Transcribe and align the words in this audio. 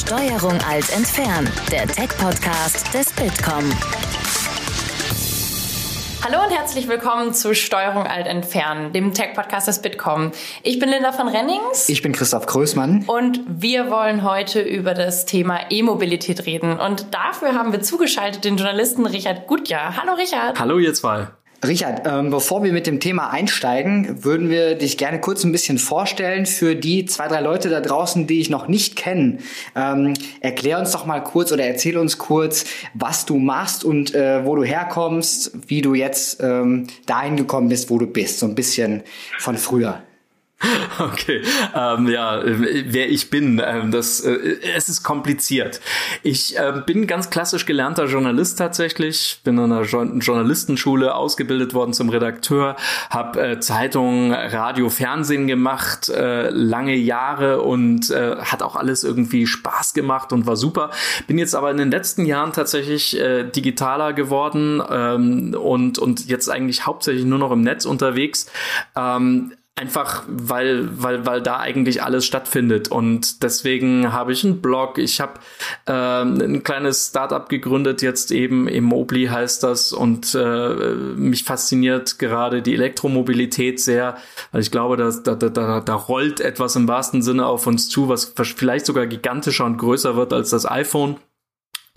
Steuerung 0.00 0.58
alt 0.66 0.90
entfernen, 0.96 1.46
der 1.70 1.86
Tech-Podcast 1.86 2.94
des 2.94 3.12
Bitkom. 3.12 3.70
Hallo 6.24 6.42
und 6.42 6.50
herzlich 6.50 6.88
willkommen 6.88 7.34
zu 7.34 7.54
Steuerung 7.54 8.06
alt 8.06 8.26
entfernen, 8.26 8.94
dem 8.94 9.12
Tech-Podcast 9.12 9.68
des 9.68 9.82
Bitkom. 9.82 10.32
Ich 10.62 10.78
bin 10.78 10.88
Linda 10.88 11.12
von 11.12 11.28
Rennings. 11.28 11.90
Ich 11.90 12.00
bin 12.00 12.12
Christoph 12.12 12.46
Größmann. 12.46 13.04
Und 13.08 13.42
wir 13.46 13.90
wollen 13.90 14.24
heute 14.24 14.62
über 14.62 14.94
das 14.94 15.26
Thema 15.26 15.60
E-Mobilität 15.68 16.46
reden. 16.46 16.80
Und 16.80 17.12
dafür 17.14 17.54
haben 17.54 17.72
wir 17.72 17.82
zugeschaltet 17.82 18.44
den 18.44 18.56
Journalisten 18.56 19.04
Richard 19.04 19.46
Gutjahr. 19.48 19.98
Hallo 19.98 20.14
Richard. 20.14 20.58
Hallo 20.58 20.78
ihr 20.78 20.94
zwei. 20.94 21.28
Richard, 21.66 22.06
ähm, 22.06 22.30
bevor 22.30 22.62
wir 22.64 22.72
mit 22.72 22.86
dem 22.86 23.00
Thema 23.00 23.30
einsteigen, 23.30 24.24
würden 24.24 24.48
wir 24.48 24.76
dich 24.76 24.96
gerne 24.96 25.20
kurz 25.20 25.44
ein 25.44 25.52
bisschen 25.52 25.78
vorstellen 25.78 26.46
für 26.46 26.74
die 26.74 27.04
zwei, 27.04 27.28
drei 27.28 27.40
Leute 27.40 27.68
da 27.68 27.80
draußen, 27.80 28.26
die 28.26 28.40
ich 28.40 28.48
noch 28.48 28.66
nicht 28.66 28.96
kenne. 28.96 29.38
Ähm, 29.76 30.14
erklär 30.40 30.78
uns 30.78 30.92
doch 30.92 31.04
mal 31.04 31.20
kurz 31.20 31.52
oder 31.52 31.64
erzähl 31.64 31.98
uns 31.98 32.16
kurz, 32.16 32.64
was 32.94 33.26
du 33.26 33.36
machst 33.36 33.84
und 33.84 34.14
äh, 34.14 34.46
wo 34.46 34.56
du 34.56 34.64
herkommst, 34.64 35.52
wie 35.66 35.82
du 35.82 35.94
jetzt 35.94 36.42
ähm, 36.42 36.86
dahin 37.04 37.36
gekommen 37.36 37.68
bist, 37.68 37.90
wo 37.90 37.98
du 37.98 38.06
bist. 38.06 38.38
So 38.38 38.46
ein 38.46 38.54
bisschen 38.54 39.02
von 39.38 39.58
früher. 39.58 40.02
Okay, 40.98 41.42
ähm, 41.74 42.08
ja, 42.08 42.42
wer 42.44 43.08
ich 43.08 43.30
bin, 43.30 43.62
ähm, 43.64 43.90
das, 43.90 44.20
äh, 44.20 44.58
es 44.76 44.88
ist 44.88 45.02
kompliziert. 45.02 45.80
Ich 46.22 46.58
äh, 46.58 46.82
bin 46.84 47.06
ganz 47.06 47.30
klassisch 47.30 47.64
gelernter 47.64 48.04
Journalist 48.04 48.58
tatsächlich, 48.58 49.40
bin 49.42 49.58
an 49.58 49.72
einer 49.72 49.84
jo 49.84 50.02
Journalistenschule 50.02 51.14
ausgebildet 51.14 51.72
worden 51.72 51.94
zum 51.94 52.10
Redakteur, 52.10 52.76
habe 53.08 53.40
äh, 53.40 53.60
Zeitung, 53.60 54.32
Radio, 54.32 54.90
Fernsehen 54.90 55.46
gemacht, 55.46 56.10
äh, 56.10 56.50
lange 56.50 56.94
Jahre 56.94 57.62
und 57.62 58.10
äh, 58.10 58.36
hat 58.36 58.62
auch 58.62 58.76
alles 58.76 59.04
irgendwie 59.04 59.46
Spaß 59.46 59.94
gemacht 59.94 60.32
und 60.32 60.46
war 60.46 60.56
super. 60.56 60.90
Bin 61.26 61.38
jetzt 61.38 61.54
aber 61.54 61.70
in 61.70 61.78
den 61.78 61.90
letzten 61.90 62.26
Jahren 62.26 62.52
tatsächlich 62.52 63.18
äh, 63.18 63.44
digitaler 63.44 64.12
geworden 64.12 64.82
ähm, 64.90 65.54
und, 65.54 65.98
und 65.98 66.28
jetzt 66.28 66.50
eigentlich 66.50 66.84
hauptsächlich 66.84 67.24
nur 67.24 67.38
noch 67.38 67.52
im 67.52 67.62
Netz 67.62 67.86
unterwegs. 67.86 68.50
Ähm, 68.96 69.52
Einfach 69.80 70.24
weil, 70.28 70.90
weil, 71.02 71.24
weil 71.24 71.40
da 71.40 71.58
eigentlich 71.58 72.02
alles 72.02 72.26
stattfindet. 72.26 72.88
Und 72.88 73.42
deswegen 73.42 74.12
habe 74.12 74.30
ich 74.30 74.44
einen 74.44 74.60
Blog, 74.60 74.98
ich 74.98 75.22
habe 75.22 75.40
äh, 75.86 75.92
ein 76.20 76.62
kleines 76.62 77.06
Startup 77.06 77.48
gegründet, 77.48 78.02
jetzt 78.02 78.30
eben 78.30 78.68
Immobli 78.68 79.28
heißt 79.28 79.62
das. 79.62 79.94
Und 79.94 80.34
äh, 80.34 80.74
mich 81.16 81.44
fasziniert 81.44 82.18
gerade 82.18 82.60
die 82.60 82.74
Elektromobilität 82.74 83.80
sehr, 83.80 84.18
weil 84.52 84.60
ich 84.60 84.70
glaube, 84.70 84.98
dass, 84.98 85.22
da, 85.22 85.34
da, 85.34 85.80
da 85.80 85.94
rollt 85.94 86.40
etwas 86.40 86.76
im 86.76 86.86
wahrsten 86.86 87.22
Sinne 87.22 87.46
auf 87.46 87.66
uns 87.66 87.88
zu, 87.88 88.10
was 88.10 88.34
vielleicht 88.36 88.84
sogar 88.84 89.06
gigantischer 89.06 89.64
und 89.64 89.78
größer 89.78 90.14
wird 90.14 90.34
als 90.34 90.50
das 90.50 90.70
iPhone. 90.70 91.16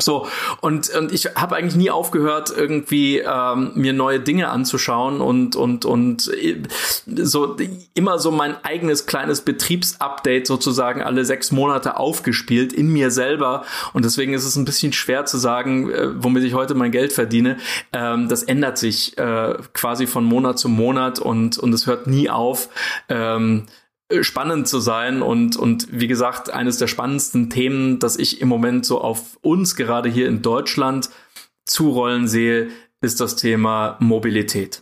So, 0.01 0.27
und, 0.59 0.89
und 0.89 1.11
ich 1.11 1.35
habe 1.35 1.55
eigentlich 1.55 1.75
nie 1.75 1.91
aufgehört, 1.91 2.51
irgendwie 2.55 3.19
ähm, 3.19 3.73
mir 3.75 3.93
neue 3.93 4.19
Dinge 4.19 4.49
anzuschauen 4.49 5.21
und, 5.21 5.55
und, 5.55 5.85
und 5.85 6.33
äh, 6.33 6.63
so 7.05 7.55
immer 7.93 8.17
so 8.17 8.31
mein 8.31 8.55
eigenes 8.63 9.05
kleines 9.05 9.41
Betriebsupdate 9.41 10.47
sozusagen 10.47 11.03
alle 11.03 11.25
sechs 11.25 11.51
Monate 11.51 11.97
aufgespielt 11.97 12.73
in 12.73 12.91
mir 12.91 13.11
selber. 13.11 13.65
Und 13.93 14.03
deswegen 14.03 14.33
ist 14.33 14.45
es 14.45 14.55
ein 14.55 14.65
bisschen 14.65 14.93
schwer 14.93 15.25
zu 15.25 15.37
sagen, 15.37 15.91
äh, 15.91 16.23
womit 16.23 16.43
ich 16.43 16.55
heute 16.55 16.73
mein 16.73 16.91
Geld 16.91 17.13
verdiene. 17.13 17.57
Ähm, 17.93 18.27
das 18.29 18.41
ändert 18.41 18.79
sich 18.79 19.15
äh, 19.19 19.53
quasi 19.73 20.07
von 20.07 20.25
Monat 20.25 20.57
zu 20.57 20.69
Monat 20.69 21.19
und, 21.19 21.59
und 21.59 21.71
es 21.71 21.85
hört 21.85 22.07
nie 22.07 22.31
auf. 22.31 22.67
Ähm, 23.09 23.67
spannend 24.21 24.67
zu 24.67 24.79
sein 24.79 25.21
und, 25.21 25.55
und 25.55 25.87
wie 25.91 26.07
gesagt, 26.07 26.51
eines 26.51 26.77
der 26.77 26.87
spannendsten 26.87 27.49
Themen, 27.49 27.99
das 27.99 28.17
ich 28.17 28.41
im 28.41 28.47
Moment 28.47 28.85
so 28.85 29.01
auf 29.01 29.37
uns 29.41 29.75
gerade 29.75 30.09
hier 30.09 30.27
in 30.27 30.41
Deutschland 30.41 31.09
zurollen 31.65 32.27
sehe, 32.27 32.69
ist 33.01 33.19
das 33.19 33.35
Thema 33.35 33.97
Mobilität. 33.99 34.81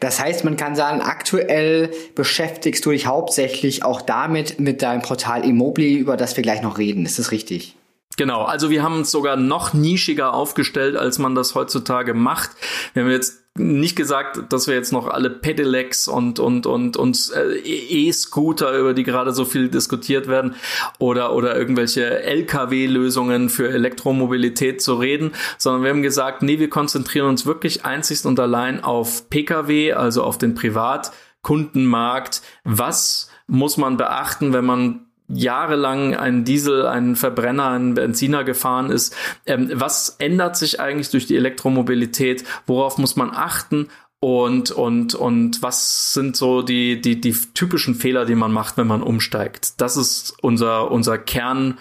Das 0.00 0.20
heißt, 0.20 0.44
man 0.44 0.56
kann 0.56 0.74
sagen, 0.74 1.00
aktuell 1.00 1.90
beschäftigst 2.14 2.84
du 2.84 2.90
dich 2.90 3.06
hauptsächlich 3.06 3.84
auch 3.84 4.02
damit 4.02 4.58
mit 4.58 4.82
deinem 4.82 5.02
Portal 5.02 5.44
Immobili, 5.44 5.96
über 5.96 6.16
das 6.16 6.36
wir 6.36 6.42
gleich 6.42 6.62
noch 6.62 6.78
reden. 6.78 7.04
Ist 7.04 7.18
das 7.18 7.30
richtig? 7.30 7.76
Genau, 8.16 8.42
also 8.42 8.70
wir 8.70 8.82
haben 8.82 8.96
uns 8.96 9.10
sogar 9.10 9.36
noch 9.36 9.72
nischiger 9.72 10.34
aufgestellt, 10.34 10.96
als 10.96 11.18
man 11.18 11.34
das 11.34 11.54
heutzutage 11.54 12.12
macht. 12.12 12.50
Wir 12.92 13.04
haben 13.04 13.10
jetzt 13.10 13.39
nicht 13.58 13.96
gesagt, 13.96 14.52
dass 14.52 14.68
wir 14.68 14.74
jetzt 14.74 14.92
noch 14.92 15.08
alle 15.08 15.28
Pedelecs 15.28 16.06
und 16.06 16.38
und 16.38 16.66
und 16.66 16.96
und 16.96 17.32
äh, 17.34 17.58
E-Scooter, 17.58 18.78
über 18.78 18.94
die 18.94 19.02
gerade 19.02 19.32
so 19.32 19.44
viel 19.44 19.68
diskutiert 19.68 20.28
werden, 20.28 20.54
oder 20.98 21.34
oder 21.34 21.56
irgendwelche 21.56 22.22
LKW-Lösungen 22.22 23.48
für 23.48 23.68
Elektromobilität 23.68 24.80
zu 24.80 24.94
reden, 24.94 25.32
sondern 25.58 25.82
wir 25.82 25.90
haben 25.90 26.02
gesagt, 26.02 26.42
nee, 26.42 26.58
wir 26.60 26.70
konzentrieren 26.70 27.28
uns 27.28 27.44
wirklich 27.44 27.84
einzig 27.84 28.24
und 28.24 28.38
allein 28.38 28.84
auf 28.84 29.28
PKW, 29.30 29.94
also 29.94 30.22
auf 30.22 30.38
den 30.38 30.54
Privatkundenmarkt. 30.54 32.42
Was 32.64 33.30
muss 33.48 33.76
man 33.76 33.96
beachten, 33.96 34.52
wenn 34.52 34.64
man 34.64 35.09
jahrelang 35.32 36.14
einen 36.14 36.44
Diesel, 36.44 36.86
einen 36.86 37.16
Verbrenner, 37.16 37.68
einen 37.68 37.94
Benziner 37.94 38.44
gefahren 38.44 38.90
ist. 38.90 39.14
Ähm, 39.46 39.70
was 39.74 40.16
ändert 40.18 40.56
sich 40.56 40.80
eigentlich 40.80 41.10
durch 41.10 41.26
die 41.26 41.36
Elektromobilität? 41.36 42.44
Worauf 42.66 42.98
muss 42.98 43.16
man 43.16 43.30
achten? 43.30 43.88
Und, 44.22 44.70
und, 44.70 45.14
und 45.14 45.62
was 45.62 46.12
sind 46.12 46.36
so 46.36 46.60
die, 46.60 47.00
die, 47.00 47.22
die 47.22 47.32
typischen 47.32 47.94
Fehler, 47.94 48.26
die 48.26 48.34
man 48.34 48.52
macht, 48.52 48.76
wenn 48.76 48.86
man 48.86 49.02
umsteigt? 49.02 49.80
Das 49.80 49.96
ist 49.96 50.34
unser, 50.42 50.90
unser 50.90 51.16
Kern 51.16 51.78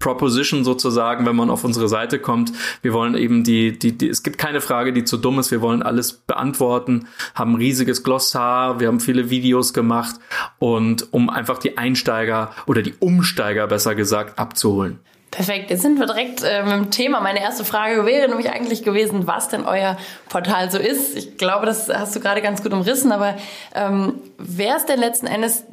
Proposition 0.00 0.64
sozusagen, 0.64 1.26
wenn 1.26 1.36
man 1.36 1.50
auf 1.50 1.62
unsere 1.62 1.88
Seite 1.88 2.18
kommt. 2.18 2.52
Wir 2.82 2.92
wollen 2.92 3.14
eben 3.14 3.44
die, 3.44 3.78
die, 3.78 3.96
die, 3.96 4.08
es 4.08 4.24
gibt 4.24 4.38
keine 4.38 4.60
Frage, 4.60 4.92
die 4.92 5.04
zu 5.04 5.18
dumm 5.18 5.38
ist. 5.38 5.50
Wir 5.52 5.60
wollen 5.60 5.82
alles 5.82 6.12
beantworten, 6.12 7.06
haben 7.34 7.54
riesiges 7.54 8.02
Glossar, 8.02 8.80
wir 8.80 8.88
haben 8.88 8.98
viele 8.98 9.30
Videos 9.30 9.72
gemacht 9.72 10.16
und 10.58 11.12
um 11.12 11.30
einfach 11.30 11.58
die 11.58 11.78
Einsteiger 11.78 12.50
oder 12.66 12.82
die 12.82 12.94
Umsteiger 12.98 13.66
besser 13.68 13.94
gesagt 13.94 14.38
abzuholen. 14.38 14.98
Perfekt, 15.30 15.70
jetzt 15.70 15.82
sind 15.82 16.00
wir 16.00 16.06
direkt 16.06 16.42
äh, 16.42 16.64
mit 16.64 16.72
dem 16.72 16.90
Thema. 16.90 17.20
Meine 17.20 17.40
erste 17.40 17.64
Frage 17.64 18.04
wäre 18.04 18.28
nämlich 18.28 18.50
eigentlich 18.50 18.82
gewesen, 18.82 19.28
was 19.28 19.48
denn 19.48 19.64
euer 19.64 19.96
Portal 20.28 20.72
so 20.72 20.78
ist. 20.78 21.16
Ich 21.16 21.36
glaube, 21.36 21.66
das 21.66 21.88
hast 21.88 22.16
du 22.16 22.20
gerade 22.20 22.42
ganz 22.42 22.64
gut 22.64 22.72
umrissen, 22.72 23.12
aber 23.12 23.36
ähm, 23.74 24.14
wer 24.38 24.76
ist 24.76 24.86
denn 24.86 24.98
letzten 24.98 25.28
Endes 25.28 25.64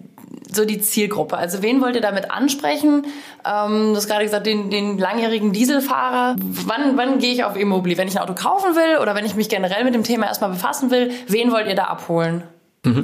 so 0.57 0.65
die 0.65 0.81
Zielgruppe? 0.81 1.37
Also 1.37 1.61
wen 1.61 1.81
wollt 1.81 1.95
ihr 1.95 2.01
damit 2.01 2.29
ansprechen? 2.29 3.05
Ähm, 3.45 3.91
du 3.91 3.95
hast 3.95 4.07
gerade 4.07 4.25
gesagt, 4.25 4.45
den, 4.45 4.69
den 4.69 4.97
langjährigen 4.97 5.53
Dieselfahrer. 5.53 6.35
Wann, 6.37 6.97
wann 6.97 7.19
gehe 7.19 7.31
ich 7.31 7.45
auf 7.45 7.55
Immobili? 7.55 7.97
Wenn 7.97 8.09
ich 8.09 8.17
ein 8.17 8.23
Auto 8.23 8.35
kaufen 8.35 8.75
will 8.75 9.01
oder 9.01 9.15
wenn 9.15 9.25
ich 9.25 9.35
mich 9.35 9.47
generell 9.47 9.85
mit 9.85 9.95
dem 9.95 10.03
Thema 10.03 10.25
erstmal 10.25 10.49
befassen 10.49 10.91
will, 10.91 11.11
wen 11.27 11.51
wollt 11.51 11.67
ihr 11.67 11.75
da 11.75 11.85
abholen? 11.85 12.43
Mhm. 12.83 13.03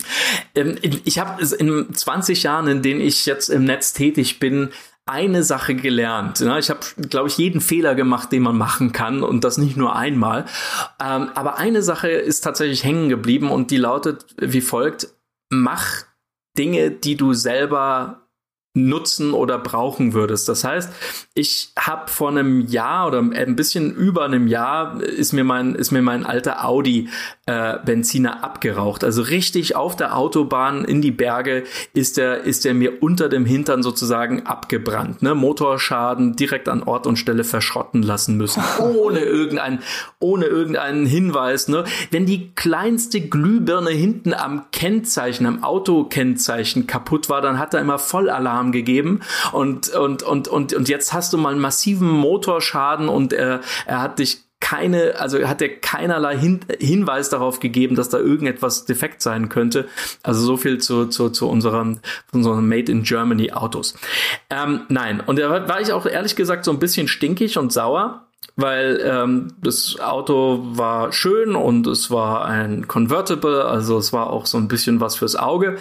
Ähm, 0.56 0.78
ich 1.06 1.20
habe 1.20 1.42
in 1.56 1.94
20 1.94 2.44
Jahren, 2.44 2.68
in 2.68 2.82
denen 2.82 3.00
ich 3.00 3.26
jetzt 3.26 3.50
im 3.50 3.64
Netz 3.64 3.94
tätig 3.94 4.40
bin, 4.40 4.70
eine 5.06 5.44
Sache 5.44 5.76
gelernt. 5.76 6.40
Ich 6.40 6.70
habe, 6.70 6.80
glaube 7.10 7.28
ich, 7.28 7.38
jeden 7.38 7.60
Fehler 7.60 7.94
gemacht, 7.94 8.32
den 8.32 8.44
man 8.44 8.58
machen 8.58 8.94
kann 8.94 9.22
und 9.22 9.44
das 9.44 9.58
nicht 9.58 9.76
nur 9.76 9.96
einmal. 9.96 10.46
Ähm, 11.00 11.30
aber 11.36 11.58
eine 11.58 11.82
Sache 11.82 12.08
ist 12.10 12.42
tatsächlich 12.42 12.84
hängen 12.86 13.10
geblieben 13.10 13.52
und 13.52 13.70
die 13.72 13.78
lautet 13.78 14.26
wie 14.38 14.62
folgt: 14.62 15.10
Mach 15.50 16.06
Dinge, 16.58 16.92
die 16.92 17.16
du 17.16 17.34
selber 17.34 18.23
nutzen 18.76 19.34
oder 19.34 19.60
brauchen 19.60 20.14
würdest. 20.14 20.50
Das 20.50 20.64
heißt, 20.64 20.92
ich 21.36 21.70
habe 21.78 22.10
vor 22.10 22.30
einem 22.30 22.62
Jahr 22.62 23.08
oder 23.08 23.20
ein 23.20 23.56
bisschen 23.56 23.94
über 23.94 24.26
einem 24.26 24.48
Jahr 24.48 25.00
ist 25.00 25.32
mir 25.32 25.44
mein 25.44 25.76
ist 25.76 25.92
mir 25.92 26.02
mein 26.02 26.26
alter 26.26 26.66
Audi 26.66 27.08
äh, 27.46 27.78
Benziner 27.86 28.44
abgeraucht. 28.44 29.04
Also 29.04 29.22
richtig 29.22 29.76
auf 29.76 29.96
der 29.96 30.18
Autobahn 30.18 30.86
in 30.86 31.04
die 31.04 31.12
Berge 31.12 31.66
ist 31.94 32.18
der 32.18 32.46
ist 32.46 32.66
der 32.66 32.74
mir 32.74 33.04
unter 33.04 33.30
dem 33.30 33.46
Hintern 33.46 33.84
sozusagen 33.84 34.48
abgebrannt. 34.48 35.22
Ne? 35.22 35.36
Motorschaden 35.36 36.36
direkt 36.36 36.68
an 36.68 36.82
Ort 36.82 37.06
und 37.06 37.18
Stelle 37.18 37.44
verschrotten 37.44 38.02
lassen 38.02 38.38
müssen, 38.38 38.64
ohne 38.80 39.20
irgendein 39.20 39.84
ohne 40.18 40.46
irgendeinen 40.46 41.06
Hinweis. 41.06 41.68
Ne? 41.68 41.84
Wenn 42.10 42.26
die 42.26 42.56
kleinste 42.56 43.22
Glühbirne 43.22 43.92
hinten 43.92 44.34
am 44.34 44.72
Kennzeichen, 44.72 45.46
am 45.46 45.64
Autokennzeichen 45.64 46.88
kaputt 46.88 47.30
war, 47.30 47.42
dann 47.42 47.60
hat 47.60 47.76
er 47.76 47.82
immer 47.82 48.00
Vollalarm 48.00 48.63
Alarm 48.64 48.72
gegeben 48.72 49.22
und, 49.52 49.90
und, 49.90 50.24
und, 50.24 50.48
und, 50.48 50.74
und 50.74 50.90
jetzt 50.90 51.14
hast 51.14 51.34
du 51.34 51.38
mal 51.38 51.52
einen 51.52 51.62
massiven 51.62 52.10
Motorschaden 52.10 53.10
und 53.10 53.34
er, 53.34 53.62
er 53.86 54.02
hat 54.02 54.20
dich 54.20 54.40
keine, 54.60 55.20
also 55.20 55.46
hat 55.46 55.62
er 55.62 55.70
keinerlei 55.70 56.38
Hin 56.38 56.62
Hinweis 56.80 57.30
darauf 57.30 57.60
gegeben, 57.60 57.96
dass 57.96 58.08
da 58.08 58.18
irgendetwas 58.18 58.86
defekt 58.86 59.22
sein 59.22 59.50
könnte. 59.50 59.88
Also 60.24 60.42
so 60.42 60.56
viel 60.56 60.78
zu, 60.78 61.08
zu, 61.08 61.30
zu 61.30 61.50
unserem, 61.50 62.00
unseren 62.32 62.68
Made 62.70 62.90
in 62.90 63.04
Germany 63.04 63.52
Autos. 63.52 63.94
Ähm, 64.50 64.84
nein, 64.88 65.20
und 65.20 65.38
da 65.38 65.68
war 65.68 65.82
ich 65.82 65.92
auch 65.92 66.06
ehrlich 66.06 66.38
gesagt 66.38 66.64
so 66.64 66.72
ein 66.72 66.80
bisschen 66.80 67.10
stinkig 67.10 67.58
und 67.58 67.74
sauer 67.74 68.28
weil 68.56 69.02
ähm, 69.04 69.54
das 69.62 70.00
Auto 70.00 70.60
war 70.64 71.12
schön 71.12 71.56
und 71.56 71.88
es 71.88 72.12
war 72.12 72.46
ein 72.46 72.88
Convertible, 72.88 73.66
also 73.66 73.98
es 73.98 74.14
war 74.14 74.30
auch 74.30 74.46
so 74.46 74.58
ein 74.58 74.68
bisschen 74.68 75.00
was 75.00 75.16
fürs 75.16 75.36
Auge. 75.36 75.78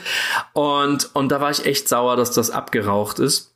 Und, 0.55 1.11
und 1.15 1.31
da 1.31 1.41
war 1.41 1.51
ich 1.51 1.67
echt 1.67 1.89
sauer, 1.89 2.17
dass 2.17 2.33
das 2.33 2.51
abgeraucht 2.51 3.19
ist. 3.19 3.55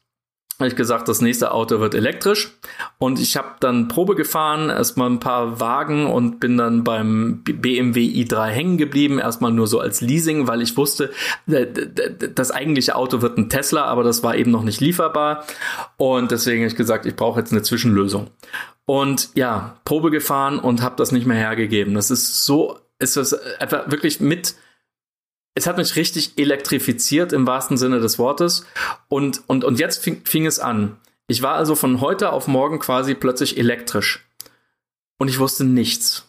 habe 0.59 0.69
ich 0.69 0.77
gesagt, 0.77 1.09
das 1.09 1.23
nächste 1.23 1.53
Auto 1.53 1.81
wird 1.81 1.95
elektrisch. 1.95 2.51
Und 2.99 3.19
ich 3.19 3.39
habe 3.39 3.57
dann 3.61 3.89
Probe 3.89 4.17
gefahren, 4.17 4.69
erstmal 4.69 5.09
ein 5.09 5.21
paar 5.21 5.61
Wagen 5.61 6.07
und 6.07 6.39
bin 6.39 6.59
dann 6.59 6.85
beim 6.85 7.43
BMW 7.43 8.01
i3 8.01 8.47
hängen 8.49 8.77
geblieben. 8.77 9.19
Erstmal 9.19 9.53
nur 9.53 9.67
so 9.67 9.81
als 9.81 10.03
Leasing, 10.03 10.47
weil 10.47 10.61
ich 10.61 10.77
wusste, 10.77 11.11
das 11.47 12.51
eigentliche 12.51 12.97
Auto 12.97 13.23
wird 13.23 13.39
ein 13.39 13.49
Tesla, 13.49 13.87
aber 13.87 14.03
das 14.03 14.23
war 14.23 14.37
eben 14.37 14.51
noch 14.51 14.63
nicht 14.63 14.81
lieferbar. 14.81 15.47
Und 15.97 16.31
deswegen 16.31 16.61
habe 16.61 16.69
ich 16.69 16.77
gesagt, 16.77 17.07
ich 17.07 17.17
brauche 17.17 17.41
jetzt 17.41 17.53
eine 17.53 17.63
Zwischenlösung. 17.63 18.29
Und 18.87 19.31
ja, 19.35 19.79
Probe 19.85 20.11
gefahren 20.11 20.59
und 20.59 20.81
habe 20.81 20.97
das 20.97 21.13
nicht 21.13 21.27
mehr 21.27 21.37
hergegeben. 21.37 21.95
Das 21.95 22.11
ist 22.11 22.45
so, 22.45 22.79
ist 22.99 23.17
das 23.17 23.35
einfach 23.59 23.91
wirklich 23.91 24.21
mit 24.21 24.55
es 25.57 25.67
hat 25.67 25.79
mich 25.79 25.97
richtig 25.97 26.37
elektrifiziert 26.37 27.33
im 27.33 27.47
wahrsten 27.47 27.79
Sinne 27.79 27.99
des 27.99 28.19
Wortes. 28.19 28.67
Und, 29.09 29.43
und, 29.49 29.65
und 29.65 29.81
jetzt 29.81 30.05
fing, 30.05 30.21
fing 30.25 30.45
es 30.45 30.59
an. 30.59 30.99
Ich 31.29 31.41
war 31.41 31.55
also 31.55 31.75
von 31.75 32.03
heute 32.03 32.31
auf 32.31 32.47
morgen 32.47 32.79
quasi 32.79 33.15
plötzlich 33.15 33.57
elektrisch. 33.57 34.29
Und 35.17 35.29
ich 35.29 35.39
wusste 35.39 35.65
nichts. 35.65 36.29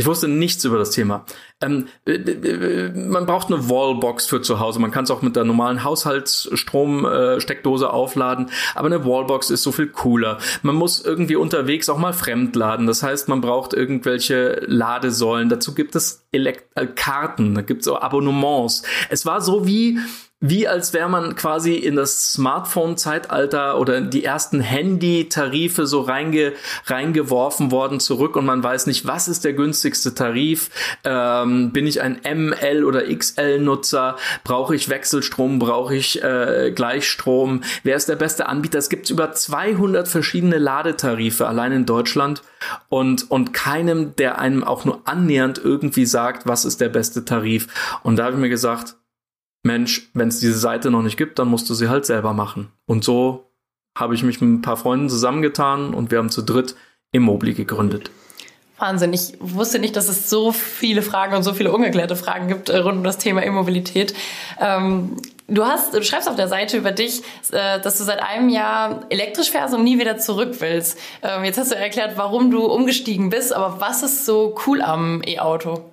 Ich 0.00 0.06
wusste 0.06 0.28
nichts 0.28 0.64
über 0.64 0.78
das 0.78 0.92
Thema. 0.92 1.24
Ähm, 1.60 1.88
äh, 2.06 2.12
äh, 2.12 2.92
man 2.92 3.26
braucht 3.26 3.52
eine 3.52 3.68
Wallbox 3.68 4.26
für 4.26 4.40
zu 4.40 4.60
Hause. 4.60 4.78
Man 4.78 4.92
kann 4.92 5.02
es 5.02 5.10
auch 5.10 5.22
mit 5.22 5.34
der 5.34 5.42
normalen 5.42 5.82
Haushaltsstromsteckdose 5.82 7.84
äh, 7.84 7.88
aufladen. 7.88 8.48
Aber 8.76 8.86
eine 8.86 9.04
Wallbox 9.04 9.50
ist 9.50 9.64
so 9.64 9.72
viel 9.72 9.88
cooler. 9.88 10.38
Man 10.62 10.76
muss 10.76 11.04
irgendwie 11.04 11.34
unterwegs 11.34 11.88
auch 11.88 11.98
mal 11.98 12.12
fremd 12.12 12.54
laden. 12.54 12.86
Das 12.86 13.02
heißt, 13.02 13.28
man 13.28 13.40
braucht 13.40 13.74
irgendwelche 13.74 14.62
Ladesäulen. 14.66 15.48
Dazu 15.48 15.74
gibt 15.74 15.96
es 15.96 16.28
Elekt 16.30 16.66
äh, 16.76 16.86
Karten. 16.86 17.56
Da 17.56 17.62
gibt 17.62 17.82
es 17.82 17.88
auch 17.88 18.00
Abonnements. 18.00 18.84
Es 19.10 19.26
war 19.26 19.40
so 19.40 19.66
wie 19.66 19.98
wie 20.40 20.68
als 20.68 20.92
wäre 20.92 21.08
man 21.08 21.34
quasi 21.34 21.74
in 21.74 21.96
das 21.96 22.32
Smartphone-Zeitalter 22.32 23.76
oder 23.78 24.00
die 24.00 24.22
ersten 24.22 24.60
Handy-Tarife 24.60 25.84
so 25.84 26.02
reinge 26.02 26.52
reingeworfen 26.86 27.72
worden 27.72 27.98
zurück 27.98 28.36
und 28.36 28.46
man 28.46 28.62
weiß 28.62 28.86
nicht, 28.86 29.04
was 29.04 29.26
ist 29.26 29.44
der 29.44 29.54
günstigste 29.54 30.14
Tarif? 30.14 30.70
Ähm, 31.02 31.72
bin 31.72 31.88
ich 31.88 32.02
ein 32.02 32.20
ML 32.22 32.84
oder 32.84 33.02
XL-Nutzer? 33.02 34.16
Brauche 34.44 34.76
ich 34.76 34.88
Wechselstrom? 34.88 35.58
Brauche 35.58 35.96
ich 35.96 36.22
äh, 36.22 36.70
Gleichstrom? 36.72 37.62
Wer 37.82 37.96
ist 37.96 38.08
der 38.08 38.16
beste 38.16 38.48
Anbieter? 38.48 38.78
Es 38.78 38.90
gibt 38.90 39.10
über 39.10 39.32
200 39.32 40.06
verschiedene 40.06 40.58
Ladetarife 40.58 41.48
allein 41.48 41.72
in 41.72 41.86
Deutschland 41.86 42.42
und, 42.88 43.28
und 43.28 43.52
keinem, 43.52 44.14
der 44.14 44.38
einem 44.38 44.62
auch 44.62 44.84
nur 44.84 45.02
annähernd 45.04 45.60
irgendwie 45.62 46.06
sagt, 46.06 46.46
was 46.46 46.64
ist 46.64 46.80
der 46.80 46.90
beste 46.90 47.24
Tarif. 47.24 47.66
Und 48.04 48.16
da 48.16 48.24
habe 48.24 48.34
ich 48.34 48.40
mir 48.40 48.48
gesagt, 48.48 48.94
Mensch, 49.62 50.10
wenn 50.14 50.28
es 50.28 50.40
diese 50.40 50.58
Seite 50.58 50.90
noch 50.90 51.02
nicht 51.02 51.16
gibt, 51.16 51.38
dann 51.38 51.48
musst 51.48 51.68
du 51.68 51.74
sie 51.74 51.88
halt 51.88 52.06
selber 52.06 52.32
machen. 52.32 52.70
Und 52.86 53.04
so 53.04 53.50
habe 53.96 54.14
ich 54.14 54.22
mich 54.22 54.40
mit 54.40 54.50
ein 54.50 54.62
paar 54.62 54.76
Freunden 54.76 55.08
zusammengetan 55.08 55.92
und 55.94 56.10
wir 56.10 56.18
haben 56.18 56.30
zu 56.30 56.42
dritt 56.42 56.76
Immobili 57.12 57.54
gegründet. 57.54 58.10
Wahnsinn. 58.78 59.12
Ich 59.12 59.34
wusste 59.40 59.80
nicht, 59.80 59.96
dass 59.96 60.08
es 60.08 60.30
so 60.30 60.52
viele 60.52 61.02
Fragen 61.02 61.34
und 61.34 61.42
so 61.42 61.52
viele 61.52 61.72
ungeklärte 61.72 62.14
Fragen 62.14 62.46
gibt 62.46 62.68
äh, 62.68 62.78
rund 62.78 62.98
um 62.98 63.04
das 63.04 63.18
Thema 63.18 63.42
Immobilität. 63.42 64.14
Ähm, 64.60 65.16
du 65.48 65.64
hast, 65.64 65.94
du 65.94 66.02
schreibst 66.02 66.28
auf 66.28 66.36
der 66.36 66.46
Seite 66.46 66.76
über 66.76 66.92
dich, 66.92 67.22
äh, 67.50 67.80
dass 67.80 67.98
du 67.98 68.04
seit 68.04 68.20
einem 68.22 68.48
Jahr 68.48 69.04
elektrisch 69.08 69.50
fährst 69.50 69.74
und 69.74 69.82
nie 69.82 69.98
wieder 69.98 70.18
zurück 70.18 70.56
willst. 70.60 70.96
Ähm, 71.22 71.44
jetzt 71.44 71.58
hast 71.58 71.72
du 71.72 71.76
erklärt, 71.76 72.16
warum 72.16 72.52
du 72.52 72.66
umgestiegen 72.66 73.30
bist, 73.30 73.52
aber 73.52 73.80
was 73.80 74.04
ist 74.04 74.24
so 74.24 74.56
cool 74.66 74.80
am 74.80 75.22
E-Auto? 75.26 75.90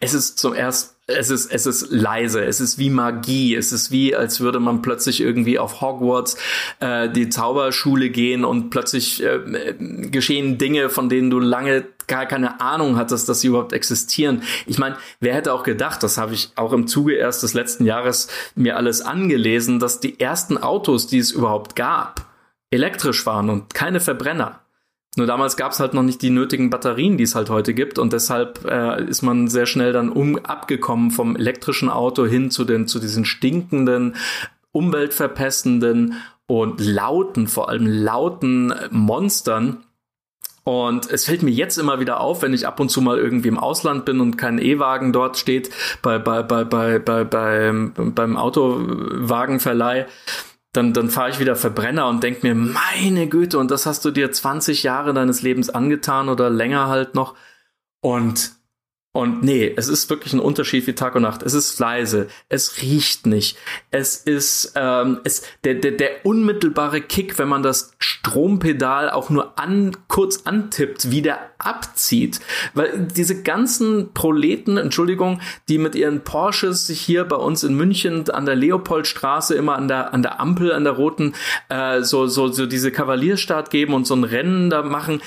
Es 0.00 0.12
ist 0.12 0.38
zum 0.38 0.52
ersten 0.52 0.93
es 1.06 1.28
ist, 1.28 1.52
es 1.52 1.66
ist 1.66 1.90
leise, 1.90 2.42
es 2.44 2.60
ist 2.60 2.78
wie 2.78 2.88
Magie, 2.88 3.54
es 3.54 3.72
ist 3.72 3.90
wie, 3.90 4.16
als 4.16 4.40
würde 4.40 4.58
man 4.58 4.80
plötzlich 4.80 5.20
irgendwie 5.20 5.58
auf 5.58 5.82
Hogwarts 5.82 6.36
äh, 6.80 7.10
die 7.10 7.28
Zauberschule 7.28 8.08
gehen 8.08 8.44
und 8.44 8.70
plötzlich 8.70 9.22
äh, 9.22 9.74
geschehen 10.10 10.56
Dinge, 10.56 10.88
von 10.88 11.10
denen 11.10 11.28
du 11.28 11.40
lange 11.40 11.84
gar 12.06 12.26
keine 12.26 12.60
Ahnung 12.60 12.96
hattest, 12.96 13.28
dass 13.28 13.40
sie 13.40 13.48
überhaupt 13.48 13.72
existieren. 13.72 14.42
Ich 14.66 14.78
meine, 14.78 14.96
wer 15.20 15.34
hätte 15.34 15.52
auch 15.52 15.62
gedacht, 15.62 16.02
das 16.02 16.16
habe 16.16 16.34
ich 16.34 16.52
auch 16.56 16.72
im 16.72 16.86
Zuge 16.86 17.14
erst 17.14 17.42
des 17.42 17.54
letzten 17.54 17.84
Jahres 17.84 18.28
mir 18.54 18.76
alles 18.76 19.02
angelesen, 19.02 19.80
dass 19.80 20.00
die 20.00 20.20
ersten 20.20 20.56
Autos, 20.56 21.06
die 21.06 21.18
es 21.18 21.32
überhaupt 21.32 21.76
gab, 21.76 22.26
elektrisch 22.70 23.26
waren 23.26 23.50
und 23.50 23.74
keine 23.74 24.00
Verbrenner. 24.00 24.63
Nur 25.16 25.26
damals 25.26 25.56
gab 25.56 25.72
es 25.72 25.80
halt 25.80 25.94
noch 25.94 26.02
nicht 26.02 26.22
die 26.22 26.30
nötigen 26.30 26.70
Batterien, 26.70 27.16
die 27.16 27.24
es 27.24 27.34
halt 27.34 27.48
heute 27.48 27.72
gibt 27.72 27.98
und 27.98 28.12
deshalb 28.12 28.64
äh, 28.64 29.04
ist 29.04 29.22
man 29.22 29.48
sehr 29.48 29.66
schnell 29.66 29.92
dann 29.92 30.08
um 30.08 30.36
abgekommen 30.38 31.10
vom 31.10 31.36
elektrischen 31.36 31.88
Auto 31.88 32.26
hin 32.26 32.50
zu 32.50 32.64
den 32.64 32.88
zu 32.88 32.98
diesen 32.98 33.24
stinkenden, 33.24 34.16
umweltverpestenden 34.72 36.14
und 36.46 36.80
lauten, 36.80 37.46
vor 37.46 37.68
allem 37.68 37.86
lauten 37.86 38.74
Monstern. 38.90 39.84
Und 40.64 41.10
es 41.10 41.26
fällt 41.26 41.42
mir 41.42 41.50
jetzt 41.50 41.76
immer 41.76 42.00
wieder 42.00 42.20
auf, 42.20 42.40
wenn 42.42 42.54
ich 42.54 42.66
ab 42.66 42.80
und 42.80 42.88
zu 42.88 43.02
mal 43.02 43.18
irgendwie 43.18 43.48
im 43.48 43.58
Ausland 43.58 44.06
bin 44.06 44.20
und 44.20 44.38
kein 44.38 44.58
E-Wagen 44.58 45.12
dort 45.12 45.36
steht 45.36 45.70
bei, 46.00 46.18
bei, 46.18 46.42
bei, 46.42 46.64
bei, 46.64 46.98
bei, 46.98 47.22
beim, 47.22 47.92
beim 47.94 48.36
Autowagenverleih, 48.38 50.06
dann, 50.74 50.92
dann 50.92 51.08
fahre 51.08 51.30
ich 51.30 51.38
wieder 51.38 51.54
Verbrenner 51.56 52.08
und 52.08 52.22
denk 52.22 52.42
mir, 52.42 52.54
meine 52.54 53.28
Güte, 53.28 53.58
und 53.58 53.70
das 53.70 53.86
hast 53.86 54.04
du 54.04 54.10
dir 54.10 54.32
20 54.32 54.82
Jahre 54.82 55.14
deines 55.14 55.40
Lebens 55.40 55.70
angetan 55.70 56.28
oder 56.28 56.50
länger 56.50 56.88
halt 56.88 57.14
noch. 57.14 57.36
Und 58.00 58.52
und 59.16 59.44
nee, 59.44 59.72
es 59.76 59.86
ist 59.86 60.10
wirklich 60.10 60.32
ein 60.32 60.40
Unterschied 60.40 60.88
wie 60.88 60.92
Tag 60.92 61.14
und 61.14 61.22
Nacht. 61.22 61.44
Es 61.44 61.54
ist 61.54 61.78
leise, 61.78 62.26
es 62.48 62.82
riecht 62.82 63.26
nicht. 63.26 63.56
Es 63.92 64.16
ist 64.16 64.72
ähm, 64.74 65.20
es, 65.22 65.44
der, 65.62 65.74
der, 65.74 65.92
der 65.92 66.26
unmittelbare 66.26 67.00
Kick, 67.00 67.38
wenn 67.38 67.46
man 67.46 67.62
das 67.62 67.92
Strompedal 68.00 69.10
auch 69.10 69.30
nur 69.30 69.56
an, 69.56 69.96
kurz 70.08 70.42
antippt, 70.46 71.12
wie 71.12 71.22
der 71.22 71.38
abzieht. 71.58 72.40
Weil 72.74 73.06
diese 73.06 73.42
ganzen 73.42 74.12
Proleten, 74.14 74.78
Entschuldigung, 74.78 75.40
die 75.68 75.78
mit 75.78 75.94
ihren 75.94 76.24
Porsches 76.24 76.88
sich 76.88 77.00
hier 77.00 77.22
bei 77.22 77.36
uns 77.36 77.62
in 77.62 77.76
München 77.76 78.28
an 78.30 78.46
der 78.46 78.56
Leopoldstraße 78.56 79.54
immer 79.54 79.76
an 79.76 79.86
der, 79.86 80.12
an 80.12 80.22
der 80.22 80.40
Ampel, 80.40 80.72
an 80.72 80.82
der 80.82 80.94
roten, 80.94 81.34
äh, 81.68 82.02
so, 82.02 82.26
so, 82.26 82.48
so 82.48 82.66
diese 82.66 82.90
Kavalierstart 82.90 83.70
geben 83.70 83.94
und 83.94 84.08
so 84.08 84.16
ein 84.16 84.24
Rennen 84.24 84.70
da 84.70 84.82
machen 84.82 85.22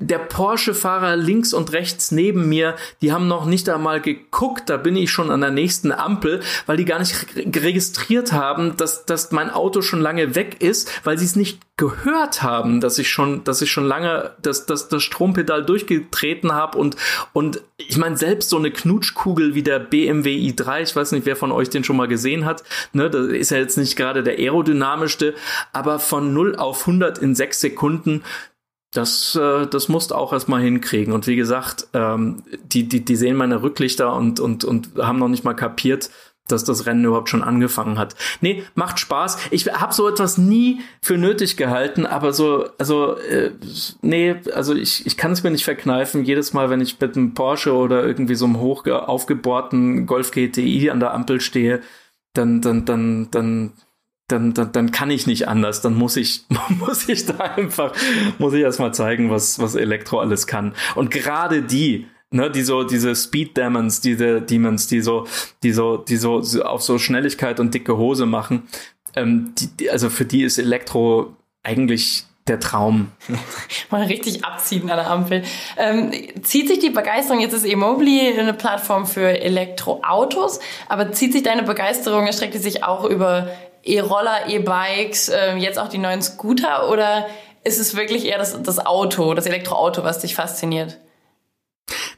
der 0.00 0.18
Porsche-Fahrer 0.18 1.16
links 1.16 1.52
und 1.52 1.72
rechts 1.72 2.10
neben 2.10 2.48
mir, 2.48 2.74
die 3.02 3.12
haben 3.12 3.28
noch 3.28 3.44
nicht 3.44 3.68
einmal 3.68 4.00
geguckt, 4.00 4.70
da 4.70 4.78
bin 4.78 4.96
ich 4.96 5.10
schon 5.10 5.30
an 5.30 5.42
der 5.42 5.50
nächsten 5.50 5.92
Ampel, 5.92 6.40
weil 6.66 6.78
die 6.78 6.86
gar 6.86 6.98
nicht 6.98 7.14
registriert 7.36 8.32
haben, 8.32 8.76
dass, 8.78 9.04
dass 9.04 9.30
mein 9.30 9.50
Auto 9.50 9.82
schon 9.82 10.00
lange 10.00 10.34
weg 10.34 10.62
ist, 10.62 10.90
weil 11.04 11.18
sie 11.18 11.26
es 11.26 11.36
nicht 11.36 11.60
gehört 11.76 12.42
haben, 12.42 12.80
dass 12.80 12.98
ich 12.98 13.08
schon, 13.08 13.42
dass 13.44 13.62
ich 13.62 13.70
schon 13.70 13.86
lange 13.86 14.32
das, 14.42 14.66
das, 14.66 14.88
das 14.88 15.02
Strompedal 15.02 15.64
durchgetreten 15.64 16.52
habe. 16.52 16.76
Und, 16.76 16.96
und 17.32 17.62
ich 17.78 17.96
meine, 17.96 18.18
selbst 18.18 18.50
so 18.50 18.58
eine 18.58 18.70
Knutschkugel 18.70 19.54
wie 19.54 19.62
der 19.62 19.78
BMW 19.78 20.36
i3, 20.36 20.82
ich 20.82 20.94
weiß 20.94 21.12
nicht, 21.12 21.24
wer 21.24 21.36
von 21.36 21.52
euch 21.52 21.70
den 21.70 21.82
schon 21.82 21.96
mal 21.96 22.06
gesehen 22.06 22.44
hat, 22.44 22.64
ne, 22.92 23.08
das 23.08 23.28
ist 23.28 23.50
ja 23.50 23.56
jetzt 23.56 23.78
nicht 23.78 23.96
gerade 23.96 24.22
der 24.22 24.34
aerodynamischste, 24.34 25.34
aber 25.72 25.98
von 25.98 26.34
0 26.34 26.56
auf 26.56 26.80
100 26.80 27.16
in 27.16 27.34
6 27.34 27.60
Sekunden, 27.60 28.24
das, 28.92 29.36
äh, 29.36 29.66
das 29.66 29.88
musst 29.88 30.12
auch 30.12 30.32
erstmal 30.32 30.62
hinkriegen. 30.62 31.12
Und 31.12 31.26
wie 31.26 31.36
gesagt, 31.36 31.86
ähm, 31.94 32.42
die, 32.64 32.88
die, 32.88 33.04
die 33.04 33.16
sehen 33.16 33.36
meine 33.36 33.62
Rücklichter 33.62 34.14
und, 34.14 34.40
und, 34.40 34.64
und 34.64 34.90
haben 34.98 35.18
noch 35.18 35.28
nicht 35.28 35.44
mal 35.44 35.54
kapiert, 35.54 36.10
dass 36.48 36.64
das 36.64 36.86
Rennen 36.86 37.04
überhaupt 37.04 37.28
schon 37.28 37.44
angefangen 37.44 37.98
hat. 37.98 38.16
Nee, 38.40 38.64
macht 38.74 38.98
Spaß. 38.98 39.38
Ich 39.52 39.66
habe 39.72 39.94
so 39.94 40.08
etwas 40.08 40.38
nie 40.38 40.80
für 41.00 41.16
nötig 41.16 41.56
gehalten, 41.56 42.06
aber 42.06 42.32
so, 42.32 42.68
also, 42.78 43.16
äh, 43.16 43.52
nee, 44.02 44.36
also 44.52 44.74
ich, 44.74 45.06
ich 45.06 45.16
kann 45.16 45.32
es 45.32 45.44
mir 45.44 45.52
nicht 45.52 45.64
verkneifen. 45.64 46.24
Jedes 46.24 46.52
Mal, 46.52 46.70
wenn 46.70 46.80
ich 46.80 47.00
mit 47.00 47.16
einem 47.16 47.34
Porsche 47.34 47.72
oder 47.72 48.04
irgendwie 48.04 48.34
so 48.34 48.46
einem 48.46 48.58
hoch 48.58 48.84
aufgebohrten 48.86 50.06
Golf 50.06 50.32
GTI 50.32 50.90
an 50.90 50.98
der 50.98 51.14
Ampel 51.14 51.40
stehe, 51.40 51.80
dann, 52.32 52.60
dann, 52.60 52.84
dann, 52.84 53.28
dann 53.30 53.72
dann, 54.30 54.54
dann, 54.54 54.72
dann 54.72 54.90
kann 54.92 55.10
ich 55.10 55.26
nicht 55.26 55.48
anders. 55.48 55.80
Dann 55.80 55.94
muss 55.94 56.16
ich, 56.16 56.44
muss 56.68 57.08
ich 57.08 57.26
da 57.26 57.38
einfach, 57.38 57.92
muss 58.38 58.54
ich 58.54 58.62
erstmal 58.62 58.94
zeigen, 58.94 59.30
was, 59.30 59.58
was 59.58 59.74
Elektro 59.74 60.20
alles 60.20 60.46
kann. 60.46 60.74
Und 60.94 61.10
gerade 61.10 61.62
die, 61.62 62.06
ne, 62.30 62.50
die 62.50 62.62
so, 62.62 62.84
diese 62.84 63.14
Speed 63.14 63.56
Demons, 63.56 64.00
diese 64.00 64.40
Demons, 64.40 64.86
die 64.86 65.00
so, 65.00 65.26
die 65.62 65.72
so, 65.72 65.96
die 65.96 66.16
so, 66.16 66.40
auf 66.62 66.82
so 66.82 66.98
Schnelligkeit 66.98 67.60
und 67.60 67.74
dicke 67.74 67.96
Hose 67.96 68.26
machen, 68.26 68.64
ähm, 69.16 69.54
die, 69.58 69.66
die, 69.68 69.90
also 69.90 70.10
für 70.10 70.24
die 70.24 70.42
ist 70.42 70.58
Elektro 70.58 71.34
eigentlich 71.62 72.24
der 72.48 72.58
Traum. 72.58 73.12
Mal 73.90 74.04
richtig 74.04 74.44
abziehen 74.44 74.90
an 74.90 74.96
der 74.96 75.10
Ampel. 75.10 75.42
Ähm, 75.76 76.10
zieht 76.42 76.68
sich 76.68 76.80
die 76.80 76.90
Begeisterung, 76.90 77.40
jetzt 77.40 77.52
ist 77.52 77.64
Immobili 77.64 78.32
eine 78.38 78.54
Plattform 78.54 79.06
für 79.06 79.40
Elektroautos, 79.40 80.60
aber 80.88 81.12
zieht 81.12 81.32
sich 81.32 81.42
deine 81.42 81.62
Begeisterung, 81.62 82.26
erstreckt 82.26 82.54
die 82.54 82.58
sich 82.58 82.82
auch 82.82 83.04
über 83.04 83.50
E-Roller, 83.82 84.48
E-Bikes, 84.48 85.28
äh, 85.28 85.56
jetzt 85.56 85.78
auch 85.78 85.88
die 85.88 85.98
neuen 85.98 86.22
Scooter 86.22 86.90
oder 86.90 87.26
ist 87.64 87.78
es 87.78 87.96
wirklich 87.96 88.26
eher 88.26 88.38
das, 88.38 88.60
das 88.62 88.84
Auto, 88.84 89.34
das 89.34 89.46
Elektroauto, 89.46 90.04
was 90.04 90.18
dich 90.18 90.34
fasziniert? 90.34 90.98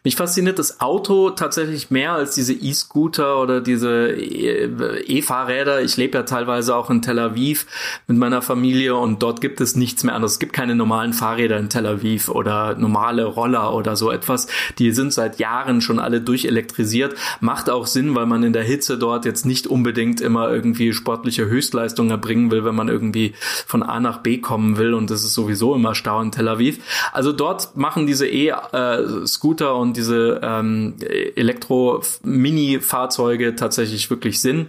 Mich 0.04 0.16
fasziniert 0.16 0.58
das 0.58 0.80
Auto 0.80 1.30
tatsächlich 1.30 1.92
mehr 1.92 2.12
als 2.12 2.34
diese 2.34 2.54
E-Scooter 2.54 3.40
oder 3.40 3.60
diese 3.60 4.10
E-Fahrräder. 4.10 5.80
Ich 5.80 5.96
lebe 5.96 6.18
ja 6.18 6.24
teilweise 6.24 6.74
auch 6.74 6.90
in 6.90 7.02
Tel 7.02 7.20
Aviv 7.20 7.66
mit 8.08 8.16
meiner 8.16 8.42
Familie 8.42 8.96
und 8.96 9.22
dort 9.22 9.40
gibt 9.40 9.60
es 9.60 9.76
nichts 9.76 10.02
mehr 10.02 10.16
anderes. 10.16 10.32
Es 10.32 10.38
gibt 10.40 10.54
keine 10.54 10.74
normalen 10.74 11.12
Fahrräder 11.12 11.56
in 11.56 11.68
Tel 11.68 11.86
Aviv 11.86 12.28
oder 12.28 12.74
normale 12.74 13.24
Roller 13.26 13.72
oder 13.74 13.94
so 13.94 14.10
etwas. 14.10 14.48
Die 14.78 14.90
sind 14.90 15.12
seit 15.12 15.38
Jahren 15.38 15.80
schon 15.80 16.00
alle 16.00 16.20
durchelektrisiert. 16.20 17.14
Macht 17.38 17.70
auch 17.70 17.86
Sinn, 17.86 18.16
weil 18.16 18.26
man 18.26 18.42
in 18.42 18.52
der 18.52 18.64
Hitze 18.64 18.98
dort 18.98 19.24
jetzt 19.24 19.46
nicht 19.46 19.68
unbedingt 19.68 20.20
immer 20.20 20.52
irgendwie 20.52 20.92
sportliche 20.94 21.46
Höchstleistungen 21.46 22.10
erbringen 22.10 22.50
will, 22.50 22.64
wenn 22.64 22.74
man 22.74 22.88
irgendwie 22.88 23.34
von 23.68 23.84
A 23.84 24.00
nach 24.00 24.18
B 24.18 24.38
kommen 24.38 24.78
will 24.78 24.94
und 24.94 25.10
das 25.10 25.22
ist 25.22 25.34
sowieso 25.34 25.76
immer 25.76 25.94
Stau 25.94 26.20
in 26.20 26.32
Tel 26.32 26.48
Aviv. 26.48 26.80
Also 27.12 27.30
dort 27.30 27.76
machen 27.76 28.08
diese 28.08 28.26
E-Scooter 28.26 29.76
und 29.76 29.91
diese 29.92 30.40
ähm, 30.42 30.96
Elektro-Mini-Fahrzeuge 31.36 33.54
tatsächlich 33.56 34.08
wirklich 34.10 34.40
Sinn. 34.40 34.68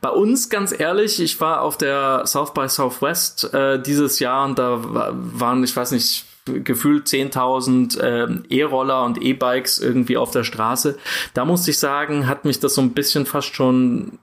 Bei 0.00 0.10
uns, 0.10 0.50
ganz 0.50 0.78
ehrlich, 0.78 1.20
ich 1.20 1.40
war 1.40 1.62
auf 1.62 1.78
der 1.78 2.24
South 2.26 2.54
by 2.54 2.68
Southwest 2.68 3.54
äh, 3.54 3.80
dieses 3.80 4.18
Jahr 4.18 4.44
und 4.44 4.58
da 4.58 4.80
waren, 4.82 5.62
ich 5.64 5.76
weiß 5.76 5.92
nicht, 5.92 6.24
gefühlt 6.46 7.06
10.000 7.06 8.00
äh, 8.00 8.26
E-Roller 8.50 9.04
und 9.04 9.22
E-Bikes 9.22 9.78
irgendwie 9.78 10.16
auf 10.16 10.30
der 10.30 10.44
Straße. 10.44 10.98
Da 11.32 11.44
muss 11.44 11.66
ich 11.68 11.78
sagen, 11.78 12.26
hat 12.26 12.44
mich 12.44 12.60
das 12.60 12.74
so 12.74 12.82
ein 12.82 12.92
bisschen 12.92 13.24
fast 13.24 13.54
schon 13.54 14.18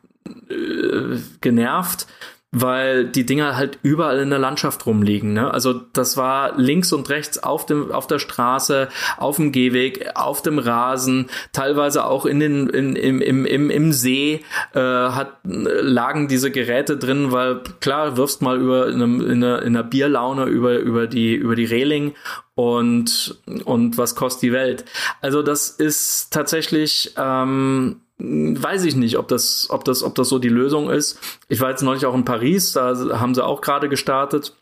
äh, 0.50 1.18
genervt, 1.42 2.06
weil 2.52 3.06
die 3.06 3.26
Dinger 3.26 3.56
halt 3.56 3.80
überall 3.82 4.20
in 4.20 4.30
der 4.30 4.40
Landschaft 4.40 4.86
rumliegen. 4.86 5.32
Ne? 5.32 5.54
Also 5.54 5.74
das 5.94 6.18
war 6.18 6.58
links 6.58 6.92
und 6.92 7.10
rechts 7.10 7.42
auf 7.42 7.66
dem 7.66 7.92
auf 7.92 8.08
der 8.08 8.20
Straße, 8.20 8.90
auf 9.18 9.38
dem 9.38 9.54
Gehweg, 9.54 10.10
auf 10.16 10.42
dem 10.42 10.60
Rasen, 10.60 11.30
teilweise 11.54 12.06
auch 12.06 12.26
in 12.26 12.42
den 12.42 12.68
in, 12.68 12.96
im, 12.98 13.22
im, 13.22 13.46
im, 13.46 13.70
im 13.70 13.94
See 13.94 14.44
äh, 14.74 14.80
hat, 14.80 15.38
lagen 15.44 16.28
diese 16.28 16.52
Geräte 16.52 16.98
drin, 16.98 17.32
weil 17.32 17.62
klar 17.80 18.18
wirfst 18.18 18.42
mal 18.42 18.60
über 18.60 18.90
in, 18.90 18.96
einem, 18.96 19.22
in, 19.22 19.44
einer, 19.44 19.62
in 19.62 19.76
einer 19.76 19.84
Bierlaune 19.84 20.46
über 20.46 20.78
über 20.78 21.08
die 21.08 21.34
über 21.34 21.56
die 21.56 21.66
Reling 21.66 22.16
und 22.56 23.40
und 23.64 23.98
was 23.98 24.16
kostet 24.16 24.44
die 24.44 24.52
Welt. 24.52 24.84
Also 25.22 25.42
das 25.42 25.70
ist 25.70 26.34
tatsächlich 26.34 27.14
ähm, 27.18 28.02
weiß 28.24 28.86
ich 28.86 28.96
nicht, 28.96 29.18
ob 29.18 29.28
das, 29.28 29.68
ob 29.70 29.84
das, 29.84 30.04
ob 30.04 30.16
das 30.16 30.30
so 30.30 30.40
die 30.40 30.50
Lösung 30.50 30.90
ist. 30.90 31.20
Ich 31.48 31.60
war 31.62 31.70
jetzt 31.70 31.82
neulich 31.82 32.06
auch 32.06 32.16
in 32.16 32.26
Paris, 32.26 32.74
da 32.74 32.96
haben 33.20 33.36
sie 33.36 33.44
auch 33.44 33.62
gerade 33.62 33.90
gestartet. 33.90 34.54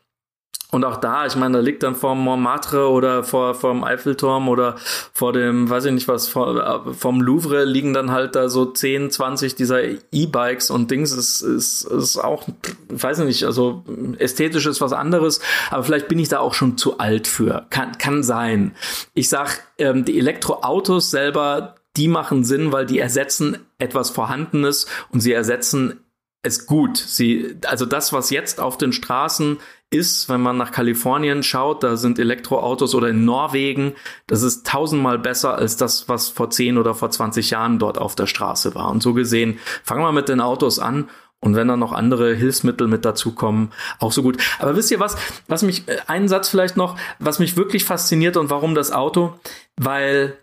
Und 0.72 0.86
auch 0.86 0.98
da, 0.98 1.26
ich 1.26 1.36
meine, 1.36 1.58
da 1.58 1.64
liegt 1.64 1.82
dann 1.82 1.96
vor 1.96 2.14
Montmartre 2.14 2.90
oder 2.90 3.24
vor, 3.24 3.56
vor 3.56 3.74
dem 3.74 3.84
Eiffelturm 3.84 4.48
oder 4.48 4.76
vor 5.14 5.34
dem, 5.34 5.68
weiß 5.68 5.86
ich 5.86 5.94
nicht 5.94 6.08
was, 6.08 6.28
vor, 6.28 6.86
äh, 6.88 6.94
vom 6.94 7.22
Louvre 7.22 7.66
liegen 7.66 7.92
dann 7.92 8.12
halt 8.12 8.36
da 8.36 8.50
so 8.50 8.66
10, 8.66 9.10
20 9.10 9.56
dieser 9.56 9.82
E-Bikes 10.12 10.70
und 10.70 10.92
Dings. 10.92 11.12
ist, 11.12 11.42
ist, 11.42 11.86
ist 11.86 12.18
auch, 12.20 12.48
weiß 12.90 13.20
ich 13.20 13.26
nicht, 13.26 13.44
also 13.46 13.84
ästhetisch 14.20 14.68
ist 14.68 14.80
was 14.80 14.94
anderes, 14.94 15.42
aber 15.72 15.84
vielleicht 15.84 16.08
bin 16.08 16.20
ich 16.20 16.30
da 16.30 16.38
auch 16.38 16.54
schon 16.54 16.78
zu 16.78 17.00
alt 17.00 17.26
für. 17.28 17.66
Kann, 17.72 17.98
kann 17.98 18.22
sein. 18.22 18.76
Ich 19.16 19.28
sag, 19.28 19.64
ähm, 19.80 20.06
die 20.06 20.20
Elektroautos 20.20 21.10
selber, 21.10 21.78
die 22.00 22.08
machen 22.08 22.46
Sinn, 22.46 22.72
weil 22.72 22.86
die 22.86 22.98
ersetzen 22.98 23.58
etwas 23.78 24.10
Vorhandenes 24.10 24.88
und 25.12 25.20
sie 25.20 25.34
ersetzen 25.34 26.00
es 26.42 26.66
gut. 26.66 26.96
Sie, 26.96 27.58
also 27.66 27.86
das, 27.86 28.14
was 28.14 28.30
jetzt 28.30 28.62
auf 28.62 28.78
den 28.78 28.94
Straßen 28.94 29.58
ist, 29.92 30.30
wenn 30.30 30.40
man 30.40 30.56
nach 30.56 30.72
Kalifornien 30.72 31.44
schaut, 31.44 31.84
da 31.84 31.98
sind 31.98 32.18
Elektroautos 32.18 32.96
oder 32.96 33.10
in 33.10 33.26
Norwegen, 33.26 33.96
das 34.28 34.44
ist 34.44 34.66
tausendmal 34.66 35.20
besser 35.20 35.56
als 35.56 35.76
das, 35.76 36.08
was 36.08 36.30
vor 36.30 36.50
10 36.50 36.78
oder 36.78 36.96
vor 36.96 37.10
20 37.10 37.50
Jahren 37.50 37.80
dort 37.80 37.98
auf 37.98 38.16
der 38.16 38.28
Straße 38.28 38.76
war. 38.76 38.90
Und 38.90 39.04
so 39.04 39.14
gesehen, 39.14 39.60
fangen 39.84 40.04
wir 40.04 40.14
mit 40.14 40.30
den 40.30 40.40
Autos 40.40 40.80
an 40.80 41.10
und 41.42 41.56
wenn 41.56 41.68
dann 41.68 41.80
noch 41.80 41.92
andere 41.92 42.34
Hilfsmittel 42.34 42.88
mit 42.88 43.04
dazukommen, 43.04 43.74
auch 44.00 44.14
so 44.14 44.24
gut. 44.24 44.38
Aber 44.60 44.78
wisst 44.78 44.92
ihr 44.92 45.02
was, 45.02 45.18
was 45.48 45.64
mich, 45.64 45.88
äh, 45.90 45.98
einen 46.08 46.30
Satz 46.30 46.48
vielleicht 46.48 46.78
noch, 46.78 46.98
was 47.20 47.40
mich 47.40 47.58
wirklich 47.58 47.84
fasziniert 47.84 48.38
und 48.38 48.50
warum 48.50 48.76
das 48.76 48.94
Auto? 48.94 49.38
Weil 49.76 50.38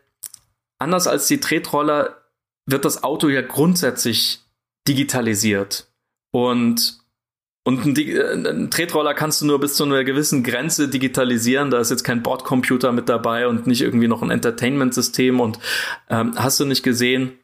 anders 0.78 1.06
als 1.06 1.26
die 1.26 1.40
Tretroller 1.40 2.16
wird 2.66 2.84
das 2.84 3.02
Auto 3.02 3.28
ja 3.28 3.42
grundsätzlich 3.42 4.40
digitalisiert. 4.88 5.88
Und, 6.32 6.98
und 7.64 7.84
ein, 7.84 7.96
äh, 7.96 8.50
ein, 8.50 8.70
Tretroller 8.70 9.14
kannst 9.14 9.40
du 9.40 9.46
nur 9.46 9.60
bis 9.60 9.74
zu 9.74 9.84
einer 9.84 10.04
gewissen 10.04 10.42
Grenze 10.42 10.88
digitalisieren. 10.88 11.70
Da 11.70 11.78
ist 11.78 11.90
jetzt 11.90 12.04
kein 12.04 12.22
Bordcomputer 12.22 12.92
mit 12.92 13.08
dabei 13.08 13.48
und 13.48 13.66
nicht 13.66 13.82
irgendwie 13.82 14.08
noch 14.08 14.22
ein 14.22 14.30
Entertainment-System. 14.30 15.40
Und 15.40 15.58
ähm, 16.10 16.34
hast 16.36 16.60
du 16.60 16.64
nicht 16.64 16.82
gesehen, 16.82 17.38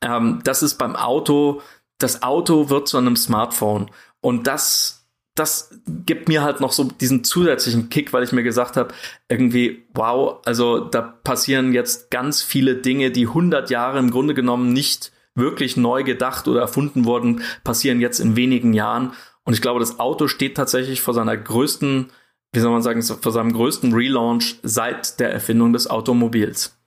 ähm, 0.00 0.40
das 0.44 0.62
ist 0.62 0.76
beim 0.76 0.96
Auto, 0.96 1.62
das 1.98 2.22
Auto 2.22 2.68
wird 2.70 2.88
zu 2.88 2.98
einem 2.98 3.16
Smartphone. 3.16 3.90
Und 4.20 4.46
das 4.46 4.95
das 5.36 5.70
gibt 5.86 6.28
mir 6.28 6.42
halt 6.42 6.60
noch 6.60 6.72
so 6.72 6.84
diesen 6.84 7.22
zusätzlichen 7.22 7.90
Kick, 7.90 8.12
weil 8.12 8.24
ich 8.24 8.32
mir 8.32 8.42
gesagt 8.42 8.76
habe, 8.76 8.92
irgendwie, 9.28 9.84
wow, 9.94 10.40
also 10.44 10.80
da 10.80 11.02
passieren 11.02 11.72
jetzt 11.72 12.10
ganz 12.10 12.42
viele 12.42 12.76
Dinge, 12.76 13.10
die 13.10 13.28
100 13.28 13.70
Jahre 13.70 13.98
im 13.98 14.10
Grunde 14.10 14.34
genommen 14.34 14.72
nicht 14.72 15.12
wirklich 15.34 15.76
neu 15.76 16.02
gedacht 16.02 16.48
oder 16.48 16.60
erfunden 16.60 17.04
wurden, 17.04 17.42
passieren 17.62 18.00
jetzt 18.00 18.18
in 18.18 18.34
wenigen 18.34 18.72
Jahren. 18.72 19.12
Und 19.44 19.52
ich 19.52 19.60
glaube, 19.60 19.80
das 19.80 20.00
Auto 20.00 20.26
steht 20.26 20.56
tatsächlich 20.56 21.02
vor 21.02 21.14
seiner 21.14 21.36
größten, 21.36 22.10
wie 22.52 22.60
soll 22.60 22.72
man 22.72 22.82
sagen, 22.82 23.02
vor 23.02 23.32
seinem 23.32 23.52
größten 23.52 23.92
Relaunch 23.92 24.56
seit 24.62 25.20
der 25.20 25.32
Erfindung 25.32 25.74
des 25.74 25.88
Automobils. 25.88 26.78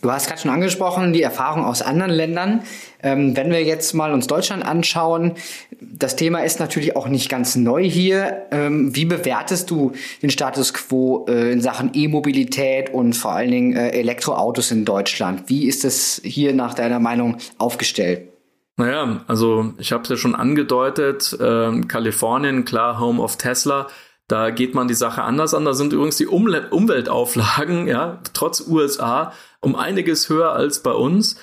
Du 0.00 0.10
hast 0.10 0.26
gerade 0.26 0.40
schon 0.40 0.50
angesprochen, 0.50 1.12
die 1.12 1.22
Erfahrung 1.22 1.64
aus 1.64 1.82
anderen 1.82 2.10
Ländern. 2.10 2.62
Ähm, 3.02 3.36
wenn 3.36 3.50
wir 3.50 3.62
jetzt 3.62 3.94
mal 3.94 4.12
uns 4.12 4.26
Deutschland 4.26 4.64
anschauen, 4.64 5.32
das 5.80 6.16
Thema 6.16 6.40
ist 6.40 6.60
natürlich 6.60 6.96
auch 6.96 7.08
nicht 7.08 7.28
ganz 7.28 7.56
neu 7.56 7.82
hier. 7.82 8.46
Ähm, 8.50 8.94
wie 8.94 9.04
bewertest 9.04 9.70
du 9.70 9.92
den 10.22 10.30
Status 10.30 10.74
quo 10.74 11.26
äh, 11.28 11.52
in 11.52 11.60
Sachen 11.60 11.90
E-Mobilität 11.94 12.90
und 12.90 13.14
vor 13.14 13.32
allen 13.32 13.50
Dingen 13.50 13.76
äh, 13.76 13.90
Elektroautos 13.90 14.70
in 14.70 14.84
Deutschland? 14.84 15.44
Wie 15.48 15.66
ist 15.66 15.84
es 15.84 16.20
hier 16.24 16.52
nach 16.52 16.74
deiner 16.74 17.00
Meinung 17.00 17.38
aufgestellt? 17.58 18.28
Naja, 18.76 19.24
also 19.28 19.74
ich 19.78 19.92
habe 19.92 20.02
es 20.02 20.08
ja 20.08 20.16
schon 20.16 20.34
angedeutet, 20.34 21.36
äh, 21.38 21.80
Kalifornien, 21.82 22.64
klar, 22.64 22.98
Home 22.98 23.22
of 23.22 23.36
Tesla. 23.36 23.88
Da 24.28 24.50
geht 24.50 24.74
man 24.74 24.88
die 24.88 24.94
Sache 24.94 25.22
anders 25.22 25.52
an. 25.52 25.64
Da 25.64 25.74
sind 25.74 25.92
übrigens 25.92 26.16
die 26.16 26.26
Umle 26.26 26.68
Umweltauflagen, 26.70 27.86
ja, 27.86 28.18
trotz 28.32 28.66
USA, 28.66 29.32
um 29.60 29.76
einiges 29.76 30.28
höher 30.28 30.52
als 30.52 30.82
bei 30.82 30.92
uns. 30.92 31.36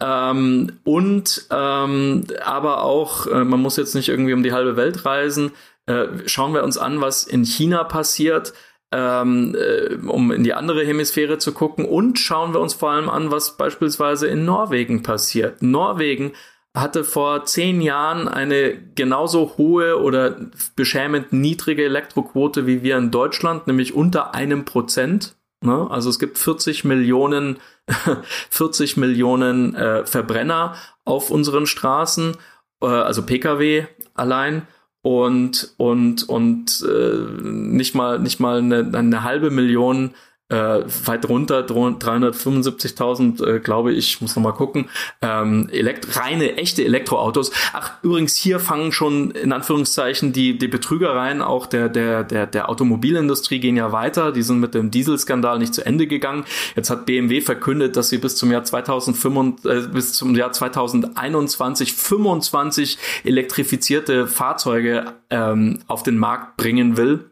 Ähm, 0.00 0.78
und 0.84 1.46
ähm, 1.50 2.24
aber 2.44 2.82
auch, 2.82 3.26
äh, 3.26 3.44
man 3.44 3.60
muss 3.60 3.76
jetzt 3.76 3.94
nicht 3.94 4.08
irgendwie 4.08 4.32
um 4.32 4.42
die 4.42 4.52
halbe 4.52 4.76
Welt 4.76 5.04
reisen. 5.04 5.52
Äh, 5.86 6.06
schauen 6.26 6.54
wir 6.54 6.62
uns 6.62 6.78
an, 6.78 7.00
was 7.00 7.24
in 7.24 7.44
China 7.44 7.84
passiert. 7.84 8.52
Ähm, 8.92 9.56
äh, 9.58 9.96
um 10.06 10.30
in 10.30 10.44
die 10.44 10.54
andere 10.54 10.86
Hemisphäre 10.86 11.38
zu 11.38 11.52
gucken 11.52 11.84
und 11.84 12.20
schauen 12.20 12.54
wir 12.54 12.60
uns 12.60 12.72
vor 12.72 12.92
allem 12.92 13.08
an, 13.08 13.32
was 13.32 13.56
beispielsweise 13.56 14.28
in 14.28 14.44
Norwegen 14.44 15.02
passiert. 15.02 15.60
Norwegen 15.60 16.34
hatte 16.76 17.04
vor 17.04 17.46
zehn 17.46 17.80
Jahren 17.80 18.28
eine 18.28 18.76
genauso 18.94 19.54
hohe 19.56 19.98
oder 19.98 20.36
beschämend 20.76 21.32
niedrige 21.32 21.84
Elektroquote 21.84 22.66
wie 22.66 22.82
wir 22.82 22.98
in 22.98 23.10
Deutschland, 23.10 23.66
nämlich 23.66 23.94
unter 23.94 24.34
einem 24.34 24.66
Prozent. 24.66 25.36
Ne? 25.64 25.90
Also 25.90 26.10
es 26.10 26.18
gibt 26.18 26.36
40 26.36 26.84
Millionen, 26.84 27.56
40 28.50 28.98
Millionen 28.98 29.74
äh, 29.74 30.04
Verbrenner 30.04 30.76
auf 31.06 31.30
unseren 31.30 31.66
Straßen, 31.66 32.36
äh, 32.82 32.86
also 32.86 33.22
Pkw 33.22 33.86
allein 34.14 34.66
und 35.00 35.72
und 35.78 36.28
und 36.28 36.84
äh, 36.86 37.42
nicht 37.42 37.94
mal 37.94 38.18
nicht 38.18 38.38
mal 38.38 38.58
eine, 38.58 38.90
eine 38.92 39.22
halbe 39.22 39.50
Million 39.50 40.14
äh, 40.48 40.84
weit 41.04 41.28
runter, 41.28 41.60
375.000, 41.62 43.44
äh, 43.44 43.58
glaube 43.58 43.92
ich, 43.92 44.20
muss 44.20 44.36
noch 44.36 44.42
mal 44.42 44.52
gucken, 44.52 44.88
ähm, 45.20 45.68
elekt 45.72 46.16
reine, 46.16 46.56
echte 46.56 46.84
Elektroautos. 46.84 47.50
Ach, 47.72 47.92
übrigens, 48.02 48.36
hier 48.36 48.60
fangen 48.60 48.92
schon 48.92 49.32
in 49.32 49.52
Anführungszeichen 49.52 50.32
die, 50.32 50.56
die 50.56 50.68
Betrügereien 50.68 51.42
auch 51.42 51.66
der, 51.66 51.88
der, 51.88 52.22
der, 52.22 52.46
der 52.46 52.68
Automobilindustrie 52.68 53.58
gehen 53.58 53.76
ja 53.76 53.90
weiter. 53.90 54.30
Die 54.30 54.42
sind 54.42 54.60
mit 54.60 54.74
dem 54.74 54.92
Dieselskandal 54.92 55.58
nicht 55.58 55.74
zu 55.74 55.84
Ende 55.84 56.06
gegangen. 56.06 56.44
Jetzt 56.76 56.90
hat 56.90 57.06
BMW 57.06 57.40
verkündet, 57.40 57.96
dass 57.96 58.08
sie 58.08 58.18
bis 58.18 58.36
zum 58.36 58.52
Jahr 58.52 58.62
2025, 58.62 59.70
äh, 59.70 59.88
bis 59.88 60.12
zum 60.12 60.36
Jahr 60.36 60.52
2021 60.52 61.92
25 61.92 62.98
elektrifizierte 63.24 64.28
Fahrzeuge 64.28 65.14
ähm, 65.30 65.80
auf 65.88 66.04
den 66.04 66.18
Markt 66.18 66.56
bringen 66.56 66.96
will. 66.96 67.30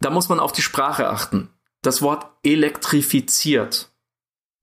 Da 0.00 0.10
muss 0.10 0.28
man 0.28 0.40
auf 0.40 0.52
die 0.52 0.62
Sprache 0.62 1.08
achten 1.08 1.48
das 1.86 2.02
Wort 2.02 2.26
elektrifiziert 2.42 3.90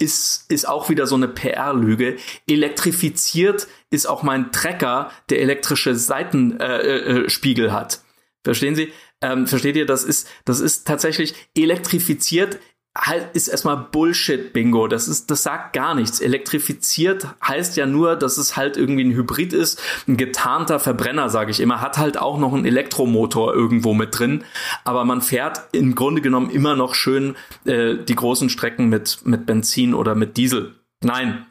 ist, 0.01 0.45
ist 0.51 0.67
auch 0.67 0.89
wieder 0.89 1.05
so 1.05 1.15
eine 1.15 1.27
PR-Lüge. 1.27 2.17
Elektrifiziert 2.47 3.67
ist 3.91 4.07
auch 4.07 4.23
mein 4.23 4.51
Trecker, 4.51 5.11
der 5.29 5.41
elektrische 5.41 5.95
Seitenspiegel 5.95 7.65
äh, 7.65 7.69
äh, 7.69 7.71
hat. 7.71 8.01
Verstehen 8.43 8.75
Sie? 8.75 8.91
Ähm, 9.21 9.45
versteht 9.45 9.75
ihr? 9.75 9.85
Das 9.85 10.03
ist, 10.03 10.27
das 10.45 10.59
ist 10.59 10.87
tatsächlich 10.87 11.35
elektrifiziert 11.55 12.57
ist 13.33 13.47
erstmal 13.47 13.77
Bullshit 13.77 14.51
Bingo. 14.51 14.87
Das 14.87 15.07
ist, 15.07 15.31
das 15.31 15.43
sagt 15.43 15.73
gar 15.73 15.95
nichts. 15.95 16.19
Elektrifiziert 16.19 17.25
heißt 17.45 17.77
ja 17.77 17.85
nur, 17.85 18.17
dass 18.17 18.37
es 18.37 18.57
halt 18.57 18.75
irgendwie 18.75 19.05
ein 19.05 19.13
Hybrid 19.13 19.53
ist, 19.53 19.81
ein 20.07 20.17
getarnter 20.17 20.79
Verbrenner, 20.79 21.29
sage 21.29 21.51
ich 21.51 21.61
immer, 21.61 21.79
hat 21.81 21.97
halt 21.97 22.17
auch 22.17 22.37
noch 22.37 22.53
einen 22.53 22.65
Elektromotor 22.65 23.53
irgendwo 23.53 23.93
mit 23.93 24.17
drin. 24.19 24.43
Aber 24.83 25.05
man 25.05 25.21
fährt 25.21 25.61
im 25.71 25.95
Grunde 25.95 26.21
genommen 26.21 26.49
immer 26.49 26.75
noch 26.75 26.93
schön 26.93 27.35
äh, 27.65 27.95
die 27.95 28.15
großen 28.15 28.49
Strecken 28.49 28.89
mit 28.89 29.19
mit 29.23 29.45
Benzin 29.45 29.93
oder 29.93 30.13
mit 30.13 30.35
Diesel. 30.35 30.75
Nein, 31.01 31.45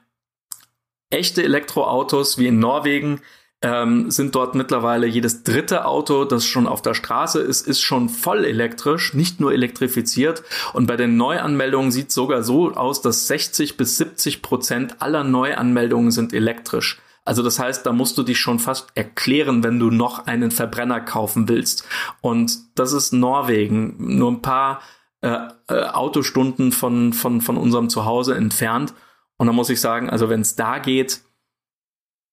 echte 1.09 1.43
Elektroautos 1.43 2.39
wie 2.39 2.49
in 2.49 2.59
Norwegen 2.59 3.21
ähm, 3.63 4.11
sind 4.11 4.35
dort 4.35 4.55
mittlerweile 4.55 5.07
jedes 5.07 5.43
dritte 5.43 5.85
Auto, 5.85 6.25
das 6.25 6.47
schon 6.47 6.67
auf 6.67 6.81
der 6.81 6.95
Straße 6.95 7.41
ist, 7.41 7.67
ist 7.67 7.81
schon 7.81 8.09
voll 8.09 8.45
elektrisch, 8.45 9.13
nicht 9.13 9.41
nur 9.41 9.53
elektrifiziert. 9.53 10.43
Und 10.73 10.87
bei 10.87 10.97
den 10.97 11.17
Neuanmeldungen 11.17 11.93
sieht 11.93 12.09
es 12.09 12.15
sogar 12.15 12.43
so 12.43 12.73
aus, 12.73 13.03
dass 13.03 13.27
60 13.27 13.77
bis 13.77 13.99
70 13.99 14.41
Prozent 14.41 15.03
aller 15.03 15.25
Neuanmeldungen 15.25 16.11
sind 16.11 16.33
elektrisch. 16.33 17.01
Also 17.25 17.43
das 17.43 17.59
heißt, 17.59 17.85
da 17.85 17.93
musst 17.93 18.17
du 18.17 18.23
dich 18.23 18.39
schon 18.39 18.59
fast 18.59 18.89
erklären, 18.95 19.63
wenn 19.63 19.79
du 19.79 19.91
noch 19.91 20.27
einen 20.27 20.51
Verbrenner 20.51 21.01
kaufen 21.01 21.49
willst. 21.49 21.87
Und 22.23 22.59
das 22.79 22.95
ist 22.95 23.13
Norwegen, 23.13 23.95
nur 23.99 24.33
ein 24.33 24.43
paar 24.43 24.81
äh, 25.21 25.49
äh, 25.69 25.85
Autostunden 25.85 26.73
von, 26.73 27.13
von, 27.13 27.43
von 27.43 27.59
unserem 27.59 27.91
Zuhause 27.91 28.35
entfernt. 28.35 28.95
Und 29.37 29.49
da 29.49 29.53
muss 29.53 29.69
ich 29.69 29.81
sagen, 29.81 30.09
also 30.09 30.31
wenn 30.31 30.41
es 30.41 30.57
da 30.57 30.79
geht, 30.79 31.21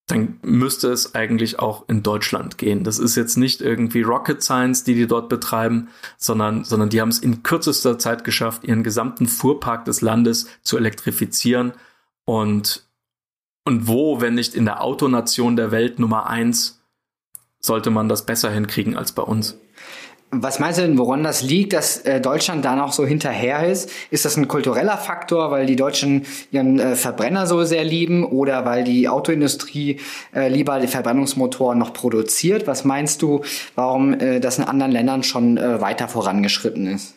dann 0.08 0.40
müsste 0.42 0.90
es 0.90 1.16
eigentlich 1.16 1.60
auch 1.60 1.88
in 1.90 2.02
Deutschland 2.02 2.58
gehen. 2.58 2.86
Das 2.86 2.98
ist 2.98 3.18
jetzt 3.18 3.36
nicht 3.36 3.62
irgendwie 3.62 4.04
Rocket 4.04 4.42
Science, 4.42 4.86
die 4.86 4.96
die 4.96 5.06
dort 5.06 5.28
betreiben, 5.28 5.90
sondern, 6.18 6.64
sondern 6.64 6.90
die 6.90 7.02
haben 7.02 7.10
es 7.10 7.20
in 7.20 7.44
kürzester 7.44 8.00
Zeit 8.00 8.24
geschafft, 8.24 8.64
ihren 8.64 8.84
gesamten 8.84 9.28
Fuhrpark 9.28 9.84
des 9.84 10.00
Landes 10.00 10.48
zu 10.62 10.78
elektrifizieren. 10.78 11.74
Und, 12.24 12.88
und 13.66 13.88
wo, 13.88 14.22
wenn 14.22 14.36
nicht 14.36 14.56
in 14.56 14.64
der 14.64 14.82
Autonation 14.82 15.58
der 15.58 15.72
Welt 15.72 16.00
Nummer 16.00 16.28
eins, 16.28 16.82
sollte 17.60 17.90
man 17.90 18.08
das 18.08 18.26
besser 18.26 18.50
hinkriegen 18.50 18.96
als 18.96 19.12
bei 19.12 19.24
uns? 19.24 19.58
Was 20.30 20.60
meinst 20.60 20.78
du 20.78 20.82
denn, 20.82 20.98
woran 20.98 21.24
das 21.24 21.42
liegt, 21.42 21.72
dass 21.72 22.00
äh, 22.00 22.20
Deutschland 22.20 22.66
da 22.66 22.76
noch 22.76 22.92
so 22.92 23.06
hinterher 23.06 23.66
ist? 23.66 23.90
Ist 24.12 24.26
das 24.26 24.36
ein 24.36 24.50
kultureller 24.50 24.98
Faktor, 24.98 25.52
weil 25.52 25.66
die 25.66 25.78
Deutschen 25.78 26.26
ihren 26.52 26.80
äh, 26.80 26.96
Verbrenner 26.98 27.48
so 27.48 27.64
sehr 27.64 27.86
lieben 27.86 28.26
oder 28.26 28.66
weil 28.66 28.84
die 28.84 29.08
Autoindustrie 29.08 30.02
äh, 30.36 30.50
lieber 30.50 30.82
die 30.82 30.88
Verbrennungsmotoren 30.88 31.80
noch 31.80 31.94
produziert? 31.94 32.68
Was 32.68 32.84
meinst 32.84 33.22
du, 33.22 33.42
warum 33.76 34.18
das 34.42 34.58
in 34.58 34.66
anderen 34.66 34.92
Ländern 34.92 35.24
schon 35.24 35.58
weiter 35.58 36.08
vorangeschritten 36.08 36.88
ist? 36.88 37.16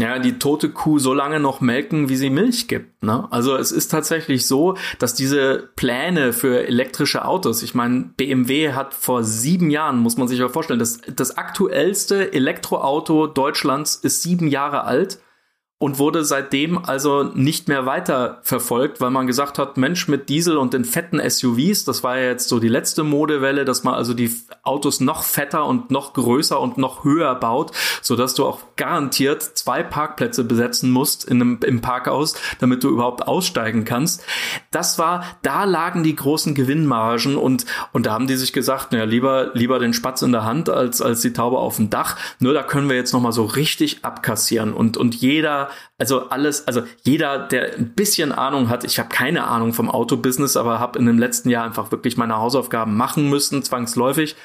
Ja, 0.00 0.18
die 0.18 0.38
tote 0.38 0.70
Kuh 0.70 0.98
so 0.98 1.14
lange 1.14 1.40
noch 1.40 1.60
melken, 1.60 2.08
wie 2.08 2.16
sie 2.16 2.30
Milch 2.30 2.68
gibt. 2.68 3.02
Ne? 3.02 3.26
Also 3.30 3.56
es 3.56 3.72
ist 3.72 3.88
tatsächlich 3.88 4.46
so, 4.46 4.76
dass 4.98 5.14
diese 5.14 5.70
Pläne 5.76 6.32
für 6.32 6.66
elektrische 6.66 7.24
Autos, 7.24 7.62
ich 7.62 7.74
meine, 7.74 8.10
BMW 8.16 8.72
hat 8.72 8.94
vor 8.94 9.24
sieben 9.24 9.70
Jahren, 9.70 9.98
muss 9.98 10.16
man 10.16 10.28
sich 10.28 10.38
ja 10.38 10.48
vorstellen, 10.48 10.78
das, 10.78 11.00
das 11.14 11.38
aktuellste 11.38 12.32
Elektroauto 12.32 13.26
Deutschlands 13.26 13.96
ist 13.96 14.22
sieben 14.22 14.48
Jahre 14.48 14.84
alt 14.84 15.18
und 15.78 15.98
wurde 15.98 16.24
seitdem 16.24 16.78
also 16.78 17.22
nicht 17.22 17.68
mehr 17.68 17.84
weiter 17.84 18.38
verfolgt, 18.42 19.02
weil 19.02 19.10
man 19.10 19.26
gesagt 19.26 19.58
hat, 19.58 19.76
Mensch, 19.76 20.08
mit 20.08 20.30
Diesel 20.30 20.56
und 20.56 20.72
den 20.72 20.86
fetten 20.86 21.20
SUVs, 21.20 21.84
das 21.84 22.02
war 22.02 22.16
ja 22.18 22.28
jetzt 22.28 22.48
so 22.48 22.58
die 22.58 22.68
letzte 22.68 23.04
Modewelle, 23.04 23.66
dass 23.66 23.84
man 23.84 23.92
also 23.92 24.14
die 24.14 24.34
Autos 24.62 25.00
noch 25.00 25.22
fetter 25.22 25.66
und 25.66 25.90
noch 25.90 26.14
größer 26.14 26.58
und 26.58 26.78
noch 26.78 27.04
höher 27.04 27.34
baut, 27.34 27.72
so 28.00 28.16
dass 28.16 28.32
du 28.32 28.46
auch 28.46 28.60
garantiert 28.76 29.42
zwei 29.42 29.82
Parkplätze 29.82 30.44
besetzen 30.44 30.90
musst 30.90 31.26
in 31.26 31.42
einem, 31.42 31.60
im 31.62 31.82
Parkhaus, 31.82 32.36
damit 32.58 32.82
du 32.82 32.88
überhaupt 32.88 33.28
aussteigen 33.28 33.84
kannst. 33.84 34.24
Das 34.70 34.98
war, 34.98 35.24
da 35.42 35.64
lagen 35.64 36.02
die 36.02 36.16
großen 36.16 36.54
Gewinnmargen 36.54 37.36
und, 37.36 37.66
und 37.92 38.06
da 38.06 38.12
haben 38.12 38.28
die 38.28 38.36
sich 38.36 38.54
gesagt, 38.54 38.92
naja, 38.92 39.04
lieber, 39.04 39.50
lieber 39.52 39.78
den 39.78 39.92
Spatz 39.92 40.22
in 40.22 40.32
der 40.32 40.44
Hand 40.44 40.70
als, 40.70 41.02
als 41.02 41.20
die 41.20 41.34
Taube 41.34 41.58
auf 41.58 41.76
dem 41.76 41.90
Dach. 41.90 42.16
Nur 42.38 42.54
da 42.54 42.62
können 42.62 42.88
wir 42.88 42.96
jetzt 42.96 43.12
nochmal 43.12 43.32
so 43.32 43.44
richtig 43.44 44.06
abkassieren 44.06 44.72
und, 44.72 44.96
und 44.96 45.14
jeder 45.14 45.65
also 45.98 46.28
alles, 46.30 46.66
also 46.66 46.82
jeder, 47.02 47.38
der 47.38 47.74
ein 47.74 47.94
bisschen 47.94 48.32
Ahnung 48.32 48.68
hat, 48.68 48.84
ich 48.84 48.98
habe 48.98 49.08
keine 49.08 49.44
Ahnung 49.44 49.72
vom 49.72 49.90
Autobusiness, 49.90 50.56
aber 50.56 50.80
habe 50.80 50.98
in 50.98 51.06
dem 51.06 51.18
letzten 51.18 51.50
Jahr 51.50 51.64
einfach 51.64 51.90
wirklich 51.90 52.16
meine 52.16 52.36
Hausaufgaben 52.36 52.96
machen 52.96 53.28
müssen, 53.28 53.62
zwangsläufig. 53.62 54.36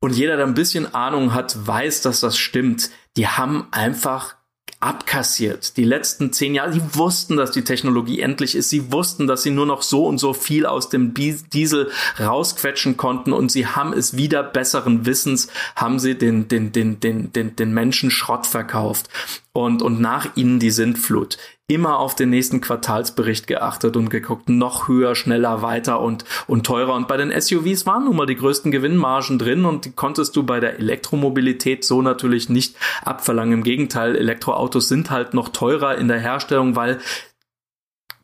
Und 0.00 0.14
jeder, 0.14 0.36
der 0.36 0.46
ein 0.46 0.54
bisschen 0.54 0.94
Ahnung 0.94 1.34
hat, 1.34 1.66
weiß, 1.66 2.02
dass 2.02 2.20
das 2.20 2.38
stimmt. 2.38 2.90
Die 3.16 3.26
haben 3.26 3.66
einfach 3.72 4.37
abkassiert. 4.80 5.76
Die 5.76 5.84
letzten 5.84 6.32
zehn 6.32 6.54
Jahre, 6.54 6.72
sie 6.72 6.82
wussten, 6.92 7.36
dass 7.36 7.50
die 7.50 7.64
Technologie 7.64 8.20
endlich 8.20 8.54
ist. 8.54 8.70
Sie 8.70 8.92
wussten, 8.92 9.26
dass 9.26 9.42
sie 9.42 9.50
nur 9.50 9.66
noch 9.66 9.82
so 9.82 10.06
und 10.06 10.18
so 10.18 10.32
viel 10.32 10.66
aus 10.66 10.88
dem 10.88 11.14
Diesel 11.14 11.90
rausquetschen 12.20 12.96
konnten 12.96 13.32
und 13.32 13.50
sie 13.50 13.66
haben 13.66 13.92
es 13.92 14.16
wieder 14.16 14.42
besseren 14.42 15.04
Wissens, 15.04 15.48
haben 15.74 15.98
sie 15.98 16.16
den, 16.16 16.46
den, 16.46 16.70
den, 16.70 17.00
den, 17.00 17.32
den, 17.32 17.56
den 17.56 17.74
Menschen 17.74 18.10
Schrott 18.10 18.46
verkauft 18.46 19.08
und, 19.52 19.82
und 19.82 20.00
nach 20.00 20.36
ihnen 20.36 20.60
die 20.60 20.70
Sintflut. 20.70 21.38
Immer 21.70 21.98
auf 21.98 22.14
den 22.14 22.30
nächsten 22.30 22.62
Quartalsbericht 22.62 23.46
geachtet 23.46 23.96
und 23.98 24.08
geguckt, 24.08 24.48
noch 24.48 24.88
höher, 24.88 25.14
schneller, 25.14 25.60
weiter 25.60 26.00
und, 26.00 26.24
und 26.46 26.64
teurer. 26.64 26.94
Und 26.94 27.08
bei 27.08 27.18
den 27.18 27.30
SUVs 27.38 27.84
waren 27.84 28.06
nun 28.06 28.16
mal 28.16 28.24
die 28.24 28.36
größten 28.36 28.72
Gewinnmargen 28.72 29.38
drin 29.38 29.66
und 29.66 29.84
die 29.84 29.92
konntest 29.92 30.34
du 30.34 30.44
bei 30.44 30.60
der 30.60 30.78
Elektromobilität 30.78 31.84
so 31.84 32.00
natürlich 32.00 32.48
nicht 32.48 32.74
abverlangen. 33.04 33.52
Im 33.58 33.64
Gegenteil, 33.64 34.16
Elektroautos 34.16 34.88
sind 34.88 35.10
halt 35.10 35.34
noch 35.34 35.50
teurer 35.50 35.96
in 35.96 36.08
der 36.08 36.20
Herstellung, 36.20 36.74
weil 36.74 37.00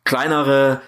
kleinere 0.05 0.81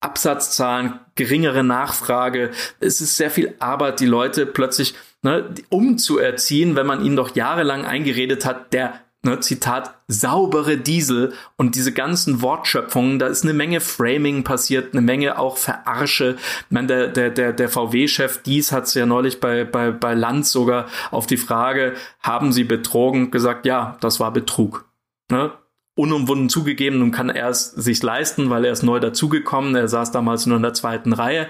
Absatzzahlen, 0.00 1.00
geringere 1.14 1.64
Nachfrage. 1.64 2.50
Es 2.80 3.00
ist 3.00 3.16
sehr 3.16 3.30
viel 3.30 3.54
Arbeit, 3.60 4.00
die 4.00 4.06
Leute 4.06 4.46
plötzlich 4.46 4.94
ne, 5.22 5.54
umzuerziehen, 5.68 6.76
wenn 6.76 6.86
man 6.86 7.04
ihnen 7.04 7.16
doch 7.16 7.34
jahrelang 7.34 7.84
eingeredet 7.84 8.44
hat, 8.44 8.72
der 8.72 9.00
ne, 9.26 9.40
Zitat, 9.40 9.94
saubere 10.08 10.78
Diesel 10.78 11.34
und 11.56 11.74
diese 11.74 11.92
ganzen 11.92 12.40
Wortschöpfungen, 12.40 13.18
da 13.18 13.26
ist 13.26 13.42
eine 13.42 13.52
Menge 13.52 13.80
Framing 13.80 14.44
passiert, 14.44 14.94
eine 14.94 15.02
Menge 15.02 15.38
auch 15.38 15.58
Verarsche. 15.58 16.36
Ich 16.38 16.70
meine, 16.70 16.86
der, 16.86 17.08
der, 17.08 17.30
der, 17.30 17.52
der 17.52 17.68
VW-Chef 17.68 18.42
Dies 18.42 18.72
hat 18.72 18.84
es 18.84 18.94
ja 18.94 19.04
neulich 19.04 19.40
bei, 19.40 19.64
bei, 19.64 19.90
bei 19.90 20.14
Lanz 20.14 20.52
sogar 20.52 20.86
auf 21.10 21.26
die 21.26 21.36
Frage, 21.36 21.94
haben 22.20 22.52
sie 22.52 22.64
betrogen, 22.64 23.30
gesagt, 23.30 23.66
ja, 23.66 23.98
das 24.00 24.20
war 24.20 24.32
Betrug. 24.32 24.86
Ne? 25.30 25.52
Unumwunden 25.96 26.50
zugegeben 26.50 27.00
und 27.00 27.10
kann 27.10 27.30
er 27.30 27.48
es 27.48 27.70
sich 27.70 28.02
leisten, 28.02 28.50
weil 28.50 28.66
er 28.66 28.72
ist 28.72 28.82
neu 28.82 29.00
dazugekommen. 29.00 29.74
Er 29.74 29.88
saß 29.88 30.12
damals 30.12 30.44
nur 30.44 30.58
in 30.58 30.62
der 30.62 30.74
zweiten 30.74 31.14
Reihe. 31.14 31.48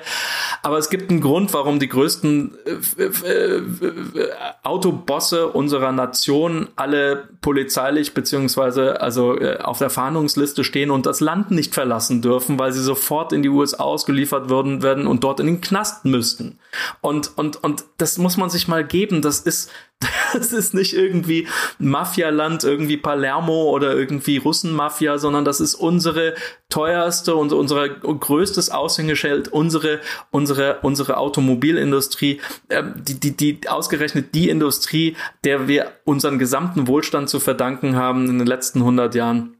Aber 0.62 0.78
es 0.78 0.88
gibt 0.88 1.10
einen 1.10 1.20
Grund, 1.20 1.52
warum 1.52 1.80
die 1.80 1.88
größten 1.88 2.56
äh, 2.96 3.02
äh, 3.02 3.56
äh, 3.56 4.30
Autobosse 4.62 5.48
unserer 5.48 5.90
Nation 5.90 6.68
alle 6.76 7.28
polizeilich 7.40 8.14
beziehungsweise 8.14 9.00
also 9.00 9.36
auf 9.62 9.78
der 9.78 9.90
Fahndungsliste 9.90 10.62
stehen 10.62 10.92
und 10.92 11.06
das 11.06 11.18
Land 11.18 11.50
nicht 11.50 11.74
verlassen 11.74 12.22
dürfen, 12.22 12.56
weil 12.56 12.72
sie 12.72 12.82
sofort 12.82 13.32
in 13.32 13.42
die 13.42 13.48
USA 13.48 13.82
ausgeliefert 13.82 14.48
würden 14.48 14.80
werden 14.80 15.08
und 15.08 15.24
dort 15.24 15.40
in 15.40 15.46
den 15.46 15.60
Knast 15.60 16.04
müssten. 16.04 16.60
Und 17.00 17.36
und 17.36 17.62
und 17.64 17.84
das 17.98 18.16
muss 18.18 18.36
man 18.36 18.48
sich 18.48 18.68
mal 18.68 18.84
geben. 18.84 19.22
Das 19.22 19.40
ist 19.40 19.72
das 20.34 20.52
ist 20.52 20.74
nicht 20.74 20.94
irgendwie 20.94 21.46
Mafialand, 21.78 22.64
irgendwie 22.64 22.96
Palermo 22.96 23.70
oder 23.70 23.94
irgendwie 23.94 24.36
Russenmafia, 24.36 25.18
sondern 25.18 25.44
das 25.44 25.60
ist 25.60 25.74
unsere 25.74 26.34
teuerste 26.68 27.34
und 27.34 27.52
unser 27.52 27.88
größtes 27.88 28.70
Aushängeschild, 28.70 29.48
unsere, 29.48 30.00
unsere, 30.30 30.80
unsere 30.82 31.16
Automobilindustrie, 31.16 32.40
äh, 32.68 32.82
die, 32.96 33.18
die, 33.20 33.36
die 33.36 33.68
ausgerechnet 33.68 34.34
die 34.34 34.50
Industrie, 34.50 35.16
der 35.44 35.68
wir 35.68 35.92
unseren 36.04 36.38
gesamten 36.38 36.88
Wohlstand 36.88 37.28
zu 37.28 37.40
verdanken 37.40 37.96
haben 37.96 38.28
in 38.28 38.38
den 38.38 38.46
letzten 38.46 38.80
100 38.80 39.14
Jahren. 39.14 39.52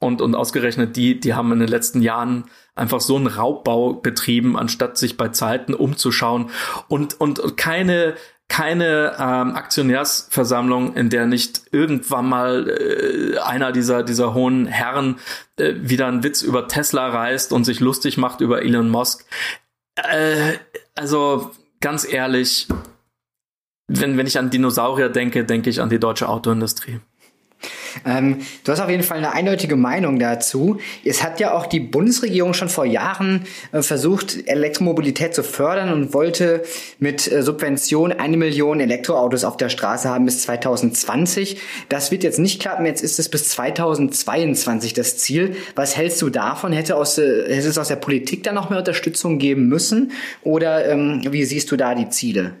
Und, 0.00 0.22
und 0.22 0.36
ausgerechnet 0.36 0.94
die, 0.94 1.18
die 1.18 1.34
haben 1.34 1.50
in 1.50 1.58
den 1.58 1.66
letzten 1.66 2.02
Jahren 2.02 2.44
einfach 2.76 3.00
so 3.00 3.16
einen 3.16 3.26
Raubbau 3.26 3.94
betrieben, 3.94 4.56
anstatt 4.56 4.96
sich 4.96 5.16
bei 5.16 5.30
Zeiten 5.30 5.74
umzuschauen 5.74 6.50
und, 6.86 7.20
und 7.20 7.56
keine 7.56 8.14
keine 8.48 9.16
ähm, 9.18 9.54
Aktionärsversammlung, 9.54 10.96
in 10.96 11.10
der 11.10 11.26
nicht 11.26 11.62
irgendwann 11.70 12.28
mal 12.28 12.68
äh, 12.68 13.38
einer 13.38 13.72
dieser, 13.72 14.02
dieser 14.02 14.34
hohen 14.34 14.66
Herren 14.66 15.18
äh, 15.56 15.74
wieder 15.76 16.06
einen 16.06 16.24
Witz 16.24 16.42
über 16.42 16.66
Tesla 16.66 17.08
reißt 17.08 17.52
und 17.52 17.64
sich 17.64 17.80
lustig 17.80 18.16
macht 18.16 18.40
über 18.40 18.62
Elon 18.62 18.88
Musk. 18.88 19.26
Äh, 19.96 20.54
also 20.94 21.50
ganz 21.80 22.10
ehrlich, 22.10 22.68
wenn, 23.86 24.16
wenn 24.16 24.26
ich 24.26 24.38
an 24.38 24.50
Dinosaurier 24.50 25.08
denke, 25.08 25.44
denke 25.44 25.70
ich 25.70 25.80
an 25.80 25.90
die 25.90 26.00
deutsche 26.00 26.28
Autoindustrie. 26.28 27.00
Ähm, 28.04 28.38
du 28.64 28.72
hast 28.72 28.80
auf 28.80 28.90
jeden 28.90 29.02
Fall 29.02 29.18
eine 29.18 29.32
eindeutige 29.32 29.76
Meinung 29.76 30.18
dazu. 30.18 30.78
Es 31.04 31.22
hat 31.22 31.40
ja 31.40 31.54
auch 31.54 31.66
die 31.66 31.80
Bundesregierung 31.80 32.54
schon 32.54 32.68
vor 32.68 32.84
Jahren 32.84 33.44
äh, 33.72 33.82
versucht, 33.82 34.48
Elektromobilität 34.48 35.34
zu 35.34 35.42
fördern 35.42 35.92
und 35.92 36.14
wollte 36.14 36.62
mit 36.98 37.30
äh, 37.30 37.42
Subvention 37.42 38.12
eine 38.12 38.36
Million 38.36 38.80
Elektroautos 38.80 39.44
auf 39.44 39.56
der 39.56 39.68
Straße 39.68 40.08
haben 40.08 40.24
bis 40.24 40.42
2020. 40.42 41.60
Das 41.88 42.10
wird 42.10 42.22
jetzt 42.22 42.38
nicht 42.38 42.60
klappen. 42.60 42.86
Jetzt 42.86 43.02
ist 43.02 43.18
es 43.18 43.28
bis 43.28 43.48
2022 43.50 44.92
das 44.94 45.18
Ziel. 45.18 45.56
Was 45.74 45.96
hältst 45.96 46.20
du 46.22 46.30
davon? 46.30 46.72
Hätte, 46.72 46.96
aus, 46.96 47.18
äh, 47.18 47.54
hätte 47.54 47.68
es 47.68 47.78
aus 47.78 47.88
der 47.88 47.96
Politik 47.96 48.42
da 48.42 48.52
noch 48.52 48.70
mehr 48.70 48.78
Unterstützung 48.78 49.38
geben 49.38 49.68
müssen? 49.68 50.12
Oder 50.42 50.86
ähm, 50.88 51.22
wie 51.30 51.44
siehst 51.44 51.70
du 51.70 51.76
da 51.76 51.94
die 51.94 52.08
Ziele? 52.08 52.54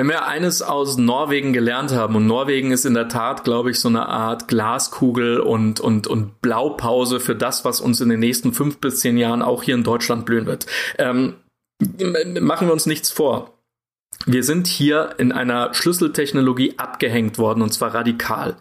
Wenn 0.00 0.08
wir 0.08 0.26
eines 0.26 0.62
aus 0.62 0.96
Norwegen 0.96 1.52
gelernt 1.52 1.92
haben, 1.92 2.16
und 2.16 2.26
Norwegen 2.26 2.70
ist 2.70 2.86
in 2.86 2.94
der 2.94 3.10
Tat, 3.10 3.44
glaube 3.44 3.70
ich, 3.70 3.78
so 3.78 3.88
eine 3.88 4.08
Art 4.08 4.48
Glaskugel 4.48 5.40
und, 5.40 5.78
und, 5.78 6.06
und 6.06 6.40
Blaupause 6.40 7.20
für 7.20 7.36
das, 7.36 7.66
was 7.66 7.82
uns 7.82 8.00
in 8.00 8.08
den 8.08 8.20
nächsten 8.20 8.54
fünf 8.54 8.78
bis 8.78 9.00
zehn 9.00 9.18
Jahren 9.18 9.42
auch 9.42 9.62
hier 9.62 9.74
in 9.74 9.84
Deutschland 9.84 10.24
blühen 10.24 10.46
wird. 10.46 10.64
Ähm, 10.96 11.34
machen 12.40 12.66
wir 12.66 12.72
uns 12.72 12.86
nichts 12.86 13.10
vor. 13.10 13.58
Wir 14.24 14.42
sind 14.42 14.68
hier 14.68 15.16
in 15.18 15.32
einer 15.32 15.74
Schlüsseltechnologie 15.74 16.78
abgehängt 16.78 17.36
worden, 17.36 17.60
und 17.60 17.74
zwar 17.74 17.94
radikal. 17.94 18.56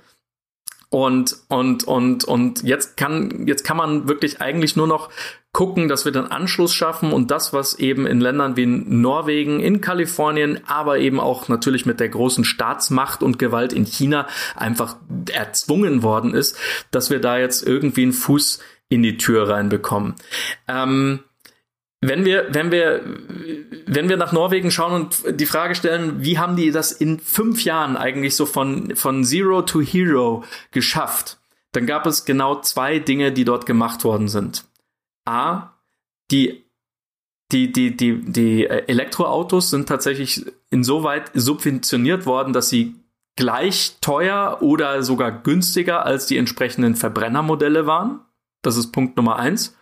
Und, 0.92 1.38
und, 1.50 1.84
und, 1.84 2.24
und 2.24 2.64
jetzt 2.64 2.98
kann, 2.98 3.46
jetzt 3.46 3.64
kann 3.64 3.78
man 3.78 4.08
wirklich 4.08 4.42
eigentlich 4.42 4.76
nur 4.76 4.88
noch 4.88 5.10
gucken, 5.52 5.88
dass 5.88 6.06
wir 6.06 6.12
den 6.12 6.26
Anschluss 6.26 6.74
schaffen 6.74 7.14
und 7.14 7.30
das, 7.30 7.54
was 7.54 7.78
eben 7.78 8.08
in 8.08 8.20
Ländern 8.20 8.56
wie 8.56 8.64
in 8.64 9.02
Norwegen, 9.02 9.60
in 9.60 9.82
Kalifornien, 9.82 10.60
aber 10.66 10.98
eben 10.98 11.20
auch 11.20 11.48
natürlich 11.48 11.86
mit 11.86 12.00
der 12.00 12.10
großen 12.10 12.44
Staatsmacht 12.44 13.22
und 13.22 13.38
Gewalt 13.38 13.72
in 13.72 13.86
China 13.86 14.28
einfach 14.56 14.98
erzwungen 15.32 16.02
worden 16.02 16.34
ist, 16.34 16.58
dass 16.90 17.12
wir 17.12 17.20
da 17.20 17.38
jetzt 17.38 17.66
irgendwie 17.66 18.04
einen 18.04 18.14
Fuß 18.14 18.60
in 18.90 19.04
die 19.04 19.18
Tür 19.18 19.50
reinbekommen. 19.50 20.16
Ähm, 20.68 21.20
wenn 22.02 22.24
wir, 22.24 22.48
wenn 22.54 22.72
wir, 22.72 23.04
wenn 23.86 24.08
wir 24.08 24.18
nach 24.18 24.32
Norwegen 24.32 24.72
schauen 24.72 24.94
und 24.94 25.40
die 25.40 25.46
Frage 25.46 25.76
stellen, 25.76 26.24
wie 26.24 26.40
haben 26.40 26.56
die 26.56 26.72
das 26.72 26.92
in 26.92 27.20
fünf 27.20 27.64
Jahren 27.64 27.98
eigentlich 27.98 28.36
so 28.36 28.46
von, 28.46 28.96
von 28.96 29.24
Zero 29.26 29.62
to 29.64 29.82
Hero 29.82 30.44
geschafft, 30.72 31.40
dann 31.74 31.86
gab 31.86 32.06
es 32.06 32.26
genau 32.26 32.62
zwei 32.62 33.00
Dinge, 33.00 33.32
die 33.32 33.44
dort 33.44 33.66
gemacht 33.66 34.04
worden 34.04 34.30
sind. 34.30 34.66
A, 35.28 35.74
die, 36.32 36.64
die, 37.52 37.72
die, 37.72 37.96
die, 37.96 38.22
die 38.22 38.66
Elektroautos 38.66 39.70
sind 39.70 39.90
tatsächlich 39.90 40.46
insoweit 40.70 41.32
subventioniert 41.34 42.26
worden, 42.26 42.54
dass 42.54 42.70
sie 42.70 42.96
gleich 43.36 43.98
teuer 44.02 44.60
oder 44.62 45.04
sogar 45.04 45.32
günstiger 45.32 46.06
als 46.06 46.26
die 46.26 46.38
entsprechenden 46.38 46.96
Verbrennermodelle 46.96 47.86
waren. 47.86 48.22
Das 48.62 48.78
ist 48.78 48.92
Punkt 48.92 49.18
Nummer 49.18 49.38
eins. 49.38 49.78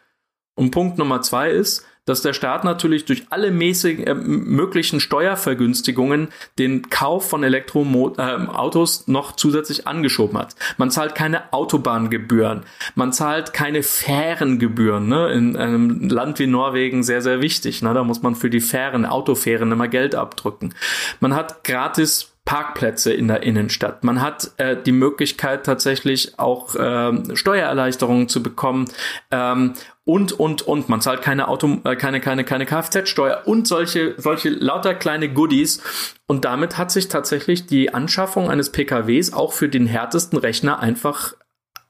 Und 0.55 0.71
Punkt 0.71 0.97
Nummer 0.97 1.21
zwei 1.21 1.51
ist, 1.51 1.85
dass 2.07 2.23
der 2.23 2.33
Staat 2.33 2.63
natürlich 2.63 3.05
durch 3.05 3.27
alle 3.29 3.51
mäßig, 3.51 4.07
äh, 4.07 4.15
möglichen 4.15 4.99
Steuervergünstigungen 4.99 6.29
den 6.57 6.89
Kauf 6.89 7.29
von 7.29 7.43
Elektroautos 7.43 9.01
äh, 9.01 9.11
noch 9.11 9.35
zusätzlich 9.35 9.85
angeschoben 9.85 10.39
hat. 10.39 10.55
Man 10.77 10.89
zahlt 10.89 11.13
keine 11.13 11.53
Autobahngebühren, 11.53 12.63
man 12.95 13.13
zahlt 13.13 13.53
keine 13.53 13.83
Fährengebühren. 13.83 15.07
Ne? 15.07 15.31
In 15.31 15.55
einem 15.55 16.09
Land 16.09 16.39
wie 16.39 16.47
Norwegen 16.47 17.03
sehr, 17.03 17.21
sehr 17.21 17.41
wichtig. 17.41 17.83
Ne? 17.83 17.93
Da 17.93 18.03
muss 18.03 18.23
man 18.23 18.35
für 18.35 18.49
die 18.49 18.61
Fähren, 18.61 19.05
Autofähren 19.05 19.71
immer 19.71 19.87
Geld 19.87 20.15
abdrücken. 20.15 20.73
Man 21.19 21.35
hat 21.35 21.63
gratis 21.63 22.31
Parkplätze 22.47 23.11
in 23.11 23.27
der 23.27 23.43
Innenstadt. 23.43 24.05
Man 24.05 24.21
hat 24.21 24.51
äh, 24.55 24.77
die 24.81 24.93
Möglichkeit 24.93 25.65
tatsächlich 25.65 26.39
auch 26.39 26.75
äh, 26.75 27.35
Steuererleichterungen 27.35 28.29
zu 28.29 28.41
bekommen 28.41 28.85
ähm, 29.31 29.73
und 30.07 30.31
und 30.31 30.61
und 30.61 30.89
man 30.89 31.01
zahlt 31.01 31.21
keine 31.21 31.49
Auto 31.49 31.79
äh, 31.83 31.95
keine 31.95 32.21
keine 32.21 32.45
keine 32.45 32.65
Kfz-Steuer 32.65 33.43
und 33.45 33.67
solche 33.67 34.15
solche 34.17 34.49
lauter 34.49 34.95
kleine 34.95 35.31
Goodies 35.31 35.81
und 36.27 36.45
damit 36.45 36.77
hat 36.77 36.91
sich 36.91 37.09
tatsächlich 37.09 37.65
die 37.67 37.93
Anschaffung 37.93 38.49
eines 38.49 38.71
PKWs 38.71 39.33
auch 39.33 39.51
für 39.51 39.67
den 39.67 39.85
härtesten 39.85 40.39
Rechner 40.39 40.79
einfach 40.79 41.33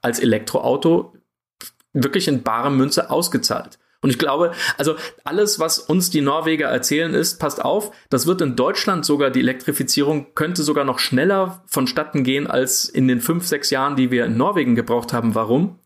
als 0.02 0.18
Elektroauto 0.18 1.14
wirklich 1.92 2.28
in 2.28 2.42
bare 2.42 2.70
Münze 2.70 3.10
ausgezahlt. 3.10 3.78
Und 4.00 4.10
ich 4.10 4.18
glaube, 4.18 4.52
also 4.76 4.94
alles, 5.24 5.58
was 5.58 5.80
uns 5.80 6.10
die 6.10 6.20
Norweger 6.20 6.68
erzählen, 6.68 7.14
ist, 7.14 7.40
passt 7.40 7.64
auf, 7.64 7.90
das 8.10 8.28
wird 8.28 8.40
in 8.40 8.54
Deutschland 8.54 9.04
sogar, 9.04 9.30
die 9.30 9.40
Elektrifizierung 9.40 10.34
könnte 10.34 10.62
sogar 10.62 10.84
noch 10.84 11.00
schneller 11.00 11.64
vonstatten 11.66 12.22
gehen 12.22 12.46
als 12.46 12.84
in 12.84 13.08
den 13.08 13.20
fünf, 13.20 13.46
sechs 13.46 13.70
Jahren, 13.70 13.96
die 13.96 14.12
wir 14.12 14.26
in 14.26 14.36
Norwegen 14.36 14.76
gebraucht 14.76 15.12
haben. 15.12 15.34
Warum? 15.34 15.80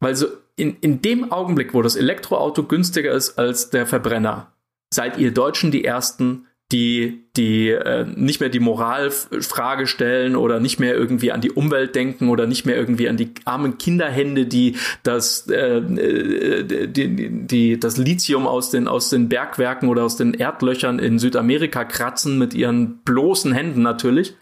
Weil 0.00 0.16
so 0.16 0.26
in, 0.58 0.76
in 0.80 1.02
dem 1.02 1.32
Augenblick, 1.32 1.74
wo 1.74 1.82
das 1.82 1.96
Elektroauto 1.96 2.64
günstiger 2.64 3.12
ist 3.12 3.38
als 3.38 3.70
der 3.70 3.86
Verbrenner, 3.86 4.52
seid 4.92 5.18
ihr 5.18 5.32
Deutschen 5.32 5.70
die 5.70 5.84
Ersten, 5.84 6.46
die, 6.70 7.24
die 7.34 7.70
äh, 7.70 8.04
nicht 8.14 8.40
mehr 8.40 8.50
die 8.50 8.60
Moralfrage 8.60 9.86
stellen 9.86 10.36
oder 10.36 10.60
nicht 10.60 10.78
mehr 10.78 10.94
irgendwie 10.94 11.32
an 11.32 11.40
die 11.40 11.50
Umwelt 11.50 11.94
denken 11.94 12.28
oder 12.28 12.46
nicht 12.46 12.66
mehr 12.66 12.76
irgendwie 12.76 13.08
an 13.08 13.16
die 13.16 13.32
armen 13.46 13.78
Kinderhände, 13.78 14.44
die 14.44 14.76
das, 15.02 15.48
äh, 15.48 15.78
äh 15.78 16.86
die, 16.86 17.46
die, 17.46 17.80
das 17.80 17.96
Lithium 17.96 18.46
aus 18.46 18.70
den, 18.70 18.86
aus 18.86 19.08
den 19.08 19.30
Bergwerken 19.30 19.88
oder 19.88 20.04
aus 20.04 20.16
den 20.16 20.34
Erdlöchern 20.34 20.98
in 20.98 21.18
Südamerika 21.18 21.84
kratzen 21.84 22.36
mit 22.36 22.52
ihren 22.52 22.98
bloßen 22.98 23.52
Händen 23.52 23.80
natürlich, 23.80 24.34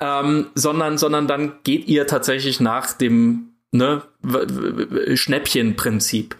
ähm, 0.00 0.48
sondern, 0.54 0.98
sondern 0.98 1.26
dann 1.26 1.52
geht 1.64 1.88
ihr 1.88 2.06
tatsächlich 2.06 2.60
nach 2.60 2.92
dem 2.92 3.47
ne, 3.72 4.02
Schnäppchenprinzip. 5.14 6.36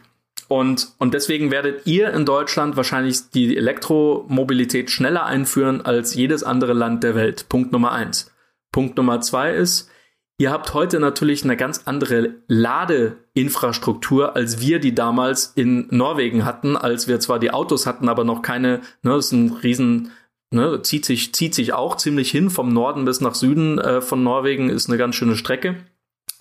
Und, 0.49 0.93
und 0.99 1.13
deswegen 1.13 1.51
werdet 1.51 1.87
ihr 1.87 2.11
in 2.13 2.25
Deutschland 2.25 2.77
wahrscheinlich 2.77 3.31
die 3.31 3.57
Elektromobilität 3.57 4.91
schneller 4.91 5.27
einführen 5.27 5.83
als 5.83 6.15
jedes 6.15 6.43
andere 6.43 6.73
Land 6.73 7.05
der 7.05 7.15
Welt. 7.15 7.51
Punkt 7.51 7.71
Nummer 7.73 7.93
eins. 7.93 8.33
Punkt 8.73 8.97
Nummer 8.97 9.21
zwei 9.21 9.53
ist, 9.53 9.91
ihr 10.39 10.51
habt 10.51 10.73
heute 10.73 11.01
natürlich 11.01 11.45
eine 11.45 11.57
ganz 11.59 11.83
andere 11.85 12.37
Ladeinfrastruktur, 12.47 14.37
als 14.37 14.61
wir 14.61 14.79
die 14.79 14.95
damals 14.95 15.53
in 15.55 15.87
Norwegen 15.91 16.47
hatten, 16.47 16.79
als 16.79 17.09
wir 17.09 17.21
zwar 17.21 17.39
die 17.39 17.51
Autos 17.51 17.87
hatten, 17.87 18.09
aber 18.09 18.25
noch 18.25 18.41
keine, 18.41 18.81
ne, 19.03 19.11
das 19.17 19.27
ist 19.27 19.33
ein 19.33 19.53
riesen, 19.63 20.13
ne, 20.51 20.81
zieht 20.81 21.05
sich, 21.05 21.35
zieht 21.35 21.55
sich 21.55 21.75
auch 21.75 21.99
ziemlich 21.99 22.31
hin 22.31 22.49
vom 22.49 22.73
Norden 22.73 23.05
bis 23.05 23.21
nach 23.21 23.35
Süden 23.35 23.79
äh, 23.79 24.01
von 24.01 24.23
Norwegen, 24.23 24.71
ist 24.71 24.89
eine 24.89 24.97
ganz 24.97 25.15
schöne 25.15 25.37
Strecke 25.37 25.77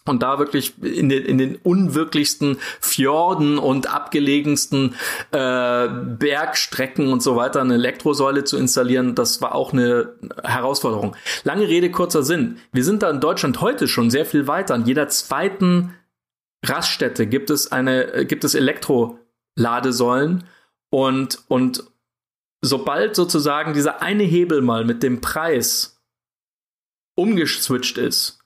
und 0.08 0.24
da 0.24 0.40
wirklich 0.40 0.82
in 0.82 1.10
den, 1.10 1.26
in 1.26 1.38
den 1.38 1.56
unwirklichsten 1.58 2.58
Fjorden 2.80 3.58
und 3.58 3.94
abgelegensten 3.94 4.96
äh, 5.32 5.88
Bergstrecken 5.88 7.12
und 7.12 7.22
so 7.22 7.36
weiter 7.36 7.62
eine 7.62 7.76
Elektrosäule 7.76 8.44
zu 8.44 8.58
installieren, 8.58 9.16
das 9.16 9.42
war 9.42 9.56
auch 9.56 9.74
eine 9.74 10.14
Herausforderung. 10.44 11.16
Lange 11.44 11.68
Rede, 11.68 11.92
kurzer 11.92 12.24
Sinn. 12.24 12.58
Wir 12.72 12.84
sind 12.84 13.04
da 13.04 13.10
in 13.10 13.20
Deutschland 13.20 13.62
heute 13.62 13.88
schon 13.88 14.10
sehr 14.10 14.26
viel 14.26 14.48
weiter. 14.48 14.74
An 14.74 14.86
jeder 14.86 15.08
zweiten 15.10 15.94
Raststätte 16.66 17.28
gibt 17.28 17.50
es 17.50 17.72
eine, 17.72 18.26
gibt 18.26 18.44
es 18.44 18.56
Elektroladesäulen 18.56 20.44
und, 20.90 21.40
und 21.48 21.84
sobald 22.62 23.16
sozusagen 23.16 23.74
dieser 23.74 24.02
eine 24.02 24.24
Hebel 24.24 24.62
mal 24.62 24.86
mit 24.86 25.04
dem 25.04 25.22
Preis 25.22 26.02
umgeswitcht 27.16 27.98
ist, 27.98 28.40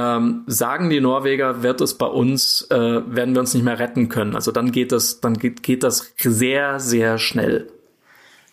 ähm, 0.00 0.44
sagen 0.46 0.88
die 0.88 1.00
Norweger, 1.00 1.62
wird 1.62 1.80
es 1.80 1.94
bei 1.94 2.06
uns, 2.06 2.66
äh, 2.70 2.76
werden 2.76 3.34
wir 3.34 3.40
uns 3.40 3.52
nicht 3.54 3.64
mehr 3.64 3.78
retten 3.78 4.08
können. 4.08 4.34
Also 4.34 4.50
dann 4.50 4.72
geht 4.72 4.92
das, 4.92 5.20
dann 5.20 5.34
geht, 5.34 5.62
geht 5.62 5.82
das 5.82 6.14
sehr, 6.16 6.80
sehr 6.80 7.18
schnell. 7.18 7.68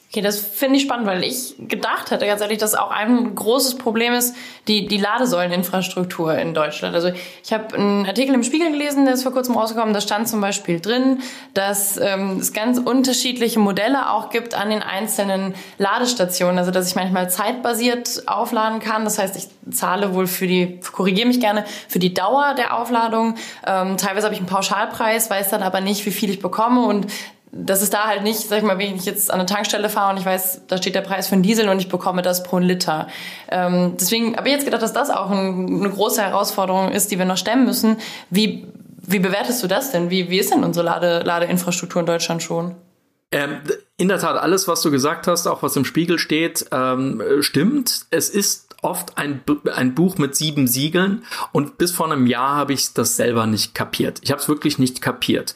Okay, 0.10 0.22
das 0.22 0.39
finde 0.39 0.78
ich 0.78 0.84
spannend, 0.84 1.06
weil 1.06 1.22
ich 1.22 1.56
gedacht 1.60 2.12
hätte 2.12 2.26
ganz 2.26 2.39
ehrlich, 2.39 2.60
dass 2.60 2.76
auch 2.76 2.91
ein 2.91 3.36
großes 3.36 3.78
Problem 3.78 4.13
ist 4.13 4.38
die, 4.70 4.88
die 4.88 4.98
Ladesäuleninfrastruktur 4.98 6.34
in 6.38 6.54
Deutschland. 6.54 6.96
Also 6.96 7.12
ich 7.43 7.52
habe 7.52 7.76
einen 7.76 8.06
Artikel 8.06 8.34
im 8.34 8.43
Spiegel 8.43 8.72
gelesen, 8.72 9.04
der 9.04 9.15
ist 9.15 9.24
vor 9.24 9.34
kurzem 9.34 9.58
rausgekommen, 9.58 9.93
da 9.93 10.00
stand 10.00 10.30
zum 10.30 10.39
Beispiel 10.39 10.80
drin, 10.80 11.20
dass 11.54 11.98
ähm, 11.98 12.38
es 12.39 12.54
ganz 12.54 12.80
unterschiedliche 12.80 13.60
Modelle 13.60 14.10
auch 14.10 14.30
gibt 14.30 14.54
an 14.54 14.70
den 14.70 14.82
einzelnen 14.82 15.56
Ladestationen. 15.78 16.58
Also 16.58 16.72
dass 16.72 16.88
ich 16.88 16.96
manchmal 16.96 17.30
zeitbasiert 17.30 18.24
aufladen 18.28 18.80
kann. 18.80 19.04
Das 19.04 19.20
heißt, 19.20 19.36
ich 19.36 19.50
zahle 19.76 20.13
wohl 20.13 20.28
für 20.28 20.48
die, 20.48 20.80
korrigiere 20.93 21.28
mich 21.28 21.41
gerne, 21.41 21.65
für 21.89 22.00
die 22.00 22.13
Dauer 22.13 22.54
der 22.54 22.78
Aufladung. 22.78 23.36
Ähm, 23.65 23.98
teilweise 23.98 24.24
habe 24.28 24.34
ich 24.34 24.39
einen 24.39 24.48
Pauschalpreis, 24.48 25.30
weiß 25.30 25.50
dann 25.50 25.63
aber 25.63 25.82
nicht, 25.82 26.06
wie 26.06 26.12
viel 26.12 26.30
ich 26.30 26.39
bekomme 26.39 26.86
und 26.86 27.08
das 27.63 27.82
ist 27.82 27.93
da 27.93 28.06
halt 28.06 28.24
nicht, 28.24 28.39
sag 28.39 28.60
ich 28.60 28.63
mal, 28.63 28.78
wenn 28.78 28.96
ich 28.96 29.06
jetzt 29.06 29.32
an 29.32 29.39
eine 29.39 29.46
Tankstelle 29.48 29.89
fahre 29.89 30.12
und 30.12 30.20
ich 30.20 30.26
weiß, 30.26 30.63
da 30.67 30.78
steht 30.78 30.96
der 30.96 31.02
Preis 31.02 31.28
für 31.28 31.34
einen 31.34 31.43
Diesel 31.43 31.70
und 31.70 31.80
ich 31.80 31.89
bekomme 31.89 32.22
das 32.22 32.43
pro 32.43 32.60
Liter. 32.60 33.08
Ähm, 33.50 33.96
deswegen 34.00 34.38
habe 34.38 34.48
ich 34.48 34.56
jetzt 34.56 34.65
gedacht, 34.65 34.82
dass 34.82 34.93
das 34.93 35.10
auch 35.10 35.30
ein, 35.30 35.80
eine 35.80 35.89
große 35.89 36.22
Herausforderung 36.22 36.91
ist, 36.91 37.12
die 37.12 37.17
wir 37.17 37.26
noch 37.26 37.38
stemmen 37.38 37.65
müssen. 37.65 37.98
Wie, 38.30 38.67
wie 39.02 39.20
bewertest 39.20 39.63
du 39.63 39.67
das 39.67 39.91
denn? 39.91 40.10
Wie, 40.10 40.30
wie 40.30 40.39
ist 40.39 40.54
denn 40.54 40.63
unsere 40.63 40.86
Lade, 40.86 41.24
Ladeinfrastruktur 41.24 42.02
in 42.02 42.06
Deutschland 42.06 42.43
schon? 42.43 42.76
Ähm, 43.32 43.62
in 43.98 44.08
der 44.08 44.20
Tat, 44.20 44.38
alles, 44.38 44.67
was 44.67 44.82
du 44.82 44.91
gesagt 44.91 45.28
hast, 45.28 45.48
auch 45.48 45.63
was 45.63 45.76
im 45.76 45.86
Spiegel 45.86 46.20
steht, 46.20 46.67
ähm, 46.72 47.22
stimmt. 47.41 48.06
Es 48.10 48.30
ist 48.30 48.67
oft 48.82 49.17
ein, 49.17 49.41
ein 49.74 49.96
Buch 49.96 50.17
mit 50.17 50.36
sieben 50.36 50.67
Siegeln 50.67 51.26
und 51.52 51.78
bis 51.78 51.91
vor 51.91 52.12
einem 52.12 52.28
Jahr 52.28 52.56
habe 52.56 52.74
ich 52.74 52.93
das 52.93 53.15
selber 53.15 53.46
nicht 53.48 53.74
kapiert. 53.74 54.20
Ich 54.22 54.32
habe 54.32 54.41
es 54.41 54.48
wirklich 54.48 54.80
nicht 54.80 55.02
kapiert. 55.02 55.56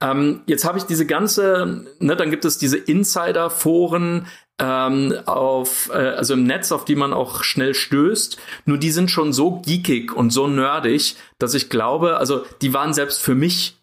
Ähm, 0.00 0.42
jetzt 0.46 0.64
habe 0.64 0.78
ich 0.78 0.84
diese 0.84 1.06
ganze, 1.06 1.86
ne, 1.98 2.16
dann 2.16 2.30
gibt 2.30 2.44
es 2.44 2.58
diese 2.58 2.78
Insider-Foren, 2.78 4.26
ähm, 4.58 5.14
auf, 5.26 5.90
äh, 5.90 6.16
also 6.16 6.34
im 6.34 6.44
Netz, 6.44 6.72
auf 6.72 6.84
die 6.84 6.96
man 6.96 7.12
auch 7.12 7.42
schnell 7.44 7.74
stößt. 7.74 8.38
Nur 8.64 8.78
die 8.78 8.90
sind 8.90 9.10
schon 9.10 9.32
so 9.32 9.60
geekig 9.60 10.12
und 10.12 10.30
so 10.30 10.48
nerdig, 10.48 11.16
dass 11.38 11.54
ich 11.54 11.70
glaube, 11.70 12.16
also 12.16 12.44
die 12.60 12.74
waren 12.74 12.92
selbst 12.92 13.22
für 13.22 13.34
mich 13.34 13.76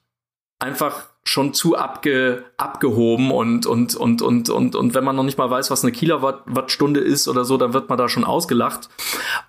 einfach 0.60 1.08
schon 1.28 1.54
zu 1.54 1.76
abge, 1.76 2.46
abgehoben 2.58 3.32
und, 3.32 3.66
und, 3.66 3.96
und, 3.96 4.22
und, 4.22 4.50
und, 4.50 4.76
und 4.76 4.94
wenn 4.94 5.04
man 5.04 5.16
noch 5.16 5.24
nicht 5.24 5.40
mal 5.40 5.50
weiß, 5.50 5.72
was 5.72 5.84
eine 5.84 5.92
Kilowattstunde 5.92 7.00
ist 7.00 7.28
oder 7.28 7.46
so, 7.46 7.58
dann 7.58 7.74
wird 7.74 7.90
man 7.90 7.98
da 7.98 8.08
schon 8.08 8.24
ausgelacht. 8.24 8.90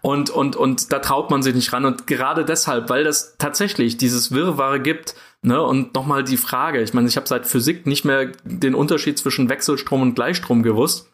Und, 0.00 0.30
und, 0.30 0.56
und 0.56 0.90
da 0.92 1.00
traut 1.00 1.30
man 1.30 1.42
sich 1.42 1.54
nicht 1.54 1.72
ran. 1.74 1.84
Und 1.84 2.06
gerade 2.06 2.46
deshalb, 2.46 2.88
weil 2.88 3.04
das 3.04 3.36
tatsächlich 3.36 3.98
dieses 3.98 4.32
Wirrwarre 4.32 4.80
gibt, 4.80 5.14
ne, 5.46 5.62
und 5.62 5.94
nochmal 5.94 6.24
die 6.24 6.36
Frage, 6.36 6.82
ich 6.82 6.92
meine, 6.92 7.08
ich 7.08 7.16
habe 7.16 7.28
seit 7.28 7.46
Physik 7.46 7.86
nicht 7.86 8.04
mehr 8.04 8.32
den 8.44 8.74
Unterschied 8.74 9.18
zwischen 9.18 9.48
Wechselstrom 9.48 10.02
und 10.02 10.14
Gleichstrom 10.14 10.62
gewusst. 10.62 11.10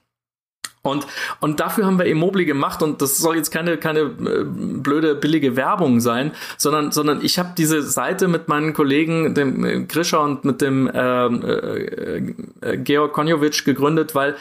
Und, 0.85 1.07
und 1.39 1.61
dafür 1.61 1.87
haben 1.87 1.99
wir 1.99 2.07
Immobile 2.07 2.45
gemacht 2.45 2.83
und 2.83 3.01
das 3.03 3.19
soll 3.19 3.37
jetzt 3.37 3.53
keine, 3.53 3.77
keine 3.77 4.01
äh, 4.01 4.45
blöde, 4.45 5.15
billige 5.15 5.55
Werbung 5.55 6.01
sein, 6.01 6.33
sondern, 6.57 6.91
sondern 6.91 7.25
ich 7.25 7.39
habe 7.39 7.51
diese 7.57 7.83
Seite 7.83 8.27
mit 8.27 8.49
meinen 8.49 8.73
Kollegen, 8.73 9.33
dem 9.33 9.65
äh, 9.65 9.85
Grischer 9.85 10.23
und 10.23 10.45
mit 10.45 10.61
dem 10.61 10.91
ähm, 10.93 11.45
äh, 11.45 12.17
äh, 12.63 12.79
Georg 12.79 13.13
Konjovic 13.13 13.65
gegründet, 13.65 14.17
weil 14.17 14.35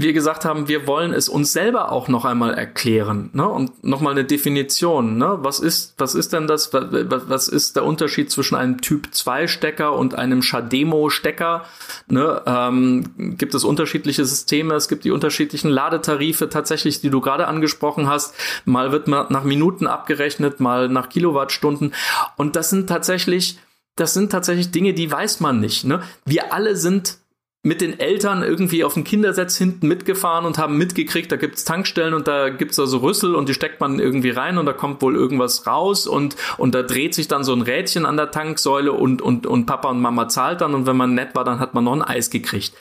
wir 0.00 0.12
gesagt 0.12 0.44
haben, 0.44 0.68
wir 0.68 0.86
wollen 0.86 1.12
es 1.12 1.28
uns 1.28 1.52
selber 1.52 1.90
auch 1.90 2.06
noch 2.06 2.24
einmal 2.24 2.54
erklären 2.54 3.30
ne? 3.32 3.48
und 3.48 3.82
nochmal 3.82 4.12
eine 4.12 4.24
Definition. 4.24 5.18
Ne? 5.18 5.38
Was 5.40 5.58
ist, 5.58 5.94
was 5.98 6.14
ist 6.14 6.32
denn 6.32 6.46
das? 6.46 6.72
Was, 6.72 7.48
ist 7.48 7.74
der 7.74 7.84
Unterschied 7.84 8.30
zwischen 8.30 8.54
einem 8.54 8.80
Typ 8.80 9.12
2 9.12 9.48
Stecker 9.48 9.94
und 9.94 10.14
einem 10.14 10.42
Shademo 10.42 11.10
Stecker? 11.10 11.64
Ne? 12.08 12.40
Ähm, 12.46 13.36
gibt 13.36 13.54
es 13.54 13.64
unterschiedliche 13.64 14.24
Systeme? 14.24 14.74
Es 14.74 14.86
gibt 14.86 15.04
die 15.04 15.10
unterschiedlichen 15.10 15.68
Ladetarife 15.68 16.48
tatsächlich, 16.48 17.00
die 17.00 17.10
du 17.10 17.20
gerade 17.20 17.48
angesprochen 17.48 18.06
hast. 18.06 18.34
Mal 18.64 18.92
wird 18.92 19.08
man 19.08 19.26
nach 19.30 19.42
Minuten 19.42 19.88
abgerechnet, 19.88 20.60
mal 20.60 20.88
nach 20.88 21.08
Kilowattstunden. 21.08 21.92
Und 22.36 22.54
das 22.54 22.70
sind 22.70 22.88
tatsächlich, 22.88 23.58
das 23.96 24.14
sind 24.14 24.30
tatsächlich 24.30 24.70
Dinge, 24.70 24.94
die 24.94 25.10
weiß 25.10 25.40
man 25.40 25.58
nicht. 25.58 25.84
Ne? 25.84 26.02
Wir 26.24 26.52
alle 26.52 26.76
sind 26.76 27.18
mit 27.62 27.80
den 27.80 27.98
Eltern 27.98 28.42
irgendwie 28.42 28.84
auf 28.84 28.94
dem 28.94 29.04
Kindersitz 29.04 29.56
hinten 29.56 29.88
mitgefahren 29.88 30.46
und 30.46 30.58
haben 30.58 30.78
mitgekriegt, 30.78 31.30
da 31.32 31.36
gibt's 31.36 31.64
Tankstellen 31.64 32.14
und 32.14 32.28
da 32.28 32.50
gibt's 32.50 32.78
also 32.78 32.98
Rüssel 32.98 33.34
und 33.34 33.48
die 33.48 33.54
steckt 33.54 33.80
man 33.80 33.98
irgendwie 33.98 34.30
rein 34.30 34.58
und 34.58 34.66
da 34.66 34.72
kommt 34.72 35.02
wohl 35.02 35.16
irgendwas 35.16 35.66
raus 35.66 36.06
und, 36.06 36.36
und 36.56 36.74
da 36.74 36.82
dreht 36.82 37.14
sich 37.14 37.26
dann 37.26 37.42
so 37.42 37.52
ein 37.52 37.62
Rädchen 37.62 38.06
an 38.06 38.16
der 38.16 38.30
Tanksäule 38.30 38.92
und, 38.92 39.20
und, 39.20 39.46
und 39.46 39.66
Papa 39.66 39.90
und 39.90 40.00
Mama 40.00 40.28
zahlt 40.28 40.60
dann 40.60 40.74
und 40.74 40.86
wenn 40.86 40.96
man 40.96 41.14
nett 41.14 41.34
war, 41.34 41.44
dann 41.44 41.58
hat 41.58 41.74
man 41.74 41.84
noch 41.84 41.94
ein 41.94 42.02
Eis 42.02 42.30
gekriegt. 42.30 42.74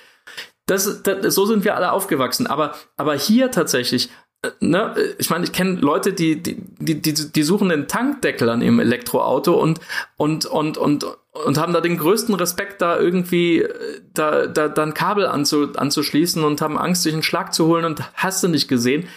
Das, 0.68 1.02
das, 1.02 1.34
so 1.34 1.46
sind 1.46 1.64
wir 1.64 1.76
alle 1.76 1.92
aufgewachsen. 1.92 2.46
Aber, 2.46 2.76
aber 2.98 3.16
hier 3.16 3.52
tatsächlich 3.52 4.10
äh, 4.44 4.52
ne, 4.60 4.94
ich 5.18 5.30
meine, 5.30 5.46
ich 5.46 5.52
kenne 5.52 5.80
Leute, 5.80 6.14
die, 6.14 6.42
die, 6.44 6.56
die, 7.02 7.02
die, 7.02 7.44
suchen 7.44 7.70
den 7.70 7.88
Tankdeckel 7.88 8.50
an 8.50 8.62
ihrem 8.62 8.80
Elektroauto 8.80 9.54
und, 9.54 9.80
und, 10.18 10.46
und, 10.46 10.78
und, 10.78 11.06
und 11.46 11.58
haben 11.58 11.74
da 11.74 11.82
den 11.82 11.98
größten 11.98 12.36
Respekt, 12.36 12.82
da 12.82 13.00
irgendwie 13.00 13.62
äh, 13.62 14.02
da, 14.14 14.48
da, 14.48 14.68
da 14.68 14.84
ein 14.84 14.94
Kabel 14.94 15.28
anzu, 15.28 15.74
anzuschließen 15.76 16.44
und 16.44 16.62
haben 16.62 16.78
Angst, 16.78 17.04
sich 17.04 17.14
einen 17.14 17.24
Schlag 17.24 17.54
zu 17.54 17.68
holen 17.68 17.86
und 17.86 18.02
hast 18.16 18.44
du 18.44 18.48
nicht 18.48 18.68
gesehen. 18.68 19.08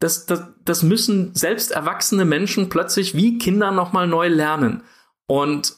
Das, 0.00 0.26
das, 0.26 0.44
das 0.64 0.82
müssen 0.82 1.34
selbst 1.34 1.72
erwachsene 1.72 2.24
Menschen 2.24 2.68
plötzlich 2.68 3.14
wie 3.14 3.38
Kinder 3.38 3.72
nochmal 3.72 4.06
neu 4.06 4.28
lernen. 4.28 4.82
Und, 5.26 5.74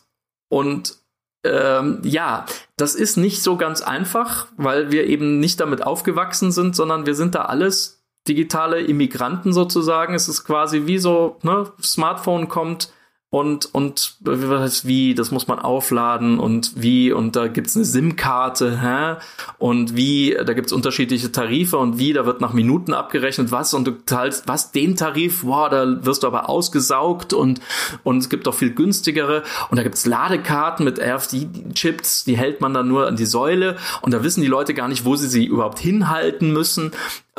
und 0.49 0.99
ähm, 1.45 2.01
ja, 2.05 2.45
das 2.77 2.95
ist 2.95 3.17
nicht 3.17 3.43
so 3.43 3.57
ganz 3.57 3.81
einfach, 3.81 4.47
weil 4.57 4.93
wir 4.93 5.07
eben 5.07 5.41
nicht 5.41 5.61
damit 5.61 5.83
aufgewachsen 5.83 6.53
sind, 6.53 6.77
sondern 6.77 7.07
wir 7.07 7.15
sind 7.15 7.35
da 7.35 7.47
alles 7.47 8.05
digitale 8.29 8.81
Immigranten 8.81 9.53
sozusagen. 9.53 10.15
Es 10.15 10.29
ist 10.29 10.45
quasi 10.45 10.87
wie 10.87 10.99
so, 10.99 11.39
ne, 11.43 11.73
Smartphone 11.83 12.49
kommt, 12.49 12.93
und, 13.33 13.73
und 13.73 14.17
wie, 14.21 15.15
das 15.15 15.31
muss 15.31 15.47
man 15.47 15.61
aufladen 15.61 16.41
und 16.41 16.73
wie, 16.83 17.13
und 17.13 17.37
da 17.37 17.47
gibt's 17.47 17.77
eine 17.77 17.85
SIM-Karte, 17.85 18.81
hä? 18.81 19.23
Und 19.59 19.95
wie, 19.95 20.37
da 20.45 20.53
gibt's 20.53 20.73
unterschiedliche 20.73 21.31
Tarife 21.31 21.79
und 21.79 21.97
wie, 21.97 22.13
da 22.13 22.27
wird 22.27 22.41
nach 22.41 22.53
Minuten 22.53 22.93
abgerechnet, 22.93 23.53
was, 23.53 23.73
und 23.73 23.87
du 23.87 23.93
teilst, 24.05 24.49
was, 24.49 24.73
den 24.73 24.97
Tarif, 24.97 25.45
wow, 25.45 25.69
da 25.69 26.05
wirst 26.05 26.25
du 26.25 26.27
aber 26.27 26.49
ausgesaugt 26.49 27.33
und, 27.33 27.61
und 28.03 28.19
es 28.19 28.31
gibt 28.31 28.49
auch 28.49 28.55
viel 28.55 28.75
günstigere. 28.75 29.45
Und 29.71 29.77
da 29.77 29.85
gibt's 29.85 30.07
Ladekarten 30.07 30.85
mit 30.85 30.99
RFD-Chips, 30.99 32.25
die 32.25 32.37
hält 32.37 32.61
man 32.61 32.75
dann 32.75 32.89
nur 32.89 33.07
an 33.07 33.15
die 33.15 33.27
Säule. 33.27 33.77
Und 34.03 34.13
da 34.13 34.25
wissen 34.25 34.41
die 34.41 34.49
Leute 34.49 34.75
gar 34.75 34.89
nicht, 34.89 35.05
wo 35.05 35.15
sie 35.15 35.29
sie 35.29 35.45
überhaupt 35.45 35.79
hinhalten 35.79 36.53
müssen 36.53 36.91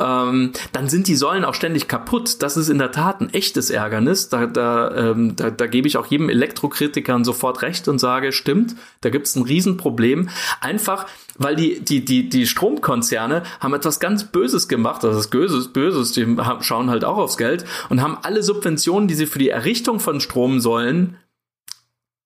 ähm, 0.02 0.52
dann 0.72 0.88
sind 0.88 1.06
die 1.06 1.14
Säulen 1.14 1.44
auch 1.44 1.54
ständig 1.54 1.88
kaputt. 1.88 2.42
Das 2.42 2.56
ist 2.56 2.68
in 2.68 2.78
der 2.78 2.92
Tat 2.92 3.20
ein 3.20 3.32
echtes 3.32 3.70
Ärgernis. 3.70 4.28
Da, 4.28 4.46
da, 4.46 4.94
ähm, 4.94 5.36
da, 5.36 5.50
da 5.50 5.66
gebe 5.66 5.86
ich 5.86 5.96
auch 5.96 6.06
jedem 6.06 6.28
Elektrokritikern 6.28 7.24
sofort 7.24 7.62
recht 7.62 7.88
und 7.88 7.98
sage, 7.98 8.32
stimmt, 8.32 8.74
da 9.00 9.10
gibt 9.10 9.26
es 9.26 9.36
ein 9.36 9.42
Riesenproblem. 9.42 10.28
Einfach, 10.60 11.06
weil 11.38 11.56
die, 11.56 11.80
die, 11.80 12.04
die, 12.04 12.28
die 12.28 12.46
Stromkonzerne 12.46 13.42
haben 13.60 13.74
etwas 13.74 14.00
ganz 14.00 14.24
Böses 14.24 14.68
gemacht, 14.68 15.04
das 15.04 15.16
ist 15.16 15.28
Böses, 15.30 15.72
Böses, 15.72 16.12
die 16.12 16.36
schauen 16.60 16.90
halt 16.90 17.04
auch 17.04 17.18
aufs 17.18 17.36
Geld 17.36 17.64
und 17.88 18.02
haben 18.02 18.18
alle 18.22 18.42
Subventionen, 18.42 19.08
die 19.08 19.14
sie 19.14 19.26
für 19.26 19.38
die 19.38 19.50
Errichtung 19.50 20.00
von 20.00 20.20
Stromsäulen 20.20 21.16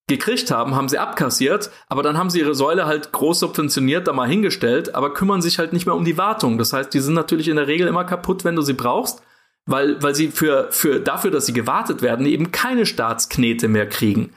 gekriegt 0.09 0.51
haben, 0.51 0.75
haben 0.75 0.89
sie 0.89 0.99
abkassiert, 0.99 1.71
aber 1.89 2.03
dann 2.03 2.17
haben 2.17 2.31
sie 2.31 2.39
ihre 2.39 2.55
Säule 2.55 2.87
halt 2.87 3.11
groß 3.13 3.41
subventioniert 3.41 4.07
da 4.07 4.13
mal 4.13 4.29
hingestellt, 4.29 4.95
aber 4.95 5.13
kümmern 5.13 5.43
sich 5.43 5.59
halt 5.59 5.73
nicht 5.73 5.87
mehr 5.87 5.97
um 5.97 6.05
die 6.05 6.17
Wartung. 6.17 6.59
Das 6.59 6.73
heißt, 6.73 6.95
die 6.95 7.01
sind 7.01 7.15
natürlich 7.15 7.49
in 7.49 7.57
der 7.57 7.67
Regel 7.67 7.89
immer 7.89 8.05
kaputt, 8.05 8.45
wenn 8.45 8.55
du 8.55 8.63
sie 8.63 8.75
brauchst, 8.75 9.23
weil, 9.67 10.01
weil 10.03 10.15
sie 10.15 10.29
für, 10.29 10.69
für, 10.71 11.01
dafür, 11.01 11.33
dass 11.33 11.47
sie 11.47 11.53
gewartet 11.53 12.03
werden, 12.03 12.25
eben 12.27 12.53
keine 12.53 12.87
Staatsknete 12.87 13.67
mehr 13.67 13.89
kriegen. 13.89 14.33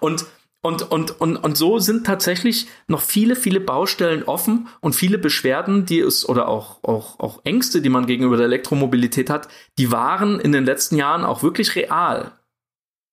Und 0.00 0.26
und, 0.64 0.92
und, 0.92 1.20
und, 1.20 1.36
und 1.38 1.56
so 1.56 1.80
sind 1.80 2.06
tatsächlich 2.06 2.68
noch 2.86 3.00
viele, 3.00 3.34
viele 3.34 3.58
Baustellen 3.58 4.22
offen 4.22 4.68
und 4.80 4.94
viele 4.94 5.18
Beschwerden, 5.18 5.86
die 5.86 5.98
es 5.98 6.28
oder 6.28 6.46
auch, 6.46 6.84
auch, 6.84 7.18
auch 7.18 7.40
Ängste, 7.44 7.82
die 7.82 7.88
man 7.88 8.06
gegenüber 8.06 8.36
der 8.36 8.46
Elektromobilität 8.46 9.28
hat, 9.28 9.48
die 9.76 9.90
waren 9.90 10.38
in 10.38 10.52
den 10.52 10.64
letzten 10.64 10.94
Jahren 10.94 11.24
auch 11.24 11.42
wirklich 11.42 11.74
real. 11.74 12.30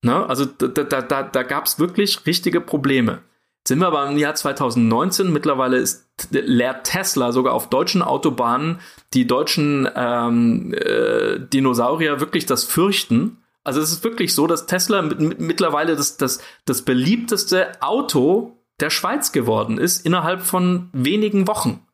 Ne? 0.01 0.25
Also 0.27 0.45
da, 0.45 0.67
da, 0.67 1.01
da, 1.01 1.23
da 1.23 1.43
gab 1.43 1.65
es 1.65 1.79
wirklich 1.79 2.25
richtige 2.25 2.61
Probleme. 2.61 3.19
Jetzt 3.59 3.69
sind 3.69 3.79
wir 3.79 3.87
aber 3.87 4.07
im 4.07 4.17
Jahr 4.17 4.35
2019. 4.35 5.31
Mittlerweile 5.31 5.77
ist 5.77 6.07
lehrt 6.31 6.85
Tesla 6.85 7.31
sogar 7.31 7.53
auf 7.53 7.69
deutschen 7.69 8.01
Autobahnen 8.01 8.79
die 9.13 9.27
deutschen 9.27 9.89
ähm, 9.95 10.73
äh, 10.73 11.39
Dinosaurier 11.39 12.19
wirklich 12.19 12.45
das 12.45 12.63
fürchten. 12.63 13.37
Also 13.63 13.81
es 13.81 13.91
ist 13.91 14.03
wirklich 14.03 14.33
so, 14.33 14.47
dass 14.47 14.65
Tesla 14.65 15.01
mit, 15.01 15.39
mittlerweile 15.39 15.95
das, 15.95 16.17
das, 16.17 16.41
das 16.65 16.83
beliebteste 16.83 17.81
Auto 17.81 18.57
der 18.79 18.89
Schweiz 18.89 19.31
geworden 19.31 19.77
ist 19.77 20.05
innerhalb 20.05 20.41
von 20.41 20.89
wenigen 20.93 21.47
Wochen. 21.47 21.85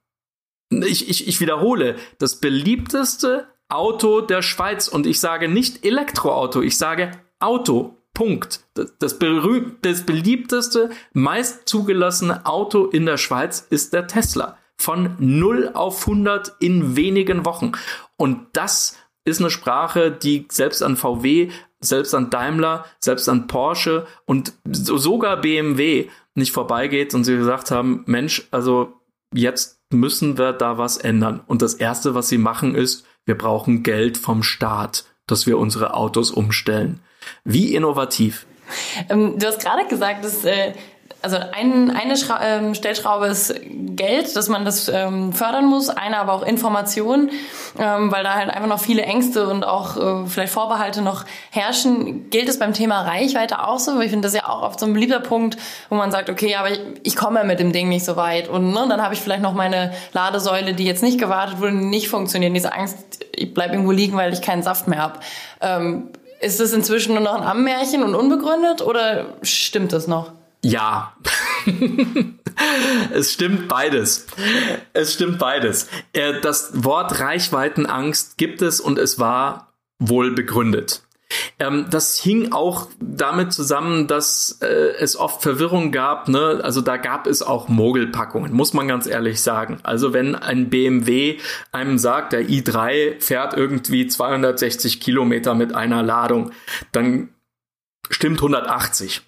Ich, 0.71 1.09
ich, 1.09 1.27
ich 1.27 1.41
wiederhole, 1.41 1.95
das 2.19 2.39
beliebteste 2.39 3.47
Auto 3.69 4.21
der 4.21 4.41
Schweiz 4.41 4.87
und 4.87 5.07
ich 5.07 5.19
sage 5.19 5.47
nicht 5.47 5.85
Elektroauto, 5.85 6.61
ich 6.61 6.77
sage 6.77 7.11
Auto. 7.39 7.94
Punkt. 8.15 8.61
Das, 8.73 8.97
das, 8.97 9.19
das 9.19 10.05
beliebteste, 10.05 10.89
meist 11.13 11.69
zugelassene 11.69 12.47
Auto 12.47 12.85
in 12.85 13.05
der 13.05 13.17
Schweiz 13.17 13.67
ist 13.69 13.93
der 13.93 14.07
Tesla. 14.07 14.57
Von 14.77 15.15
0 15.19 15.69
auf 15.73 16.07
100 16.07 16.53
in 16.59 16.95
wenigen 16.95 17.45
Wochen. 17.45 17.73
Und 18.17 18.47
das 18.53 18.97
ist 19.25 19.39
eine 19.39 19.51
Sprache, 19.51 20.11
die 20.11 20.47
selbst 20.49 20.81
an 20.81 20.97
VW, 20.97 21.49
selbst 21.79 22.15
an 22.15 22.29
Daimler, 22.29 22.85
selbst 22.99 23.29
an 23.29 23.47
Porsche 23.47 24.07
und 24.25 24.53
sogar 24.65 25.41
BMW 25.41 26.09
nicht 26.33 26.51
vorbeigeht 26.51 27.13
und 27.13 27.23
sie 27.23 27.37
gesagt 27.37 27.71
haben, 27.71 28.03
Mensch, 28.07 28.47
also 28.51 28.93
jetzt 29.33 29.81
müssen 29.91 30.37
wir 30.37 30.53
da 30.53 30.77
was 30.77 30.97
ändern. 30.97 31.41
Und 31.47 31.61
das 31.61 31.75
Erste, 31.75 32.15
was 32.15 32.27
sie 32.27 32.37
machen, 32.37 32.75
ist, 32.75 33.05
wir 33.25 33.37
brauchen 33.37 33.83
Geld 33.83 34.17
vom 34.17 34.43
Staat, 34.43 35.05
dass 35.27 35.47
wir 35.47 35.57
unsere 35.57 35.93
Autos 35.93 36.31
umstellen. 36.31 37.01
Wie 37.43 37.75
innovativ? 37.75 38.45
Ähm, 39.09 39.37
du 39.37 39.47
hast 39.47 39.59
gerade 39.59 39.85
gesagt, 39.87 40.25
dass 40.25 40.43
äh, 40.45 40.73
also 41.25 41.37
ein, 41.37 41.89
eine 41.89 42.17
Schra 42.17 42.39
ähm, 42.43 42.75
Stellschraube 42.75 43.25
ist 43.25 43.55
Geld, 43.67 44.35
dass 44.35 44.47
man 44.47 44.63
das 44.63 44.89
ähm, 44.89 45.33
fördern 45.33 45.65
muss, 45.65 45.89
eine 45.89 46.19
aber 46.19 46.33
auch 46.33 46.43
Information, 46.43 47.31
ähm, 47.79 48.11
weil 48.11 48.23
da 48.23 48.35
halt 48.35 48.51
einfach 48.51 48.67
noch 48.67 48.79
viele 48.79 49.01
Ängste 49.01 49.47
und 49.47 49.63
auch 49.63 49.97
äh, 49.97 50.27
vielleicht 50.27 50.53
Vorbehalte 50.53 51.01
noch 51.01 51.25
herrschen. 51.49 52.29
Gilt 52.29 52.47
es 52.47 52.59
beim 52.59 52.73
Thema 52.73 53.01
Reichweite 53.01 53.65
auch 53.67 53.79
so? 53.79 53.99
Ich 54.01 54.11
finde 54.11 54.27
das 54.27 54.35
ja 54.35 54.47
auch 54.47 54.61
oft 54.61 54.79
so 54.79 54.85
ein 54.85 54.93
beliebter 54.93 55.19
Punkt, 55.19 55.57
wo 55.89 55.95
man 55.95 56.11
sagt, 56.11 56.29
okay, 56.29 56.55
aber 56.55 56.69
ich, 56.69 56.79
ich 57.01 57.15
komme 57.15 57.43
mit 57.43 57.59
dem 57.59 57.71
Ding 57.71 57.89
nicht 57.89 58.05
so 58.05 58.15
weit 58.15 58.47
und 58.47 58.71
ne, 58.71 58.85
dann 58.87 59.01
habe 59.01 59.15
ich 59.15 59.19
vielleicht 59.19 59.41
noch 59.41 59.53
meine 59.53 59.93
Ladesäule, 60.13 60.75
die 60.75 60.85
jetzt 60.85 61.01
nicht 61.01 61.19
gewartet 61.19 61.59
wurde, 61.59 61.73
nicht 61.73 62.07
funktioniert. 62.07 62.55
Diese 62.55 62.71
Angst 62.71 63.25
ich 63.35 63.53
bleib 63.53 63.71
irgendwo 63.71 63.91
liegen, 63.91 64.15
weil 64.15 64.31
ich 64.31 64.41
keinen 64.41 64.63
Saft 64.63 64.87
mehr 64.87 65.01
habe. 65.01 65.19
Ähm, 65.59 66.09
ist 66.41 66.59
das 66.59 66.73
inzwischen 66.73 67.13
nur 67.13 67.23
noch 67.23 67.35
ein 67.35 67.43
Ammärchen 67.43 68.03
und 68.03 68.15
unbegründet 68.15 68.81
oder 68.81 69.37
stimmt 69.41 69.93
das 69.93 70.07
noch? 70.07 70.31
Ja. 70.63 71.15
es 73.13 73.33
stimmt 73.33 73.67
beides. 73.67 74.25
Es 74.93 75.13
stimmt 75.13 75.37
beides. 75.37 75.87
Äh, 76.13 76.41
das 76.41 76.83
Wort 76.83 77.19
Reichweitenangst 77.19 78.37
gibt 78.37 78.61
es 78.61 78.79
und 78.79 78.97
es 78.97 79.19
war 79.19 79.73
wohl 79.99 80.31
begründet. 80.31 81.04
Ähm, 81.59 81.87
das 81.89 82.19
hing 82.19 82.51
auch 82.51 82.87
damit 82.99 83.53
zusammen, 83.53 84.07
dass 84.07 84.59
äh, 84.61 84.65
es 84.99 85.15
oft 85.15 85.41
Verwirrung 85.41 85.91
gab. 85.91 86.27
Ne? 86.27 86.59
Also 86.63 86.81
da 86.81 86.97
gab 86.97 87.27
es 87.27 87.41
auch 87.41 87.67
Mogelpackungen, 87.67 88.53
muss 88.53 88.73
man 88.73 88.87
ganz 88.87 89.07
ehrlich 89.07 89.41
sagen. 89.41 89.79
Also 89.83 90.13
wenn 90.13 90.35
ein 90.35 90.69
BMW 90.69 91.37
einem 91.71 91.97
sagt, 91.97 92.33
der 92.33 92.47
i3 92.47 93.21
fährt 93.21 93.55
irgendwie 93.55 94.07
260 94.07 94.99
Kilometer 94.99 95.53
mit 95.53 95.73
einer 95.73 96.03
Ladung, 96.03 96.51
dann 96.91 97.29
stimmt 98.09 98.39
180 98.39 99.21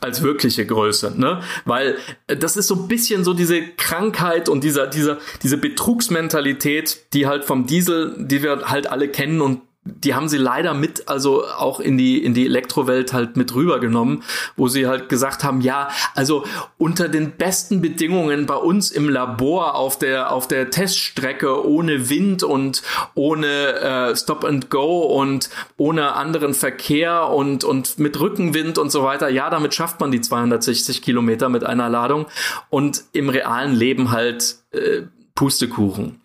als 0.00 0.22
wirkliche 0.22 0.64
Größe, 0.64 1.14
ne? 1.16 1.40
Weil 1.64 1.98
äh, 2.26 2.36
das 2.36 2.56
ist 2.56 2.68
so 2.68 2.74
ein 2.74 2.88
bisschen 2.88 3.24
so 3.24 3.34
diese 3.34 3.62
Krankheit 3.62 4.48
und 4.48 4.62
dieser, 4.64 4.86
dieser, 4.86 5.18
diese 5.42 5.56
Betrugsmentalität, 5.56 7.12
die 7.12 7.26
halt 7.26 7.44
vom 7.44 7.66
Diesel, 7.66 8.14
die 8.18 8.42
wir 8.42 8.70
halt 8.70 8.86
alle 8.86 9.08
kennen 9.08 9.40
und 9.40 9.62
die 9.90 10.14
haben 10.14 10.28
sie 10.28 10.38
leider 10.38 10.74
mit, 10.74 11.08
also 11.08 11.44
auch 11.46 11.80
in 11.80 11.98
die, 11.98 12.22
in 12.22 12.34
die 12.34 12.46
Elektrowelt 12.46 13.12
halt 13.12 13.36
mit 13.36 13.54
rübergenommen, 13.54 14.22
wo 14.56 14.68
sie 14.68 14.86
halt 14.86 15.08
gesagt 15.08 15.44
haben, 15.44 15.60
ja, 15.60 15.90
also 16.14 16.44
unter 16.78 17.08
den 17.08 17.32
besten 17.32 17.80
Bedingungen 17.80 18.46
bei 18.46 18.54
uns 18.54 18.90
im 18.90 19.08
Labor 19.08 19.74
auf 19.74 19.98
der, 19.98 20.32
auf 20.32 20.48
der 20.48 20.70
Teststrecke 20.70 21.66
ohne 21.66 22.08
Wind 22.08 22.42
und 22.42 22.82
ohne 23.14 23.46
äh, 23.46 24.16
Stop 24.16 24.44
and 24.44 24.70
Go 24.70 25.00
und 25.00 25.50
ohne 25.76 26.14
anderen 26.14 26.54
Verkehr 26.54 27.28
und, 27.28 27.64
und 27.64 27.98
mit 27.98 28.18
Rückenwind 28.18 28.78
und 28.78 28.90
so 28.90 29.02
weiter, 29.02 29.28
ja, 29.28 29.50
damit 29.50 29.74
schafft 29.74 30.00
man 30.00 30.10
die 30.10 30.20
260 30.20 31.02
Kilometer 31.02 31.48
mit 31.48 31.64
einer 31.64 31.88
Ladung 31.88 32.26
und 32.68 33.04
im 33.12 33.28
realen 33.28 33.74
Leben 33.74 34.10
halt 34.10 34.56
äh, 34.72 35.02
Pustekuchen. 35.34 36.20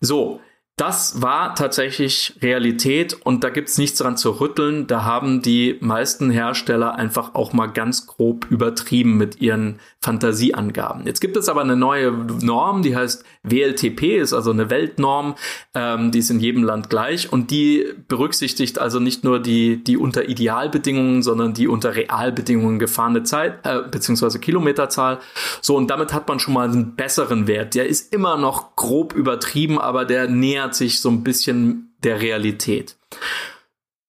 So, 0.00 0.40
das 0.76 1.22
war 1.22 1.54
tatsächlich 1.54 2.34
Realität 2.42 3.14
und 3.14 3.42
da 3.42 3.48
gibt's 3.48 3.78
nichts 3.78 3.98
dran 3.98 4.18
zu 4.18 4.40
rütteln. 4.40 4.86
Da 4.86 5.04
haben 5.04 5.40
die 5.40 5.78
meisten 5.80 6.28
Hersteller 6.28 6.96
einfach 6.96 7.34
auch 7.34 7.54
mal 7.54 7.68
ganz 7.68 8.06
grob 8.06 8.46
übertrieben 8.50 9.16
mit 9.16 9.40
ihren 9.40 9.80
Fantasieangaben. 10.00 11.06
Jetzt 11.06 11.20
gibt 11.20 11.38
es 11.38 11.48
aber 11.48 11.62
eine 11.62 11.76
neue 11.76 12.12
Norm, 12.12 12.82
die 12.82 12.94
heißt 12.94 13.24
WLTP, 13.46 14.18
ist 14.18 14.32
also 14.32 14.50
eine 14.50 14.70
Weltnorm, 14.70 15.36
ähm, 15.74 16.10
die 16.10 16.18
ist 16.18 16.30
in 16.30 16.40
jedem 16.40 16.64
Land 16.64 16.90
gleich 16.90 17.32
und 17.32 17.50
die 17.50 17.86
berücksichtigt 18.08 18.78
also 18.78 19.00
nicht 19.00 19.24
nur 19.24 19.40
die, 19.40 19.82
die 19.82 19.96
unter 19.96 20.28
Idealbedingungen, 20.28 21.22
sondern 21.22 21.54
die 21.54 21.68
unter 21.68 21.96
Realbedingungen 21.96 22.78
gefahrene 22.78 23.22
Zeit, 23.22 23.64
äh, 23.64 23.82
beziehungsweise 23.90 24.38
Kilometerzahl. 24.38 25.20
So, 25.60 25.76
und 25.76 25.88
damit 25.88 26.12
hat 26.12 26.28
man 26.28 26.40
schon 26.40 26.54
mal 26.54 26.68
einen 26.68 26.96
besseren 26.96 27.46
Wert. 27.46 27.74
Der 27.74 27.86
ist 27.86 28.12
immer 28.12 28.36
noch 28.36 28.76
grob 28.76 29.14
übertrieben, 29.14 29.78
aber 29.78 30.04
der 30.04 30.28
nähert 30.28 30.74
sich 30.74 31.00
so 31.00 31.08
ein 31.08 31.22
bisschen 31.22 31.94
der 32.02 32.20
Realität. 32.20 32.96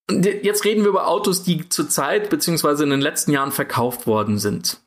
Jetzt 0.09 0.63
reden 0.63 0.83
wir 0.83 0.89
über 0.89 1.07
Autos, 1.07 1.43
die 1.43 1.67
zurzeit 1.67 2.29
beziehungsweise 2.29 2.83
in 2.83 2.91
den 2.91 3.01
letzten 3.01 3.31
Jahren 3.31 3.51
verkauft 3.51 4.07
worden 4.07 4.37
sind. 4.37 4.79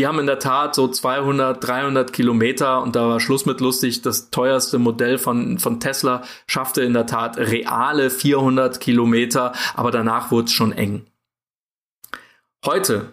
Die 0.00 0.06
haben 0.06 0.18
in 0.18 0.24
der 0.24 0.38
Tat 0.38 0.74
so 0.74 0.88
200, 0.88 1.62
300 1.62 2.10
Kilometer 2.10 2.80
und 2.80 2.96
da 2.96 3.06
war 3.06 3.20
Schluss 3.20 3.44
mit 3.44 3.60
lustig. 3.60 4.00
Das 4.00 4.30
teuerste 4.30 4.78
Modell 4.78 5.18
von, 5.18 5.58
von 5.58 5.78
Tesla 5.78 6.22
schaffte 6.46 6.80
in 6.80 6.94
der 6.94 7.04
Tat 7.04 7.36
reale 7.36 8.08
400 8.08 8.80
Kilometer, 8.80 9.52
aber 9.74 9.90
danach 9.90 10.30
wurde 10.30 10.46
es 10.46 10.52
schon 10.52 10.72
eng. 10.72 11.04
Heute 12.64 13.12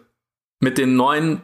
mit 0.61 0.77
den 0.77 0.95
neuen 0.95 1.41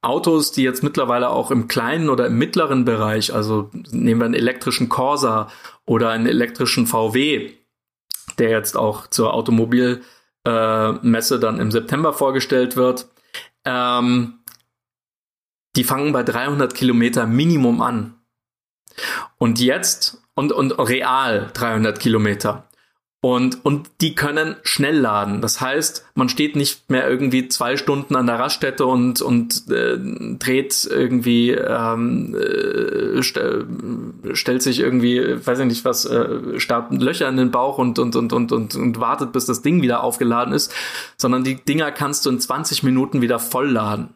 Autos, 0.00 0.50
die 0.50 0.62
jetzt 0.62 0.82
mittlerweile 0.82 1.28
auch 1.28 1.50
im 1.50 1.68
kleinen 1.68 2.08
oder 2.08 2.28
im 2.28 2.38
mittleren 2.38 2.86
Bereich, 2.86 3.34
also 3.34 3.68
nehmen 3.90 4.22
wir 4.22 4.24
einen 4.24 4.32
elektrischen 4.32 4.88
Corsa 4.88 5.50
oder 5.84 6.08
einen 6.08 6.26
elektrischen 6.26 6.86
VW, 6.86 7.50
der 8.38 8.48
jetzt 8.48 8.78
auch 8.78 9.08
zur 9.08 9.34
Automobilmesse 9.34 10.04
äh, 10.46 11.38
dann 11.38 11.60
im 11.60 11.70
September 11.70 12.14
vorgestellt 12.14 12.78
wird, 12.78 13.08
ähm, 13.66 14.38
die 15.76 15.84
fangen 15.84 16.12
bei 16.12 16.22
300 16.22 16.74
Kilometer 16.74 17.26
Minimum 17.26 17.82
an. 17.82 18.14
Und 19.36 19.60
jetzt, 19.60 20.22
und, 20.34 20.52
und 20.52 20.72
real 20.72 21.50
300 21.52 21.98
Kilometer. 22.00 22.65
Und, 23.28 23.64
und 23.64 23.90
die 24.02 24.14
können 24.14 24.54
schnell 24.62 24.96
laden. 24.96 25.40
Das 25.40 25.60
heißt, 25.60 26.06
man 26.14 26.28
steht 26.28 26.54
nicht 26.54 26.88
mehr 26.88 27.10
irgendwie 27.10 27.48
zwei 27.48 27.76
Stunden 27.76 28.14
an 28.14 28.28
der 28.28 28.38
Raststätte 28.38 28.86
und, 28.86 29.20
und 29.20 29.68
äh, 29.68 29.98
dreht 30.38 30.86
irgendwie, 30.88 31.50
ähm, 31.50 32.36
äh, 32.36 33.20
st 33.20 33.40
stellt 34.32 34.62
sich 34.62 34.78
irgendwie, 34.78 35.44
weiß 35.44 35.58
ich 35.58 35.66
nicht 35.66 35.84
was, 35.84 36.04
äh, 36.04 36.60
starrt 36.60 36.92
Löcher 37.02 37.28
in 37.28 37.36
den 37.36 37.50
Bauch 37.50 37.78
und, 37.78 37.98
und, 37.98 38.14
und, 38.14 38.32
und, 38.32 38.52
und, 38.52 38.76
und 38.76 39.00
wartet, 39.00 39.32
bis 39.32 39.44
das 39.44 39.60
Ding 39.60 39.82
wieder 39.82 40.04
aufgeladen 40.04 40.54
ist, 40.54 40.72
sondern 41.16 41.42
die 41.42 41.56
Dinger 41.56 41.90
kannst 41.90 42.26
du 42.26 42.30
in 42.30 42.38
20 42.38 42.84
Minuten 42.84 43.22
wieder 43.22 43.40
voll 43.40 43.68
laden. 43.68 44.10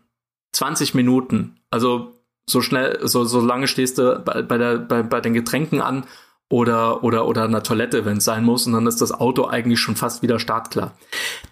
20 0.53 0.95
Minuten. 0.95 1.57
Also 1.69 2.13
so 2.47 2.61
schnell, 2.61 3.01
so, 3.03 3.25
so 3.25 3.41
lange 3.41 3.67
stehst 3.67 3.99
du 3.99 4.21
bei, 4.25 4.43
bei, 4.43 4.57
der, 4.57 4.79
bei, 4.79 5.03
bei 5.03 5.21
den 5.21 5.35
Getränken 5.35 5.81
an 5.81 6.05
oder, 6.51 7.05
oder, 7.05 7.29
oder 7.29 7.45
einer 7.45 7.63
Toilette, 7.63 8.05
wenn 8.05 8.17
es 8.17 8.25
sein 8.25 8.45
muss, 8.45 8.67
und 8.67 8.73
dann 8.73 8.89
ist 8.89 9.01
das 9.01 9.13
Auto 9.13 9.47
eigentlich 9.47 9.79
schon 9.79 9.95
fast 9.95 10.21
wieder 10.21 10.41
startklar. 10.41 10.97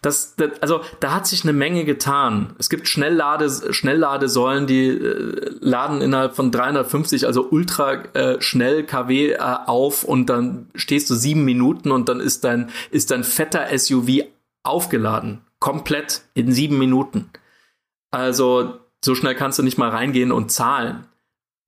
Das, 0.02 0.34
das, 0.34 0.60
also 0.60 0.80
da 0.98 1.14
hat 1.14 1.26
sich 1.28 1.44
eine 1.44 1.52
Menge 1.52 1.84
getan. 1.84 2.56
Es 2.58 2.68
gibt 2.68 2.88
Schnelllade, 2.88 3.72
Schnellladesäulen, 3.72 4.66
die 4.66 4.88
äh, 4.88 5.54
laden 5.60 6.00
innerhalb 6.00 6.34
von 6.34 6.50
350, 6.50 7.26
also 7.26 7.46
ultra 7.48 7.92
äh, 8.14 8.40
schnell 8.42 8.82
kW 8.82 9.30
äh, 9.30 9.38
auf 9.38 10.02
und 10.02 10.26
dann 10.26 10.68
stehst 10.74 11.08
du 11.10 11.14
sieben 11.14 11.44
Minuten 11.44 11.92
und 11.92 12.08
dann 12.08 12.18
ist 12.18 12.42
dein, 12.42 12.68
ist 12.90 13.12
dein 13.12 13.22
fetter 13.22 13.66
SUV 13.78 14.24
aufgeladen. 14.64 15.42
Komplett 15.60 16.22
in 16.34 16.50
sieben 16.50 16.76
Minuten. 16.76 17.30
Also 18.10 18.80
so 19.04 19.14
schnell 19.14 19.36
kannst 19.36 19.60
du 19.60 19.62
nicht 19.62 19.78
mal 19.78 19.90
reingehen 19.90 20.32
und 20.32 20.50
zahlen. 20.50 21.04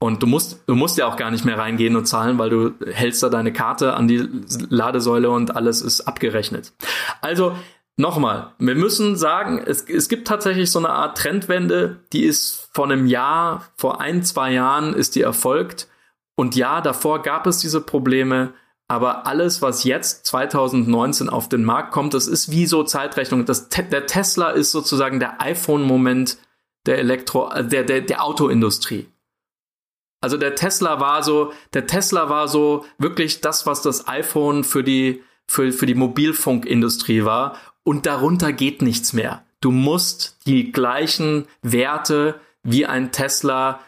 Und 0.03 0.23
du 0.23 0.27
musst, 0.27 0.63
du 0.67 0.75
musst 0.75 0.97
ja 0.97 1.07
auch 1.07 1.17
gar 1.17 1.31
nicht 1.31 1.45
mehr 1.45 1.59
reingehen 1.59 1.95
und 1.95 2.07
zahlen, 2.07 2.39
weil 2.39 2.49
du 2.49 2.73
hältst 2.91 3.23
da 3.23 3.29
deine 3.29 3.53
Karte 3.53 3.93
an 3.93 4.09
die 4.09 4.27
Ladesäule 4.71 5.31
und 5.31 5.55
alles 5.55 5.83
ist 5.83 6.01
abgerechnet. 6.01 6.73
Also 7.21 7.55
nochmal, 7.99 8.55
wir 8.59 8.77
müssen 8.77 9.17
sagen, 9.17 9.63
es, 9.65 9.83
es 9.83 10.09
gibt 10.09 10.27
tatsächlich 10.27 10.71
so 10.71 10.79
eine 10.79 10.89
Art 10.89 11.19
Trendwende, 11.19 12.01
die 12.15 12.25
ist 12.25 12.71
vor 12.73 12.87
einem 12.87 13.07
Jahr, 13.07 13.67
vor 13.77 14.01
ein, 14.01 14.23
zwei 14.23 14.53
Jahren 14.53 14.95
ist 14.95 15.17
die 15.17 15.21
erfolgt. 15.21 15.87
Und 16.35 16.57
ja, 16.57 16.81
davor 16.81 17.21
gab 17.21 17.47
es 17.47 17.59
diese 17.59 17.83
Probleme, 17.83 18.55
aber 18.89 19.27
alles, 19.27 19.61
was 19.61 19.85
jetzt 19.85 20.25
2019 20.27 21.29
auf 21.29 21.51
den 21.51 21.63
Markt 21.63 21.93
kommt, 21.93 22.15
das 22.15 22.27
ist 22.27 22.51
wie 22.51 22.65
so 22.65 22.85
Zeitrechnung. 22.85 23.45
Das, 23.45 23.69
der 23.69 24.07
Tesla 24.07 24.49
ist 24.49 24.73
sozusagen 24.73 25.21
der 25.21 25.43
iPhone-Moment 25.43 26.39
der 26.87 26.99
Elektro, 26.99 27.51
äh, 27.51 27.65
der, 27.65 27.85
der, 27.85 28.01
der 28.01 28.25
Autoindustrie. 28.25 29.07
Also 30.21 30.37
der 30.37 30.55
Tesla 30.55 31.01
war 31.01 31.23
so, 31.23 31.53
der 31.73 31.87
Tesla 31.87 32.29
war 32.29 32.49
so 32.49 32.85
wirklich 32.99 33.41
das, 33.41 33.67
was 33.67 33.83
das 33.83 34.07
iPhone 34.07 34.65
für 34.65 34.85
die, 34.85 35.23
für, 35.47 35.73
für 35.73 35.87
die 35.87 35.95
Mobilfunkindustrie 35.95 37.25
war. 37.25 37.57
Und 37.83 38.07
darunter 38.07 38.53
geht 38.53 38.83
nichts 38.83 39.13
mehr. 39.13 39.45
Du 39.61 39.71
musst 39.71 40.39
die 40.47 40.73
gleichen 40.73 41.47
Werte 41.63 42.41
wie 42.63 42.85
ein 42.85 43.13
Tesla, 43.13 43.81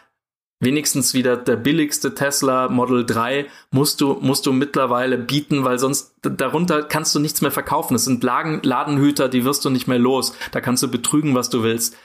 wenigstens 0.59 1.13
wieder 1.13 1.37
der 1.37 1.55
billigste 1.55 2.15
Tesla 2.15 2.69
Model 2.69 3.05
3, 3.05 3.47
musst 3.69 4.01
du, 4.01 4.17
musst 4.21 4.45
du 4.45 4.53
mittlerweile 4.53 5.17
bieten, 5.17 5.63
weil 5.63 5.77
sonst 5.77 6.15
darunter 6.21 6.83
kannst 6.83 7.13
du 7.13 7.19
nichts 7.19 7.41
mehr 7.41 7.51
verkaufen. 7.51 7.95
Es 7.95 8.05
sind 8.05 8.23
Lagen, 8.23 8.61
Ladenhüter, 8.63 9.29
die 9.29 9.45
wirst 9.45 9.65
du 9.65 9.69
nicht 9.69 9.87
mehr 9.87 9.99
los. 9.99 10.33
Da 10.51 10.61
kannst 10.61 10.81
du 10.81 10.87
betrügen, 10.87 11.35
was 11.35 11.49
du 11.49 11.63
willst. 11.63 11.95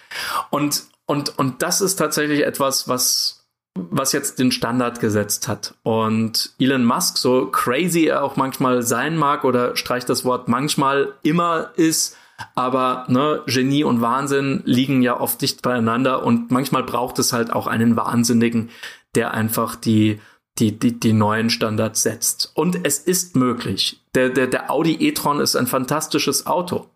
Und, 0.50 0.84
und, 1.06 1.38
und 1.38 1.62
das 1.62 1.80
ist 1.80 1.96
tatsächlich 1.96 2.44
etwas, 2.44 2.88
was, 2.88 3.37
was 3.74 4.12
jetzt 4.12 4.38
den 4.38 4.50
Standard 4.50 5.00
gesetzt 5.00 5.48
hat. 5.48 5.74
Und 5.82 6.52
Elon 6.58 6.84
Musk, 6.84 7.18
so 7.18 7.46
crazy 7.46 8.06
er 8.06 8.22
auch 8.22 8.36
manchmal 8.36 8.82
sein 8.82 9.16
mag 9.16 9.44
oder 9.44 9.76
streicht 9.76 10.08
das 10.08 10.24
Wort 10.24 10.48
manchmal 10.48 11.14
immer 11.22 11.70
ist, 11.76 12.16
aber 12.54 13.04
ne, 13.08 13.42
Genie 13.46 13.84
und 13.84 14.00
Wahnsinn 14.00 14.62
liegen 14.64 15.02
ja 15.02 15.18
oft 15.18 15.40
dicht 15.42 15.62
beieinander 15.62 16.24
und 16.24 16.50
manchmal 16.50 16.84
braucht 16.84 17.18
es 17.18 17.32
halt 17.32 17.52
auch 17.52 17.66
einen 17.66 17.96
Wahnsinnigen, 17.96 18.70
der 19.14 19.32
einfach 19.32 19.74
die 19.74 20.20
die, 20.58 20.78
die, 20.78 20.98
die 20.98 21.12
neuen 21.12 21.50
Standards 21.50 22.02
setzt. 22.02 22.50
Und 22.54 22.84
es 22.84 22.98
ist 22.98 23.36
möglich. 23.36 24.00
Der, 24.14 24.28
der, 24.28 24.46
der 24.46 24.70
Audi 24.70 24.94
e-tron 24.94 25.40
ist 25.40 25.56
ein 25.56 25.66
fantastisches 25.66 26.46
Auto. 26.46 26.88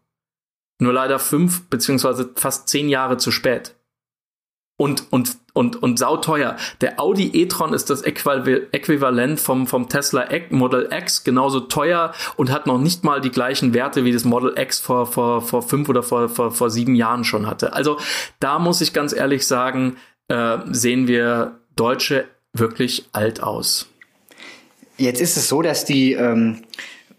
Nur 0.78 0.92
leider 0.92 1.18
fünf 1.18 1.68
beziehungsweise 1.68 2.30
fast 2.34 2.68
zehn 2.68 2.88
Jahre 2.88 3.18
zu 3.18 3.30
spät. 3.30 3.76
Und, 4.76 5.12
und, 5.12 5.36
und, 5.52 5.82
und 5.82 5.98
sauteuer. 5.98 6.56
Der 6.80 6.98
Audi 6.98 7.30
e-tron 7.34 7.72
ist 7.72 7.90
das 7.90 8.02
Äquivalent 8.02 9.38
vom, 9.38 9.66
vom 9.66 9.88
Tesla 9.88 10.26
Model 10.50 10.88
X, 10.90 11.24
genauso 11.24 11.60
teuer 11.60 12.12
und 12.36 12.50
hat 12.50 12.66
noch 12.66 12.78
nicht 12.78 13.04
mal 13.04 13.20
die 13.20 13.30
gleichen 13.30 13.74
Werte 13.74 14.04
wie 14.04 14.12
das 14.12 14.24
Model 14.24 14.58
X 14.58 14.80
vor, 14.80 15.06
vor, 15.06 15.42
vor 15.42 15.62
fünf 15.62 15.88
oder 15.88 16.02
vor, 16.02 16.28
vor, 16.28 16.50
vor 16.50 16.70
sieben 16.70 16.94
Jahren 16.94 17.24
schon 17.24 17.46
hatte. 17.46 17.74
Also 17.74 17.98
da 18.40 18.58
muss 18.58 18.80
ich 18.80 18.92
ganz 18.92 19.12
ehrlich 19.12 19.46
sagen, 19.46 19.96
äh, 20.28 20.58
sehen 20.70 21.06
wir 21.06 21.60
Deutsche 21.76 22.26
wirklich 22.52 23.08
alt 23.12 23.42
aus. 23.42 23.88
Jetzt 24.98 25.20
ist 25.20 25.36
es 25.36 25.48
so, 25.48 25.62
dass 25.62 25.84
die 25.84 26.12
ähm, 26.12 26.62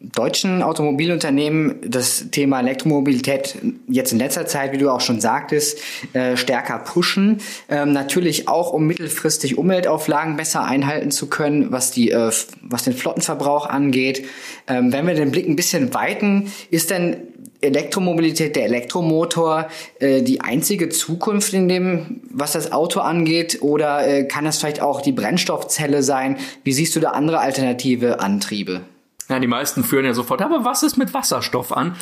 deutschen 0.04 0.62
Automobilunternehmen 0.62 1.76
das 1.86 2.30
Thema 2.32 2.60
Elektromobilität 2.60 3.58
jetzt 3.88 4.12
in 4.12 4.20
letzter 4.20 4.46
Zeit, 4.46 4.74
wie 4.74 4.78
du 4.78 4.90
auch 4.90 5.02
schon 5.02 5.22
sagtest, 5.22 5.80
äh, 6.12 6.36
stärker 6.36 6.80
pushen. 6.80 7.40
Ähm, 7.70 7.94
natürlich 7.94 8.48
auch, 8.50 8.74
um 8.74 8.86
mittelfristig 8.86 9.58
Umweltauflagen 9.58 10.36
besser 10.36 10.64
einhalten 10.66 11.10
zu 11.10 11.28
können, 11.28 11.72
was 11.72 11.92
die, 11.92 12.12
äh, 12.12 12.32
was 12.62 12.84
den 12.84 12.94
Flottenverbrauch 12.94 13.68
angeht. 13.68 14.26
Ähm, 14.68 14.92
wenn 14.92 15.08
wir 15.08 15.14
den 15.14 15.32
Blick 15.32 15.48
ein 15.48 15.56
bisschen 15.56 15.94
weiten, 15.94 16.52
ist 16.70 16.90
denn 16.90 17.18
Elektromobilität, 17.62 18.58
der 18.58 18.66
Elektromotor, 18.66 19.70
äh, 20.00 20.22
die 20.22 20.42
einzige 20.42 20.90
Zukunft 20.90 21.54
in 21.54 21.70
dem, 21.70 22.22
was 22.30 22.52
das 22.52 22.74
Auto 22.74 23.00
angeht? 23.00 23.60
Oder 23.62 24.06
äh, 24.06 24.24
kann 24.26 24.44
das 24.44 24.58
vielleicht 24.58 24.82
auch 24.82 25.02
die 25.02 25.14
Brennstoffzelle 25.14 26.04
sein? 26.04 26.38
Wie 26.66 26.74
siehst 26.74 26.96
du 26.96 27.00
da 27.00 27.12
andere 27.12 27.40
alternative 27.40 28.20
Antriebe? 28.20 28.82
Ja, 29.30 29.40
die 29.40 29.48
meisten 29.48 29.84
führen 29.84 30.06
ja 30.06 30.14
sofort, 30.14 30.42
aber 30.42 30.66
was 30.66 30.84
ist 30.84 30.98
mit 30.98 31.14
Wasserstoff 31.14 31.72
an? 31.72 31.96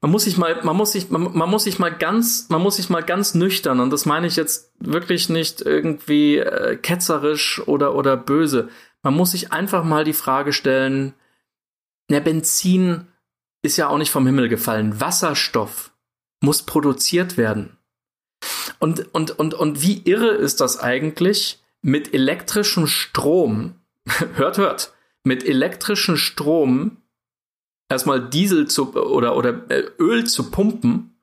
Man 0.00 0.10
muss 0.10 0.24
sich 0.24 0.38
mal, 0.38 0.60
man 0.62 0.76
muss 0.76 0.92
sich, 0.92 1.10
man, 1.10 1.36
man 1.36 1.50
muss 1.50 1.64
sich 1.64 1.78
mal 1.78 1.92
ganz, 1.92 2.48
man 2.48 2.62
muss 2.62 2.76
sich 2.76 2.88
mal 2.88 3.02
ganz 3.02 3.34
nüchtern, 3.34 3.80
und 3.80 3.90
das 3.90 4.06
meine 4.06 4.26
ich 4.26 4.36
jetzt 4.36 4.72
wirklich 4.78 5.28
nicht 5.28 5.60
irgendwie 5.60 6.38
äh, 6.38 6.76
ketzerisch 6.76 7.60
oder, 7.66 7.94
oder 7.94 8.16
böse. 8.16 8.68
Man 9.02 9.14
muss 9.14 9.32
sich 9.32 9.52
einfach 9.52 9.84
mal 9.84 10.04
die 10.04 10.12
Frage 10.12 10.52
stellen, 10.52 11.14
der 12.08 12.20
Benzin 12.20 13.06
ist 13.62 13.76
ja 13.76 13.88
auch 13.88 13.98
nicht 13.98 14.10
vom 14.10 14.26
Himmel 14.26 14.48
gefallen. 14.48 15.00
Wasserstoff 15.00 15.92
muss 16.40 16.62
produziert 16.62 17.36
werden. 17.36 17.76
Und, 18.78 19.14
und, 19.14 19.38
und, 19.38 19.54
und 19.54 19.82
wie 19.82 20.02
irre 20.04 20.30
ist 20.30 20.60
das 20.60 20.80
eigentlich, 20.80 21.62
mit 21.82 22.14
elektrischem 22.14 22.86
Strom, 22.86 23.74
hört, 24.34 24.58
hört, 24.58 24.92
mit 25.24 25.44
elektrischem 25.44 26.16
Strom 26.16 26.96
erstmal 27.88 28.20
Diesel 28.28 28.68
zu 28.68 28.94
oder, 28.94 29.36
oder 29.36 29.70
äh, 29.70 29.82
Öl 29.98 30.24
zu 30.26 30.50
pumpen, 30.50 31.16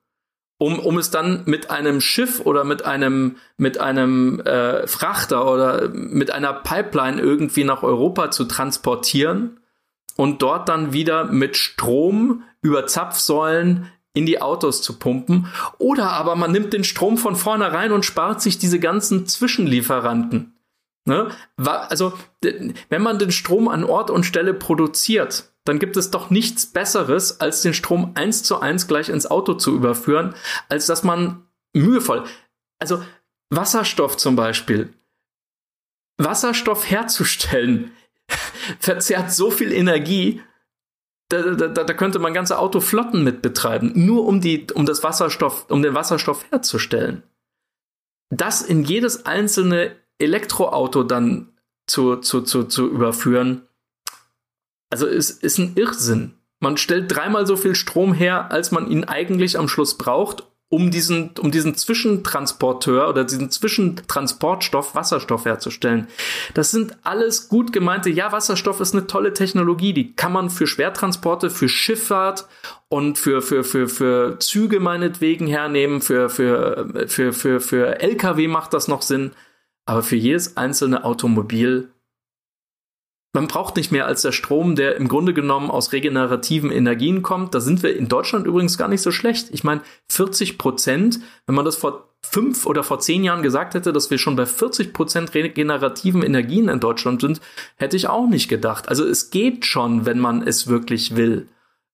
um, 0.60 0.80
um 0.80 0.98
es 0.98 1.10
dann 1.10 1.43
mit 1.45 1.72
einem 1.72 2.02
Schiff 2.02 2.41
oder 2.41 2.64
mit 2.64 2.86
einem, 2.86 3.38
mit 3.58 3.80
einem 3.80 4.39
äh, 4.41 4.86
Frachter 4.88 5.52
oder 5.52 5.89
mit 5.89 6.32
einer 6.32 6.54
Pipeline 6.54 7.22
irgendwie 7.22 7.64
nach 7.64 7.84
Europa 7.84 8.32
zu 8.32 8.45
transportieren 8.45 9.60
und 10.16 10.41
dort 10.41 10.68
dann 10.68 10.93
wieder 10.93 11.26
mit 11.26 11.58
Strom 11.58 12.43
über 12.62 12.88
Zapfsäulen 12.88 13.91
in 14.14 14.26
die 14.26 14.41
Autos 14.41 14.82
zu 14.82 14.98
pumpen. 14.98 15.48
Oder 15.78 16.10
aber 16.12 16.36
man 16.36 16.52
nimmt 16.52 16.74
den 16.74 16.84
Strom 16.84 17.18
von 17.18 17.36
vornherein 17.36 17.91
und 17.91 18.04
spart 18.04 18.41
sich 18.41 18.58
diese 18.58 18.80
ganzen 18.80 19.28
Zwischenlieferanten. 19.28 20.57
Ne? 21.08 21.32
Also, 21.55 22.14
wenn 22.41 23.01
man 23.01 23.18
den 23.18 23.32
Strom 23.32 23.70
an 23.70 23.86
Ort 23.86 24.12
und 24.12 24.26
Stelle 24.26 24.53
produziert, 24.53 25.53
dann 25.64 25.80
gibt 25.80 25.95
es 25.95 26.12
doch 26.12 26.30
nichts 26.30 26.66
Besseres, 26.66 27.39
als 27.39 27.62
den 27.62 27.74
Strom 27.74 28.12
eins 28.16 28.43
zu 28.43 28.60
eins 28.60 28.88
gleich 28.88 29.08
ins 29.08 29.26
Auto 29.26 29.53
zu 29.53 29.74
überführen, 29.74 30.36
als 30.68 30.86
dass 30.86 31.03
man 31.03 31.47
mühevoll, 31.74 32.26
also 32.80 33.01
Wasserstoff 33.49 34.18
zum 34.18 34.36
Beispiel, 34.36 34.93
Wasserstoff 36.18 36.89
herzustellen, 36.89 37.91
verzehrt 38.80 39.32
so 39.32 39.49
viel 39.49 39.72
Energie, 39.72 40.41
da, 41.30 41.41
da, 41.41 41.68
da 41.68 41.93
könnte 41.93 42.20
man 42.20 42.34
ganze 42.34 42.60
Autoflotten 42.60 43.24
mit 43.24 43.41
betreiben, 43.41 43.93
nur 43.95 44.26
um 44.26 44.41
die, 44.41 44.68
um 44.74 44.86
das 44.86 45.03
Wasserstoff, 45.03 45.70
um 45.70 45.82
den 45.82 45.93
Wasserstoff 45.93 46.45
herzustellen. 46.51 47.24
Das 48.30 48.62
in 48.62 48.84
jedes 48.84 49.26
einzelne 49.26 49.95
Elektroauto 50.20 51.03
dann 51.03 51.49
zu, 51.86 52.18
zu, 52.18 52.41
zu, 52.41 52.63
zu 52.63 52.88
überführen, 52.88 53.63
also 54.89 55.07
es 55.07 55.30
ist 55.30 55.57
ein 55.57 55.74
Irrsinn. 55.76 56.34
Man 56.59 56.78
stellt 56.78 57.13
dreimal 57.13 57.45
so 57.45 57.55
viel 57.55 57.76
Strom 57.76 58.13
her, 58.13 58.51
als 58.51 58.72
man 58.72 58.89
ihn 58.89 59.03
eigentlich 59.03 59.59
am 59.59 59.68
Schluss 59.68 59.97
braucht, 59.97 60.43
um 60.70 60.91
diesen, 60.91 61.32
um 61.39 61.51
diesen 61.51 61.76
Zwischentransporteur 61.76 63.07
oder 63.07 63.24
diesen 63.24 63.51
Zwischentransportstoff 63.51 64.95
Wasserstoff 64.95 65.45
herzustellen. 65.45 66.07
Das 66.55 66.72
sind 66.72 66.97
alles 67.03 67.47
gut 67.47 67.72
gemeinte, 67.72 68.09
ja, 68.09 68.32
Wasserstoff 68.32 68.82
ist 68.82 68.93
eine 68.93 69.07
tolle 69.07 69.34
Technologie, 69.34 69.93
die 69.93 70.13
kann 70.13 70.34
man 70.34 70.49
für 70.49 70.68
Schwertransporte, 70.68 71.49
für 71.49 71.70
Schifffahrt 71.70 72.47
und 72.89 73.18
für, 73.18 73.41
für, 73.41 73.63
für, 73.63 73.88
für 73.88 74.39
Züge 74.39 74.82
meinetwegen 74.82 75.47
hernehmen, 75.47 76.01
für, 76.01 76.30
für, 76.30 77.07
für, 77.07 77.32
für, 77.32 77.59
für 77.61 78.01
LKW 78.01 78.47
macht 78.49 78.74
das 78.74 78.89
noch 78.89 79.03
Sinn. 79.03 79.32
Aber 79.88 80.04
für 80.04 80.18
jedes 80.18 80.58
einzelne 80.58 81.06
Automobil, 81.06 81.90
man 83.34 83.48
braucht 83.48 83.78
nicht 83.78 83.92
mehr 83.92 84.06
als 84.06 84.22
der 84.22 84.34
Strom, 84.34 84.76
der 84.76 84.98
im 84.98 85.08
Grunde 85.08 85.34
genommen 85.34 85.72
aus 85.72 85.94
regenerativen 85.94 86.72
Energien 86.72 87.22
kommt. 87.22 87.56
Da 87.56 87.62
sind 87.62 87.84
wir 87.84 87.96
in 87.96 88.10
Deutschland 88.10 88.46
übrigens 88.46 88.78
gar 88.78 88.90
nicht 88.90 89.02
so 89.02 89.12
schlecht. 89.12 89.48
Ich 89.52 89.64
meine, 89.64 89.82
40 90.10 90.58
Prozent, 90.58 91.20
wenn 91.46 91.56
man 91.56 91.64
das 91.64 91.78
vor 91.78 92.10
fünf 92.22 92.66
oder 92.66 92.84
vor 92.84 93.00
zehn 93.00 93.24
Jahren 93.24 93.44
gesagt 93.44 93.76
hätte, 93.76 93.94
dass 93.94 94.12
wir 94.12 94.18
schon 94.18 94.36
bei 94.36 94.46
40 94.46 94.92
Prozent 94.92 95.34
regenerativen 95.34 96.22
Energien 96.22 96.68
in 96.68 96.82
Deutschland 96.82 97.22
sind, 97.22 97.40
hätte 97.78 97.96
ich 97.96 98.10
auch 98.10 98.28
nicht 98.28 98.50
gedacht. 98.50 98.90
Also 98.90 99.06
es 99.06 99.30
geht 99.30 99.66
schon, 99.66 100.06
wenn 100.06 100.20
man 100.20 100.46
es 100.46 100.68
wirklich 100.68 101.16
will. 101.16 101.48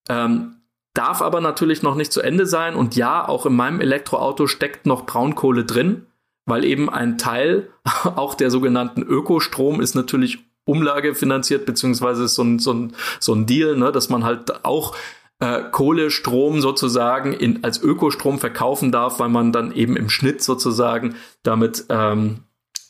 Ähm, 0.10 0.56
darf 0.96 1.22
aber 1.22 1.42
natürlich 1.42 1.84
noch 1.84 1.96
nicht 1.96 2.12
zu 2.12 2.22
Ende 2.22 2.48
sein. 2.48 2.74
Und 2.74 2.96
ja, 2.96 3.28
auch 3.28 3.46
in 3.46 3.56
meinem 3.56 3.82
Elektroauto 3.82 4.48
steckt 4.48 4.88
noch 4.88 5.06
Braunkohle 5.06 5.66
drin 5.66 6.08
weil 6.46 6.66
eben 6.66 6.90
ein 6.90 7.18
Teil 7.18 7.70
auch 8.16 8.36
der 8.36 8.52
sogenannten 8.52 9.02
Ökostrom 9.02 9.82
ist 9.82 9.96
natürlich 9.96 10.40
umlagefinanziert, 10.66 11.66
beziehungsweise 11.66 12.28
so 12.28 12.44
ein, 12.44 12.60
so 12.60 12.74
ein, 12.74 12.96
so 13.20 13.34
ein 13.34 13.46
Deal, 13.46 13.76
ne, 13.76 13.92
dass 13.92 14.10
man 14.10 14.24
halt 14.24 14.64
auch 14.64 14.96
äh, 15.40 15.64
Kohlestrom 15.72 16.62
sozusagen 16.62 17.34
in, 17.34 17.64
als 17.64 17.82
Ökostrom 17.82 18.40
verkaufen 18.40 18.92
darf, 18.92 19.20
weil 19.20 19.30
man 19.30 19.52
dann 19.52 19.74
eben 19.74 19.98
im 19.98 20.10
Schnitt 20.10 20.42
sozusagen 20.42 21.16
damit 21.44 21.86
ähm, 21.90 22.44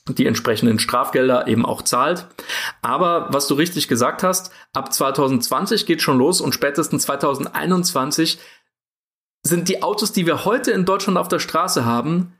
die 0.07 0.25
entsprechenden 0.25 0.79
Strafgelder 0.79 1.47
eben 1.47 1.65
auch 1.65 1.81
zahlt. 1.81 2.27
Aber 2.81 3.27
was 3.31 3.47
du 3.47 3.55
richtig 3.55 3.87
gesagt 3.87 4.21
hast, 4.21 4.51
ab 4.73 4.93
2020 4.93 5.85
geht 5.85 6.01
schon 6.01 6.17
los 6.17 6.41
und 6.41 6.53
spätestens 6.53 7.03
2021 7.03 8.37
sind 9.43 9.69
die 9.69 9.81
Autos, 9.81 10.11
die 10.11 10.25
wir 10.25 10.45
heute 10.45 10.71
in 10.71 10.85
Deutschland 10.85 11.17
auf 11.17 11.29
der 11.29 11.39
Straße 11.39 11.85
haben, 11.85 12.33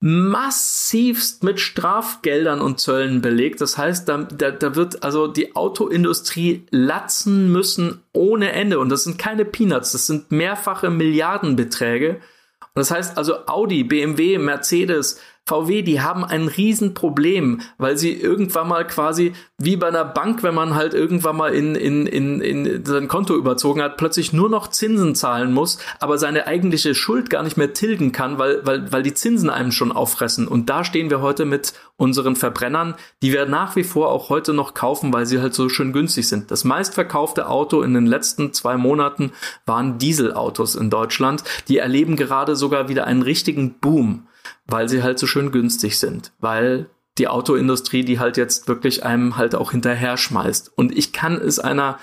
massivst 0.00 1.42
mit 1.42 1.58
Strafgeldern 1.58 2.60
und 2.60 2.80
Zöllen 2.80 3.22
belegt. 3.22 3.60
Das 3.60 3.78
heißt, 3.78 4.08
da, 4.08 4.18
da, 4.24 4.50
da 4.50 4.74
wird 4.74 5.02
also 5.02 5.26
die 5.26 5.56
Autoindustrie 5.56 6.66
latzen 6.70 7.50
müssen 7.50 8.02
ohne 8.12 8.52
Ende. 8.52 8.78
Und 8.78 8.90
das 8.90 9.04
sind 9.04 9.18
keine 9.18 9.44
Peanuts, 9.44 9.92
das 9.92 10.06
sind 10.06 10.30
mehrfache 10.30 10.90
Milliardenbeträge. 10.90 12.16
Und 12.16 12.80
das 12.80 12.90
heißt 12.90 13.16
also 13.16 13.46
Audi, 13.46 13.84
BMW, 13.84 14.38
Mercedes, 14.38 15.18
VW, 15.46 15.82
die 15.82 16.00
haben 16.00 16.24
ein 16.24 16.48
Riesenproblem, 16.48 17.60
weil 17.78 17.96
sie 17.96 18.12
irgendwann 18.12 18.66
mal 18.68 18.84
quasi 18.84 19.32
wie 19.58 19.76
bei 19.76 19.86
einer 19.86 20.04
Bank, 20.04 20.42
wenn 20.42 20.56
man 20.56 20.74
halt 20.74 20.92
irgendwann 20.92 21.36
mal 21.36 21.54
in, 21.54 21.76
in, 21.76 22.06
in, 22.06 22.40
in 22.40 22.84
sein 22.84 23.06
Konto 23.06 23.36
überzogen 23.36 23.80
hat, 23.80 23.96
plötzlich 23.96 24.32
nur 24.32 24.50
noch 24.50 24.66
Zinsen 24.68 25.14
zahlen 25.14 25.52
muss, 25.52 25.78
aber 26.00 26.18
seine 26.18 26.48
eigentliche 26.48 26.96
Schuld 26.96 27.30
gar 27.30 27.44
nicht 27.44 27.56
mehr 27.56 27.72
tilgen 27.72 28.10
kann, 28.10 28.38
weil, 28.38 28.66
weil, 28.66 28.90
weil 28.90 29.04
die 29.04 29.14
Zinsen 29.14 29.48
einem 29.48 29.70
schon 29.70 29.92
auffressen. 29.92 30.48
Und 30.48 30.68
da 30.68 30.82
stehen 30.82 31.10
wir 31.10 31.20
heute 31.20 31.44
mit 31.44 31.74
unseren 31.96 32.34
Verbrennern, 32.34 32.96
die 33.22 33.32
wir 33.32 33.46
nach 33.46 33.76
wie 33.76 33.84
vor 33.84 34.10
auch 34.10 34.28
heute 34.30 34.52
noch 34.52 34.74
kaufen, 34.74 35.12
weil 35.12 35.26
sie 35.26 35.40
halt 35.40 35.54
so 35.54 35.68
schön 35.68 35.92
günstig 35.92 36.26
sind. 36.26 36.50
Das 36.50 36.64
meistverkaufte 36.64 37.48
Auto 37.48 37.82
in 37.82 37.94
den 37.94 38.06
letzten 38.06 38.52
zwei 38.52 38.76
Monaten 38.76 39.30
waren 39.64 39.98
Dieselautos 39.98 40.74
in 40.74 40.90
Deutschland. 40.90 41.44
Die 41.68 41.78
erleben 41.78 42.16
gerade 42.16 42.56
sogar 42.56 42.88
wieder 42.88 43.06
einen 43.06 43.22
richtigen 43.22 43.74
Boom 43.78 44.26
weil 44.66 44.88
sie 44.88 45.02
halt 45.02 45.18
so 45.18 45.26
schön 45.26 45.52
günstig 45.52 45.98
sind, 45.98 46.32
weil 46.38 46.88
die 47.18 47.28
Autoindustrie 47.28 48.04
die 48.04 48.18
halt 48.18 48.36
jetzt 48.36 48.68
wirklich 48.68 49.04
einem 49.04 49.36
halt 49.36 49.54
auch 49.54 49.70
hinterher 49.70 50.16
schmeißt. 50.16 50.72
Und 50.76 50.96
ich 50.96 51.12
kann 51.12 51.40
es 51.40 51.58
einer, 51.58 51.98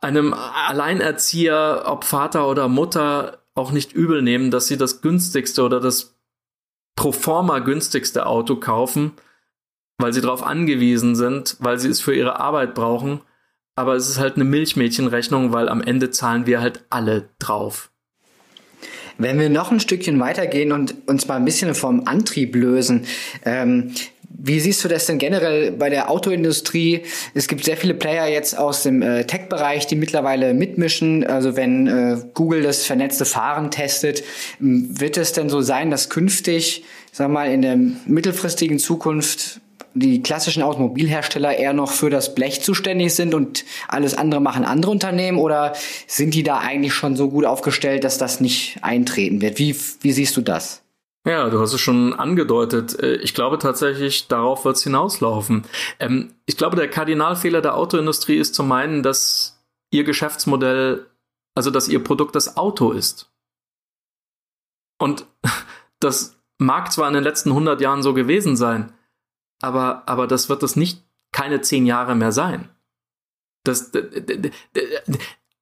einem 0.00 0.34
Alleinerzieher, 0.34 1.84
ob 1.86 2.04
Vater 2.04 2.48
oder 2.48 2.68
Mutter, 2.68 3.38
auch 3.54 3.72
nicht 3.72 3.92
übel 3.92 4.22
nehmen, 4.22 4.50
dass 4.50 4.68
sie 4.68 4.76
das 4.76 5.02
günstigste 5.02 5.62
oder 5.62 5.80
das 5.80 6.16
pro 6.96 7.12
forma 7.12 7.58
günstigste 7.58 8.26
Auto 8.26 8.56
kaufen, 8.56 9.12
weil 9.98 10.12
sie 10.12 10.20
darauf 10.20 10.42
angewiesen 10.42 11.16
sind, 11.16 11.56
weil 11.58 11.78
sie 11.78 11.88
es 11.88 12.00
für 12.00 12.14
ihre 12.14 12.40
Arbeit 12.40 12.74
brauchen. 12.74 13.20
Aber 13.74 13.94
es 13.94 14.08
ist 14.08 14.18
halt 14.18 14.36
eine 14.36 14.44
Milchmädchenrechnung, 14.44 15.52
weil 15.52 15.68
am 15.68 15.80
Ende 15.80 16.10
zahlen 16.10 16.46
wir 16.46 16.60
halt 16.60 16.84
alle 16.90 17.28
drauf. 17.38 17.90
Wenn 19.18 19.38
wir 19.40 19.50
noch 19.50 19.72
ein 19.72 19.80
Stückchen 19.80 20.20
weitergehen 20.20 20.70
und 20.70 20.94
uns 21.06 21.26
mal 21.26 21.36
ein 21.36 21.44
bisschen 21.44 21.74
vom 21.74 22.06
Antrieb 22.06 22.54
lösen, 22.54 23.04
ähm, 23.44 23.92
wie 24.40 24.60
siehst 24.60 24.84
du 24.84 24.88
das 24.88 25.06
denn 25.06 25.18
generell 25.18 25.72
bei 25.72 25.90
der 25.90 26.10
Autoindustrie? 26.10 27.02
Es 27.34 27.48
gibt 27.48 27.64
sehr 27.64 27.76
viele 27.76 27.94
Player 27.94 28.28
jetzt 28.28 28.56
aus 28.56 28.84
dem 28.84 29.02
äh, 29.02 29.24
Tech-Bereich, 29.24 29.88
die 29.88 29.96
mittlerweile 29.96 30.54
mitmischen. 30.54 31.26
Also 31.26 31.56
wenn 31.56 31.88
äh, 31.88 32.18
Google 32.34 32.62
das 32.62 32.84
vernetzte 32.84 33.24
Fahren 33.24 33.72
testet, 33.72 34.22
wird 34.60 35.16
es 35.16 35.32
denn 35.32 35.48
so 35.48 35.60
sein, 35.60 35.90
dass 35.90 36.08
künftig, 36.08 36.84
sag 37.10 37.30
mal, 37.30 37.50
in 37.50 37.62
der 37.62 37.76
mittelfristigen 38.06 38.78
Zukunft 38.78 39.60
die 39.94 40.22
klassischen 40.22 40.62
Automobilhersteller 40.62 41.56
eher 41.56 41.72
noch 41.72 41.90
für 41.90 42.10
das 42.10 42.34
Blech 42.34 42.62
zuständig 42.62 43.14
sind 43.14 43.34
und 43.34 43.64
alles 43.88 44.14
andere 44.14 44.40
machen 44.40 44.64
andere 44.64 44.90
Unternehmen 44.90 45.38
oder 45.38 45.72
sind 46.06 46.34
die 46.34 46.42
da 46.42 46.58
eigentlich 46.58 46.94
schon 46.94 47.16
so 47.16 47.28
gut 47.28 47.44
aufgestellt, 47.44 48.04
dass 48.04 48.18
das 48.18 48.40
nicht 48.40 48.78
eintreten 48.82 49.40
wird? 49.40 49.58
Wie, 49.58 49.74
wie 50.00 50.12
siehst 50.12 50.36
du 50.36 50.40
das? 50.40 50.82
Ja, 51.26 51.50
du 51.50 51.60
hast 51.60 51.74
es 51.74 51.80
schon 51.80 52.14
angedeutet. 52.14 52.98
Äh, 53.02 53.16
ich 53.16 53.34
glaube 53.34 53.58
tatsächlich, 53.58 54.28
darauf 54.28 54.64
wird 54.64 54.76
es 54.76 54.82
hinauslaufen. 54.82 55.64
Ähm, 55.98 56.34
ich 56.46 56.56
glaube, 56.56 56.76
der 56.76 56.88
Kardinalfehler 56.88 57.60
der 57.60 57.76
Autoindustrie 57.76 58.36
ist 58.36 58.54
zu 58.54 58.62
meinen, 58.62 59.02
dass 59.02 59.60
ihr 59.90 60.04
Geschäftsmodell, 60.04 61.06
also 61.54 61.70
dass 61.70 61.88
ihr 61.88 62.02
Produkt 62.02 62.34
das 62.34 62.56
Auto 62.56 62.92
ist. 62.92 63.30
Und 64.98 65.26
das 66.00 66.36
mag 66.58 66.92
zwar 66.92 67.08
in 67.08 67.14
den 67.14 67.24
letzten 67.24 67.50
100 67.50 67.80
Jahren 67.80 68.02
so 68.02 68.14
gewesen 68.14 68.56
sein, 68.56 68.92
aber, 69.60 70.02
aber 70.06 70.26
das 70.26 70.48
wird 70.48 70.62
es 70.62 70.76
nicht 70.76 71.04
keine 71.32 71.60
zehn 71.60 71.86
Jahre 71.86 72.14
mehr 72.14 72.32
sein. 72.32 72.68
Das, 73.64 73.92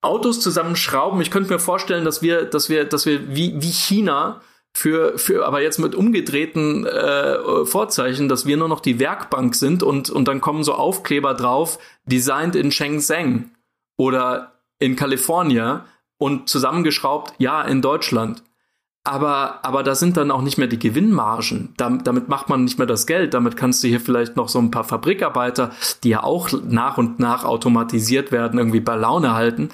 Autos 0.00 0.40
zusammenschrauben, 0.40 1.20
ich 1.20 1.30
könnte 1.30 1.52
mir 1.52 1.58
vorstellen, 1.58 2.04
dass 2.04 2.22
wir, 2.22 2.44
dass 2.44 2.68
wir, 2.68 2.84
dass 2.84 3.06
wir 3.06 3.34
wie, 3.34 3.60
wie 3.60 3.72
China 3.72 4.40
für, 4.76 5.18
für 5.18 5.46
aber 5.46 5.62
jetzt 5.62 5.78
mit 5.78 5.94
umgedrehten 5.94 6.86
äh, 6.86 7.64
Vorzeichen, 7.64 8.28
dass 8.28 8.46
wir 8.46 8.56
nur 8.56 8.68
noch 8.68 8.80
die 8.80 9.00
Werkbank 9.00 9.54
sind 9.54 9.82
und, 9.82 10.10
und 10.10 10.28
dann 10.28 10.40
kommen 10.40 10.64
so 10.64 10.74
Aufkleber 10.74 11.34
drauf, 11.34 11.78
designed 12.04 12.54
in 12.54 12.70
Shenzhen 12.70 13.56
oder 13.96 14.60
in 14.78 14.94
Kalifornien 14.94 15.80
und 16.18 16.48
zusammengeschraubt, 16.48 17.34
ja, 17.38 17.62
in 17.62 17.82
Deutschland. 17.82 18.42
Aber, 19.06 19.64
aber 19.64 19.84
da 19.84 19.94
sind 19.94 20.16
dann 20.16 20.32
auch 20.32 20.42
nicht 20.42 20.58
mehr 20.58 20.66
die 20.66 20.80
Gewinnmargen. 20.80 21.74
Damit, 21.76 22.28
macht 22.28 22.48
man 22.48 22.64
nicht 22.64 22.78
mehr 22.78 22.88
das 22.88 23.06
Geld. 23.06 23.34
Damit 23.34 23.56
kannst 23.56 23.84
du 23.84 23.88
hier 23.88 24.00
vielleicht 24.00 24.34
noch 24.34 24.48
so 24.48 24.58
ein 24.58 24.72
paar 24.72 24.82
Fabrikarbeiter, 24.82 25.70
die 26.02 26.08
ja 26.08 26.24
auch 26.24 26.50
nach 26.66 26.98
und 26.98 27.20
nach 27.20 27.44
automatisiert 27.44 28.32
werden, 28.32 28.58
irgendwie 28.58 28.80
bei 28.80 28.96
Laune 28.96 29.34
halten. 29.34 29.68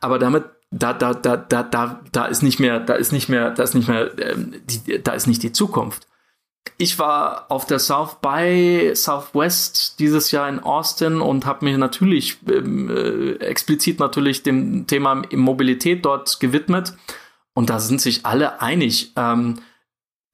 Aber 0.00 0.20
damit 0.20 0.44
da, 0.70 0.92
da, 0.92 1.14
da, 1.14 1.36
da, 1.36 1.64
da, 1.64 2.00
da 2.12 2.24
ist 2.26 2.42
nicht 2.42 2.60
mehr, 2.60 2.78
da 2.78 2.94
ist 2.94 3.10
nicht 3.12 3.28
mehr, 3.28 3.50
da 3.50 3.64
ist 3.64 3.74
nicht 3.74 3.88
mehr, 3.88 4.16
ähm, 4.18 4.54
die, 4.64 5.02
da 5.02 5.12
ist 5.12 5.26
nicht 5.26 5.42
die 5.42 5.52
Zukunft. 5.52 6.06
Ich 6.78 6.98
war 7.00 7.46
auf 7.48 7.66
der 7.66 7.80
South 7.80 8.18
by 8.22 8.92
Southwest 8.94 9.98
dieses 9.98 10.30
Jahr 10.30 10.48
in 10.48 10.60
Austin 10.60 11.20
und 11.20 11.44
habe 11.44 11.64
mich 11.64 11.76
natürlich 11.76 12.38
ähm, 12.48 12.88
äh, 12.88 13.32
explizit 13.44 13.98
natürlich 13.98 14.44
dem 14.44 14.86
Thema 14.86 15.22
Mobilität 15.32 16.04
dort 16.04 16.38
gewidmet. 16.38 16.94
Und 17.56 17.70
da 17.70 17.80
sind 17.80 18.02
sich 18.02 18.26
alle 18.26 18.60
einig. 18.60 19.12
Ähm, 19.16 19.56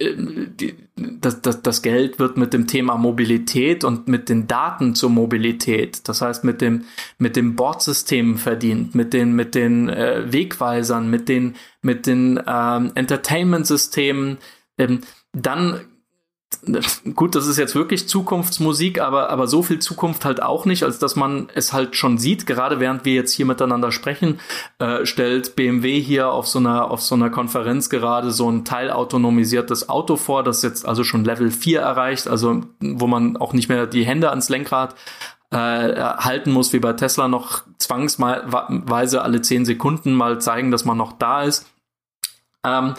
die, 0.00 0.74
das, 0.96 1.40
das, 1.42 1.62
das 1.62 1.82
Geld 1.82 2.18
wird 2.18 2.36
mit 2.36 2.52
dem 2.52 2.66
Thema 2.66 2.96
Mobilität 2.96 3.84
und 3.84 4.08
mit 4.08 4.28
den 4.28 4.48
Daten 4.48 4.96
zur 4.96 5.10
Mobilität, 5.10 6.08
das 6.08 6.20
heißt 6.20 6.42
mit 6.42 6.60
dem 6.60 6.84
mit 7.18 7.36
dem 7.36 7.54
Bordsystemen 7.54 8.38
verdient, 8.38 8.96
mit 8.96 9.12
den 9.12 9.34
mit 9.34 9.54
den 9.54 9.88
äh, 9.88 10.32
Wegweisern, 10.32 11.08
mit 11.08 11.28
den 11.28 11.54
mit 11.80 12.06
den 12.06 12.40
ähm, 12.44 12.90
Entertainment-Systemen. 12.96 14.38
Ähm, 14.78 15.02
dann 15.32 15.80
gut, 17.14 17.34
das 17.34 17.46
ist 17.46 17.58
jetzt 17.58 17.74
wirklich 17.74 18.08
Zukunftsmusik, 18.08 19.00
aber, 19.00 19.30
aber 19.30 19.48
so 19.48 19.62
viel 19.62 19.80
Zukunft 19.80 20.24
halt 20.24 20.42
auch 20.42 20.64
nicht, 20.64 20.84
als 20.84 21.00
dass 21.00 21.16
man 21.16 21.48
es 21.54 21.72
halt 21.72 21.96
schon 21.96 22.18
sieht. 22.18 22.46
Gerade 22.46 22.78
während 22.78 23.04
wir 23.04 23.14
jetzt 23.14 23.32
hier 23.32 23.46
miteinander 23.46 23.90
sprechen, 23.90 24.38
äh, 24.78 25.04
stellt 25.04 25.56
BMW 25.56 26.00
hier 26.00 26.30
auf 26.30 26.46
so 26.46 26.60
einer, 26.60 26.90
auf 26.90 27.02
so 27.02 27.16
einer 27.16 27.30
Konferenz 27.30 27.90
gerade 27.90 28.30
so 28.30 28.48
ein 28.48 28.64
teilautonomisiertes 28.64 29.88
Auto 29.88 30.16
vor, 30.16 30.44
das 30.44 30.62
jetzt 30.62 30.86
also 30.86 31.02
schon 31.02 31.24
Level 31.24 31.50
4 31.50 31.80
erreicht, 31.80 32.28
also 32.28 32.60
wo 32.80 33.06
man 33.08 33.36
auch 33.36 33.54
nicht 33.54 33.68
mehr 33.68 33.86
die 33.86 34.04
Hände 34.04 34.30
ans 34.30 34.48
Lenkrad 34.48 34.94
äh, 35.50 35.56
halten 35.56 36.52
muss, 36.52 36.72
wie 36.72 36.78
bei 36.78 36.92
Tesla 36.92 37.26
noch 37.26 37.64
zwangsweise 37.78 39.22
alle 39.22 39.42
10 39.42 39.64
Sekunden 39.64 40.14
mal 40.14 40.40
zeigen, 40.40 40.70
dass 40.70 40.84
man 40.84 40.96
noch 40.96 41.12
da 41.12 41.42
ist. 41.42 41.66
Ähm, 42.64 42.94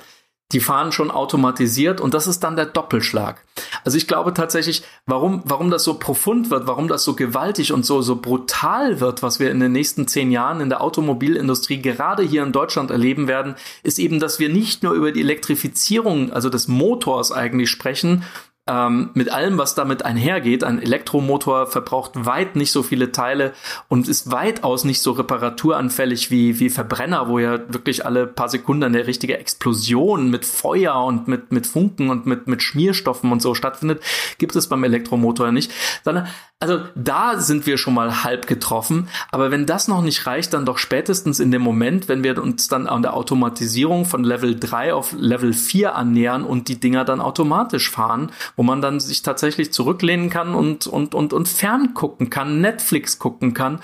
die 0.53 0.59
fahren 0.59 0.91
schon 0.91 1.11
automatisiert 1.11 1.99
und 1.99 2.13
das 2.13 2.27
ist 2.27 2.41
dann 2.41 2.55
der 2.55 2.65
Doppelschlag. 2.65 3.43
Also 3.83 3.97
ich 3.97 4.07
glaube 4.07 4.33
tatsächlich, 4.33 4.83
warum, 5.05 5.41
warum 5.45 5.69
das 5.69 5.83
so 5.83 5.95
profund 5.95 6.49
wird, 6.49 6.67
warum 6.67 6.87
das 6.87 7.03
so 7.03 7.15
gewaltig 7.15 7.73
und 7.73 7.85
so, 7.85 8.01
so 8.01 8.15
brutal 8.15 8.99
wird, 8.99 9.23
was 9.23 9.39
wir 9.39 9.51
in 9.51 9.59
den 9.59 9.71
nächsten 9.71 10.07
zehn 10.07 10.31
Jahren 10.31 10.61
in 10.61 10.69
der 10.69 10.81
Automobilindustrie 10.81 11.81
gerade 11.81 12.23
hier 12.23 12.43
in 12.43 12.51
Deutschland 12.51 12.91
erleben 12.91 13.27
werden, 13.27 13.55
ist 13.81 13.99
eben, 13.99 14.19
dass 14.19 14.39
wir 14.39 14.49
nicht 14.49 14.83
nur 14.83 14.93
über 14.93 15.11
die 15.11 15.21
Elektrifizierung, 15.21 16.31
also 16.31 16.49
des 16.49 16.67
Motors 16.67 17.31
eigentlich 17.31 17.69
sprechen, 17.69 18.23
ähm, 18.65 19.09
mit 19.13 19.29
allem, 19.29 19.57
was 19.57 19.75
damit 19.75 20.05
einhergeht. 20.05 20.63
Ein 20.63 20.81
Elektromotor 20.81 21.67
verbraucht 21.67 22.25
weit 22.25 22.55
nicht 22.55 22.71
so 22.71 22.81
viele 22.81 23.11
Teile 23.11 23.53
und 23.89 24.07
ist 24.07 24.31
weitaus 24.31 24.85
nicht 24.85 25.01
so 25.01 25.11
reparaturanfällig 25.11 26.31
wie, 26.31 26.59
wie 26.59 26.69
Verbrenner, 26.69 27.27
wo 27.27 27.39
ja 27.39 27.59
wirklich 27.73 28.05
alle 28.05 28.25
paar 28.25 28.47
Sekunden 28.47 28.83
eine 28.83 29.05
richtige 29.05 29.37
Explosion 29.37 30.29
mit 30.29 30.45
Feuer 30.45 31.03
und 31.03 31.27
mit, 31.27 31.51
mit 31.51 31.67
Funken 31.67 32.09
und 32.09 32.25
mit, 32.25 32.47
mit 32.47 32.63
Schmierstoffen 32.63 33.31
und 33.33 33.41
so 33.41 33.53
stattfindet. 33.53 34.01
Gibt 34.37 34.55
es 34.55 34.69
beim 34.69 34.83
Elektromotor 34.83 35.51
nicht. 35.51 35.71
Sondern 36.05 36.27
also 36.63 36.79
da 36.95 37.41
sind 37.41 37.65
wir 37.65 37.77
schon 37.77 37.93
mal 37.93 38.23
halb 38.23 38.47
getroffen. 38.47 39.09
Aber 39.31 39.51
wenn 39.51 39.65
das 39.65 39.89
noch 39.89 40.01
nicht 40.01 40.25
reicht, 40.25 40.53
dann 40.53 40.65
doch 40.65 40.77
spätestens 40.77 41.41
in 41.41 41.51
dem 41.51 41.61
Moment, 41.61 42.07
wenn 42.07 42.23
wir 42.23 42.41
uns 42.41 42.69
dann 42.69 42.87
an 42.87 43.01
der 43.01 43.17
Automatisierung 43.17 44.05
von 44.05 44.23
Level 44.23 44.57
3 44.57 44.93
auf 44.93 45.11
Level 45.11 45.51
4 45.51 45.93
annähern 45.93 46.45
und 46.45 46.69
die 46.69 46.79
Dinger 46.79 47.03
dann 47.03 47.19
automatisch 47.19 47.91
fahren, 47.91 48.31
wo 48.55 48.63
man 48.63 48.81
dann 48.81 48.99
sich 48.99 49.21
tatsächlich 49.21 49.73
zurücklehnen 49.73 50.29
kann 50.29 50.55
und, 50.55 50.87
und, 50.87 51.15
und, 51.15 51.33
und 51.33 51.47
fern 51.47 51.93
gucken 51.93 52.29
kann, 52.29 52.61
Netflix 52.61 53.19
gucken 53.19 53.53
kann. 53.53 53.79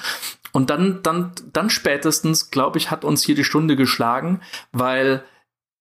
Und 0.52 0.70
dann, 0.70 1.02
dann, 1.04 1.32
dann 1.54 1.70
spätestens, 1.70 2.52
glaube 2.52 2.78
ich, 2.78 2.92
hat 2.92 3.06
uns 3.06 3.24
hier 3.24 3.36
die 3.36 3.44
Stunde 3.44 3.76
geschlagen, 3.76 4.42
weil 4.72 5.24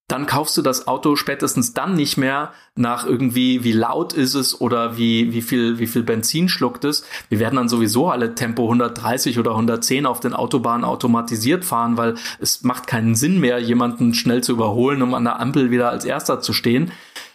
dann 0.09 0.25
kaufst 0.25 0.57
du 0.57 0.63
das 0.63 0.87
Auto 0.87 1.15
spätestens 1.15 1.73
dann 1.73 1.93
nicht 1.93 2.17
mehr 2.17 2.51
nach 2.75 3.05
irgendwie, 3.05 3.63
wie 3.63 3.71
laut 3.71 4.11
ist 4.11 4.33
es 4.33 4.59
oder 4.59 4.97
wie, 4.97 5.33
wie 5.33 5.43
viel, 5.43 5.77
wie 5.77 5.85
viel 5.85 6.01
Benzin 6.01 6.49
schluckt 6.49 6.83
es. 6.83 7.05
Wir 7.29 7.39
werden 7.39 7.57
dann 7.57 7.69
sowieso 7.69 8.09
alle 8.09 8.33
Tempo 8.33 8.63
130 8.63 9.37
oder 9.37 9.51
110 9.51 10.07
auf 10.07 10.19
den 10.19 10.33
Autobahnen 10.33 10.83
automatisiert 10.83 11.63
fahren, 11.63 11.95
weil 11.95 12.15
es 12.39 12.63
macht 12.63 12.87
keinen 12.87 13.13
Sinn 13.13 13.39
mehr, 13.39 13.59
jemanden 13.59 14.15
schnell 14.15 14.43
zu 14.43 14.53
überholen, 14.53 15.03
um 15.03 15.13
an 15.13 15.25
der 15.25 15.39
Ampel 15.39 15.69
wieder 15.69 15.91
als 15.91 16.05
Erster 16.05 16.41
zu 16.41 16.53
stehen, 16.53 16.91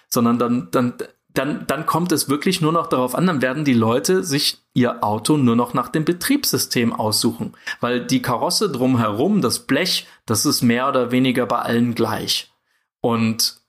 sondern 0.08 0.40
dann, 0.40 0.68
dann, 0.72 0.94
dann, 1.34 1.66
dann 1.66 1.84
kommt 1.84 2.12
es 2.12 2.28
wirklich 2.28 2.60
nur 2.60 2.72
noch 2.72 2.86
darauf 2.86 3.14
an, 3.14 3.26
dann 3.26 3.42
werden 3.42 3.64
die 3.64 3.74
Leute 3.74 4.22
sich 4.22 4.58
ihr 4.72 5.02
Auto 5.02 5.36
nur 5.36 5.56
noch 5.56 5.74
nach 5.74 5.88
dem 5.88 6.04
Betriebssystem 6.04 6.92
aussuchen, 6.92 7.54
weil 7.80 8.06
die 8.06 8.22
Karosse 8.22 8.70
drumherum, 8.70 9.42
das 9.42 9.60
Blech, 9.60 10.06
das 10.26 10.46
ist 10.46 10.62
mehr 10.62 10.88
oder 10.88 11.10
weniger 11.10 11.46
bei 11.46 11.58
allen 11.58 11.94
gleich. 11.94 12.52
Und 13.00 13.64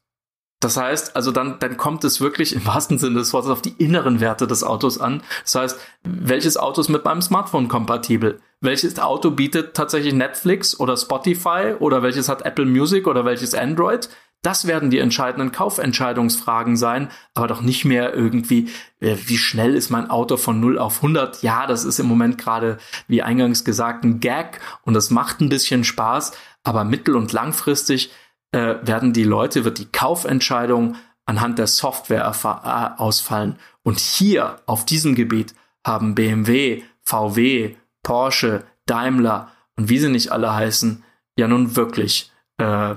das 0.59 0.78
heißt, 0.78 1.16
also 1.16 1.32
dann, 1.32 1.59
dann 1.59 1.76
kommt 1.76 2.03
es 2.03 2.22
wirklich 2.22 2.55
im 2.55 2.66
wahrsten 2.66 2.97
Sinne 2.97 3.20
des 3.20 3.34
Wortes 3.34 3.51
auf 3.51 3.61
die 3.61 3.76
inneren 3.78 4.20
Werte 4.20 4.47
des 4.47 4.63
Autos 4.63 4.99
an. 4.99 5.22
Das 5.43 5.55
heißt, 5.55 5.80
welches 6.03 6.57
Auto 6.57 6.82
ist 6.82 6.89
mit 6.89 7.03
meinem 7.03 7.22
Smartphone 7.22 7.68
kompatibel? 7.68 8.39
Welches 8.61 8.97
Auto 8.99 9.32
bietet 9.32 9.76
tatsächlich 9.76 10.13
Netflix 10.13 10.80
oder 10.80 10.97
Spotify 10.97 11.76
oder 11.80 12.03
welches 12.03 12.30
hat 12.30 12.45
Apple 12.45 12.66
Music 12.66 13.05
oder 13.05 13.26
welches 13.26 13.53
Android? 13.53 14.09
Das 14.42 14.68
werden 14.68 14.92
die 14.92 15.00
entscheidenden 15.00 15.52
Kaufentscheidungsfragen 15.52 16.78
sein, 16.78 17.10
aber 17.34 17.48
doch 17.48 17.62
nicht 17.62 17.84
mehr 17.84 18.14
irgendwie, 18.14 18.70
äh, 19.00 19.16
wie 19.26 19.38
schnell 19.38 19.76
ist 19.76 19.90
mein 19.90 20.10
Auto 20.10 20.38
von 20.38 20.60
0 20.60 20.78
auf 20.78 20.98
100? 20.98 21.42
Ja, 21.42 21.66
das 21.66 21.84
ist 21.84 22.00
im 22.00 22.06
Moment 22.06 22.38
gerade, 22.38 22.78
wie 23.08 23.24
eingangs 23.24 23.66
gesagt, 23.66 24.04
ein 24.04 24.20
Gag 24.20 24.60
und 24.84 24.94
das 24.94 25.10
macht 25.10 25.42
ein 25.42 25.50
bisschen 25.50 25.84
Spaß, 25.84 26.34
aber 26.64 26.84
mittel- 26.84 27.16
und 27.16 27.34
langfristig 27.34 28.12
äh, 28.52 28.76
werden 28.84 29.14
die 29.14 29.24
Leute, 29.24 29.66
wird 29.66 29.80
die 29.80 29.92
Kaufentscheidung 29.92 30.96
anhand 31.26 31.58
der 31.58 31.68
Software 31.68 32.32
äh, 32.44 33.02
ausfallen. 33.02 33.58
Und 33.84 34.00
hier 34.00 34.62
auf 34.66 34.86
diesem 34.86 35.16
Gebiet 35.16 35.56
haben 35.86 36.16
BMW, 36.16 36.84
VW, 37.02 37.76
Porsche, 38.04 38.64
Daimler 38.86 39.52
und 39.76 39.90
wie 39.90 40.00
sie 40.00 40.10
nicht 40.10 40.32
alle 40.32 40.54
heißen, 40.54 41.04
ja 41.38 41.48
nun 41.48 41.76
wirklich 41.76 42.32
äh, 42.58 42.96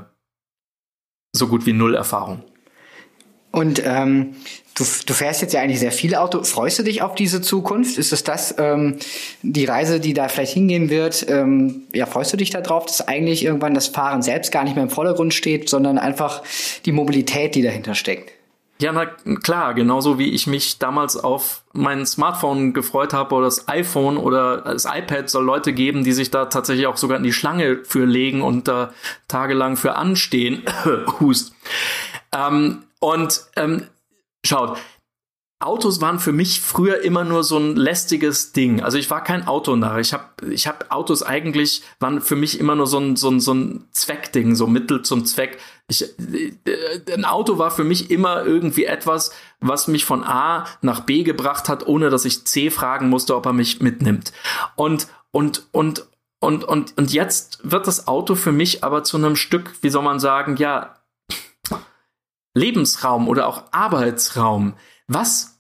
so 1.33 1.49
gut 1.49 1.67
wie 1.67 1.73
null 1.73 1.95
Erfahrung. 1.95 2.43
Und 3.51 3.83
ähm, 3.85 4.37
du, 4.75 4.85
du 5.07 5.15
fährst 5.15 5.41
jetzt 5.41 5.55
ja 5.55 5.61
eigentlich 5.61 5.81
sehr 5.81 5.93
viel 5.93 6.15
Auto. 6.15 6.43
Freust 6.45 6.79
du 6.79 6.83
dich 6.83 7.03
auf 7.03 7.15
diese 7.15 7.41
Zukunft? 7.41 7.99
Ist 7.99 8.13
es 8.13 8.23
das 8.23 8.55
ähm, 8.59 8.99
die 9.43 9.65
Reise, 9.65 10.01
die 10.01 10.13
da 10.13 10.29
vielleicht 10.29 10.53
hingehen 10.53 10.91
wird? 10.91 11.27
Ähm, 11.29 11.85
ja, 11.95 12.07
freust 12.07 12.33
du 12.33 12.37
dich 12.37 12.51
darauf, 12.51 12.87
dass 12.87 13.09
eigentlich 13.09 13.45
irgendwann 13.45 13.75
das 13.75 13.89
Fahren 13.89 14.23
selbst 14.23 14.53
gar 14.53 14.65
nicht 14.65 14.75
mehr 14.75 14.85
im 14.85 14.91
Vordergrund 14.91 15.33
steht, 15.33 15.69
sondern 15.69 15.99
einfach 15.99 16.43
die 16.85 16.93
Mobilität, 16.93 17.55
die 17.55 17.63
dahinter 17.63 17.95
steckt? 17.95 18.33
Ja, 18.81 18.93
na 18.93 19.07
klar, 19.07 19.75
genauso 19.75 20.21
wie 20.21 20.31
ich 20.31 20.47
mich 20.47 20.79
damals 20.79 21.17
auf 21.17 21.65
mein 21.73 22.07
Smartphone 22.07 22.73
gefreut 22.73 23.13
habe 23.13 23.35
oder 23.35 23.47
das 23.47 23.67
iPhone 23.67 24.17
oder 24.17 24.59
das 24.59 24.85
iPad 24.85 25.29
soll 25.29 25.45
Leute 25.45 25.73
geben, 25.73 26.05
die 26.05 26.13
sich 26.13 26.31
da 26.31 26.45
tatsächlich 26.45 26.87
auch 26.87 26.97
sogar 26.97 27.17
in 27.17 27.25
die 27.25 27.33
Schlange 27.33 27.85
für 27.85 28.05
legen 28.05 28.41
und 28.41 28.69
da 28.69 28.93
tagelang 29.27 29.77
für 29.77 29.97
anstehen. 29.97 30.63
Hust. 31.21 31.55
Ähm, 32.33 32.85
und 33.01 33.47
ähm, 33.57 33.89
schaut, 34.45 34.79
Autos 35.61 36.01
waren 36.01 36.21
für 36.21 36.33
mich 36.33 36.61
früher 36.61 37.03
immer 37.03 37.25
nur 37.25 37.43
so 37.43 37.59
ein 37.59 37.75
lästiges 37.75 38.53
Ding. 38.53 38.81
Also 38.81 38.97
ich 38.97 39.11
war 39.11 39.25
kein 39.25 39.49
Autonarr. 39.49 39.99
Ich 39.99 40.13
habe 40.13 40.53
ich 40.53 40.69
hab 40.69 40.93
Autos 40.93 41.25
eigentlich, 41.25 41.83
waren 41.99 42.21
für 42.21 42.37
mich 42.37 42.61
immer 42.61 42.77
nur 42.77 42.87
so 42.87 42.99
ein, 42.99 43.17
so 43.17 43.29
ein, 43.29 43.41
so 43.41 43.55
ein 43.55 43.89
Zweckding, 43.91 44.55
so 44.55 44.69
Mittel 44.69 45.03
zum 45.03 45.25
Zweck. 45.25 45.59
Ich, 45.89 46.03
äh, 46.03 46.53
ein 47.13 47.25
Auto 47.25 47.59
war 47.59 47.73
für 47.73 47.83
mich 47.83 48.09
immer 48.13 48.45
irgendwie 48.45 48.85
etwas, 48.85 49.33
was 49.59 49.89
mich 49.89 50.05
von 50.05 50.23
A 50.23 50.65
nach 50.81 51.01
B 51.01 51.25
gebracht 51.25 51.69
hat, 51.69 51.89
ohne 51.89 52.09
dass 52.09 52.25
ich 52.25 52.45
C 52.45 52.71
fragen 52.71 53.09
musste, 53.09 53.35
ob 53.35 53.47
er 53.47 53.53
mich 53.53 53.81
mitnimmt. 53.81 54.33
Und, 54.77 55.09
und, 55.33 55.67
und, 55.73 56.07
und, 56.39 56.63
und, 56.63 56.97
und 56.97 57.13
jetzt 57.13 57.69
wird 57.69 57.89
das 57.89 58.07
Auto 58.07 58.37
für 58.37 58.53
mich 58.53 58.85
aber 58.85 59.03
zu 59.03 59.17
einem 59.17 59.35
Stück, 59.35 59.73
wie 59.81 59.91
soll 59.91 60.05
man 60.05 60.21
sagen, 60.21 60.57
ja, 60.57 60.95
Lebensraum 62.55 63.29
oder 63.29 63.49
auch 63.49 63.65
Arbeitsraum. 63.73 64.75
Was 65.09 65.59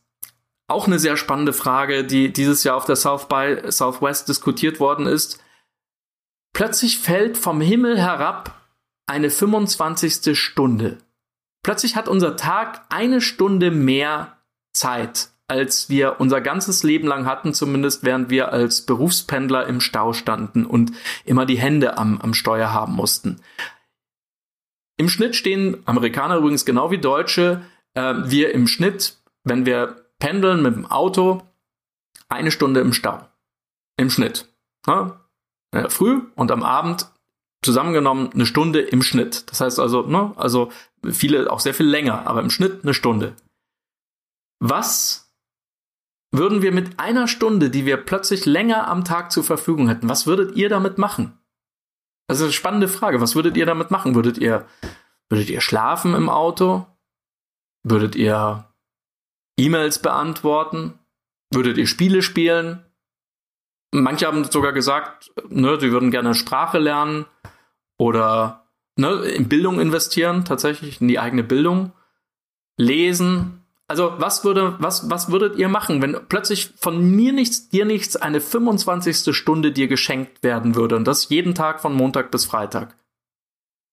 auch 0.68 0.86
eine 0.86 0.98
sehr 0.98 1.16
spannende 1.16 1.54
Frage, 1.54 2.04
die 2.04 2.32
dieses 2.32 2.62
Jahr 2.62 2.76
auf 2.76 2.84
der 2.84 2.96
South 2.96 3.26
by 3.26 3.62
Southwest 3.70 4.28
diskutiert 4.28 4.80
worden 4.80 5.06
ist. 5.06 5.42
Plötzlich 6.54 6.98
fällt 6.98 7.38
vom 7.38 7.60
Himmel 7.60 7.98
herab 7.98 8.54
eine 9.06 9.30
25. 9.30 10.38
Stunde. 10.38 10.98
Plötzlich 11.64 11.96
hat 11.96 12.08
unser 12.08 12.36
Tag 12.36 12.84
eine 12.90 13.20
Stunde 13.20 13.70
mehr 13.70 14.36
Zeit, 14.74 15.30
als 15.48 15.88
wir 15.88 16.20
unser 16.20 16.42
ganzes 16.42 16.82
Leben 16.82 17.08
lang 17.08 17.24
hatten, 17.24 17.54
zumindest 17.54 18.04
während 18.04 18.28
wir 18.28 18.52
als 18.52 18.82
Berufspendler 18.82 19.66
im 19.66 19.80
Stau 19.80 20.12
standen 20.12 20.66
und 20.66 20.92
immer 21.24 21.46
die 21.46 21.58
Hände 21.58 21.96
am, 21.96 22.20
am 22.20 22.34
Steuer 22.34 22.72
haben 22.72 22.92
mussten. 22.92 23.40
Im 24.98 25.08
Schnitt 25.08 25.36
stehen 25.36 25.78
Amerikaner 25.86 26.36
übrigens 26.36 26.66
genau 26.66 26.90
wie 26.90 26.98
Deutsche, 26.98 27.62
äh, 27.94 28.14
wir 28.24 28.52
im 28.52 28.66
Schnitt 28.66 29.17
wenn 29.48 29.66
wir 29.66 30.04
pendeln 30.18 30.62
mit 30.62 30.74
dem 30.74 30.86
Auto, 30.86 31.42
eine 32.28 32.50
Stunde 32.50 32.80
im 32.80 32.92
Stau. 32.92 33.26
Im 33.96 34.10
Schnitt. 34.10 34.48
Ne? 34.86 35.18
Früh 35.88 36.22
und 36.34 36.50
am 36.50 36.62
Abend 36.62 37.10
zusammengenommen 37.62 38.30
eine 38.32 38.46
Stunde 38.46 38.80
im 38.80 39.02
Schnitt. 39.02 39.50
Das 39.50 39.60
heißt 39.60 39.80
also, 39.80 40.02
ne, 40.02 40.32
also 40.36 40.70
viele 41.10 41.50
auch 41.50 41.60
sehr 41.60 41.74
viel 41.74 41.86
länger, 41.86 42.26
aber 42.26 42.40
im 42.40 42.50
Schnitt 42.50 42.82
eine 42.82 42.94
Stunde. 42.94 43.34
Was 44.60 45.32
würden 46.30 46.62
wir 46.62 46.72
mit 46.72 46.98
einer 46.98 47.28
Stunde, 47.28 47.70
die 47.70 47.86
wir 47.86 47.96
plötzlich 47.96 48.46
länger 48.46 48.88
am 48.88 49.04
Tag 49.04 49.32
zur 49.32 49.44
Verfügung 49.44 49.88
hätten, 49.88 50.08
was 50.08 50.26
würdet 50.26 50.56
ihr 50.56 50.68
damit 50.68 50.98
machen? 50.98 51.38
Das 52.26 52.38
ist 52.38 52.44
eine 52.44 52.52
spannende 52.52 52.88
Frage. 52.88 53.20
Was 53.20 53.34
würdet 53.34 53.56
ihr 53.56 53.66
damit 53.66 53.90
machen? 53.90 54.14
Würdet 54.14 54.38
ihr, 54.38 54.66
würdet 55.30 55.48
ihr 55.48 55.62
schlafen 55.62 56.14
im 56.14 56.28
Auto? 56.28 56.86
Würdet 57.82 58.16
ihr 58.16 58.67
E-Mails 59.58 59.98
beantworten? 59.98 60.98
Würdet 61.50 61.76
ihr 61.76 61.86
Spiele 61.86 62.22
spielen? 62.22 62.84
Manche 63.90 64.26
haben 64.26 64.44
sogar 64.44 64.72
gesagt, 64.72 65.30
ne, 65.48 65.78
sie 65.80 65.90
würden 65.90 66.10
gerne 66.10 66.34
Sprache 66.34 66.78
lernen 66.78 67.26
oder 67.96 68.68
ne, 68.96 69.12
in 69.22 69.48
Bildung 69.48 69.80
investieren, 69.80 70.44
tatsächlich 70.44 71.00
in 71.00 71.08
die 71.08 71.18
eigene 71.18 71.42
Bildung, 71.42 71.92
lesen. 72.76 73.64
Also 73.86 74.14
was 74.18 74.44
würde, 74.44 74.76
was, 74.78 75.10
was 75.10 75.30
würdet 75.30 75.56
ihr 75.56 75.68
machen, 75.68 76.02
wenn 76.02 76.18
plötzlich 76.28 76.70
von 76.76 77.10
mir 77.10 77.32
nichts, 77.32 77.70
dir 77.70 77.86
nichts 77.86 78.16
eine 78.16 78.40
25. 78.42 79.34
Stunde 79.34 79.72
dir 79.72 79.88
geschenkt 79.88 80.42
werden 80.42 80.74
würde 80.74 80.96
und 80.96 81.04
das 81.04 81.30
jeden 81.30 81.54
Tag 81.54 81.80
von 81.80 81.94
Montag 81.94 82.30
bis 82.30 82.44
Freitag? 82.44 82.94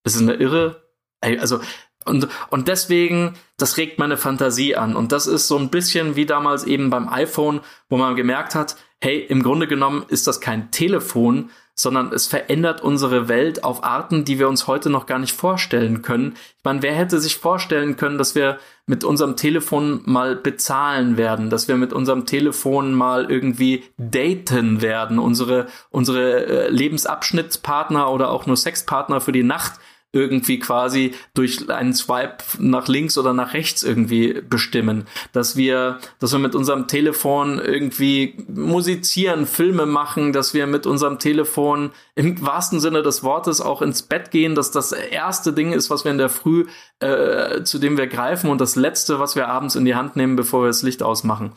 Das 0.04 0.16
ist 0.16 0.22
eine 0.22 0.36
irre, 0.36 0.84
also 1.22 1.62
und, 2.06 2.28
und 2.50 2.68
deswegen, 2.68 3.34
das 3.58 3.78
regt 3.78 4.00
meine 4.00 4.18
Fantasie 4.18 4.76
an. 4.76 4.96
Und 4.96 5.12
das 5.12 5.28
ist 5.28 5.48
so 5.48 5.58
ein 5.58 5.70
bisschen 5.70 6.16
wie 6.16 6.26
damals 6.26 6.64
eben 6.64 6.90
beim 6.90 7.10
iPhone, 7.10 7.62
wo 7.90 7.98
man 7.98 8.16
gemerkt 8.16 8.56
hat, 8.56 8.78
hey, 9.02 9.20
im 9.20 9.44
Grunde 9.44 9.68
genommen 9.68 10.06
ist 10.08 10.28
das 10.28 10.40
kein 10.40 10.72
Telefon, 10.72 11.50
sondern 11.78 12.14
es 12.14 12.26
verändert 12.26 12.82
unsere 12.82 13.28
Welt 13.28 13.66
auf 13.66 13.84
Arten, 13.84 14.24
die 14.24 14.40
wir 14.40 14.48
uns 14.48 14.66
heute 14.66 14.90
noch 14.90 15.08
gar 15.08 15.20
nicht 15.20 15.34
vorstellen 15.34 16.02
können. 16.02 16.36
Ich 16.58 16.64
meine, 16.64 16.82
wer 16.82 16.96
hätte 16.96 17.20
sich 17.20 17.36
vorstellen 17.36 17.98
können, 17.98 18.18
dass 18.18 18.34
wir 18.34 18.60
mit 18.86 19.04
unserem 19.04 19.36
Telefon 19.36 20.02
mal 20.06 20.38
bezahlen 20.38 21.18
werden, 21.18 21.50
dass 21.50 21.68
wir 21.68 21.76
mit 21.76 21.92
unserem 21.92 22.26
Telefon 22.26 22.94
mal 22.94 23.30
irgendwie 23.30 23.84
daten 23.98 24.82
werden, 24.82 25.20
unsere, 25.20 25.68
unsere 25.90 26.46
äh, 26.46 26.70
Lebensabschnittspartner 26.70 28.10
oder 28.10 28.30
auch 28.30 28.46
nur 28.46 28.56
Sexpartner 28.56 29.20
für 29.20 29.34
die 29.34 29.44
Nacht 29.44 29.74
irgendwie 30.16 30.60
quasi 30.60 31.14
durch 31.34 31.70
einen 31.70 31.94
Swipe 31.94 32.38
nach 32.58 32.88
links 32.88 33.18
oder 33.18 33.34
nach 33.34 33.54
rechts 33.54 33.84
irgendwie 33.84 34.42
bestimmen, 34.42 35.06
dass 35.34 35.58
wir, 35.58 36.00
dass 36.20 36.32
wir 36.32 36.40
mit 36.40 36.56
unserem 36.56 36.88
Telefon 36.88 37.60
irgendwie 37.60 38.36
musizieren, 38.48 39.46
Filme 39.46 39.86
machen, 39.86 40.32
dass 40.32 40.54
wir 40.54 40.66
mit 40.68 40.88
unserem 40.88 41.20
Telefon 41.20 41.92
im 42.16 42.42
wahrsten 42.42 42.80
Sinne 42.80 43.04
des 43.04 43.24
Wortes 43.24 43.60
auch 43.60 43.82
ins 43.82 44.04
Bett 44.04 44.32
gehen, 44.32 44.56
dass 44.56 44.72
das 44.72 44.94
erste 44.94 45.52
Ding 45.52 45.74
ist, 45.74 45.90
was 45.90 46.06
wir 46.06 46.12
in 46.12 46.18
der 46.18 46.30
Früh, 46.30 46.66
äh, 47.00 47.64
zu 47.64 47.78
dem 47.78 47.98
wir 47.98 48.08
greifen 48.08 48.50
und 48.50 48.62
das 48.62 48.76
letzte, 48.76 49.20
was 49.20 49.36
wir 49.36 49.50
abends 49.50 49.76
in 49.76 49.84
die 49.84 49.96
Hand 49.96 50.16
nehmen, 50.16 50.38
bevor 50.38 50.64
wir 50.64 50.68
das 50.68 50.82
Licht 50.82 51.04
ausmachen. 51.04 51.52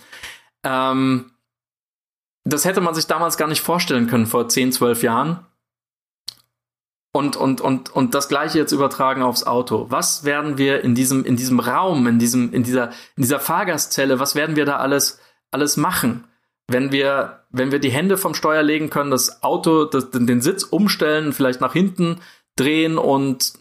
Ähm, 0.65 1.31
das 2.45 2.65
hätte 2.65 2.81
man 2.81 2.95
sich 2.95 3.07
damals 3.07 3.37
gar 3.37 3.47
nicht 3.47 3.61
vorstellen 3.61 4.09
können 4.09 4.27
vor 4.27 4.49
10, 4.49 4.73
12 4.73 5.03
Jahren 5.03 5.47
und, 7.13 7.37
und, 7.37 7.61
und, 7.61 7.95
und 7.95 8.15
das 8.15 8.29
gleiche 8.29 8.59
jetzt 8.59 8.73
übertragen 8.73 9.23
aufs 9.23 9.45
Auto. 9.45 9.87
Was 9.89 10.25
werden 10.25 10.59
wir 10.59 10.83
in 10.83 10.95
diesem, 10.95 11.25
in 11.25 11.37
diesem 11.37 11.61
Raum, 11.61 12.07
in 12.07 12.19
diesem, 12.19 12.53
in 12.53 12.63
dieser, 12.63 12.91
in 13.17 13.23
dieser 13.23 13.41
Fahrgastzelle, 13.41 14.21
was 14.21 14.35
werden 14.35 14.57
wir 14.57 14.67
da 14.67 14.77
alles, 14.77 15.21
alles 15.51 15.77
machen? 15.77 16.25
Wenn 16.67 16.93
wir, 16.93 17.45
wenn 17.51 17.73
wir 17.73 17.79
die 17.79 17.91
Hände 17.91 18.19
vom 18.19 18.35
Steuer 18.35 18.63
legen 18.63 18.91
können, 18.91 19.11
das 19.11 19.43
Auto, 19.43 19.87
das, 19.87 20.11
den 20.11 20.43
Sitz 20.43 20.65
umstellen, 20.65 21.33
vielleicht 21.33 21.63
nach 21.63 21.73
hinten 21.73 22.21
drehen 22.57 22.99
und 22.99 23.55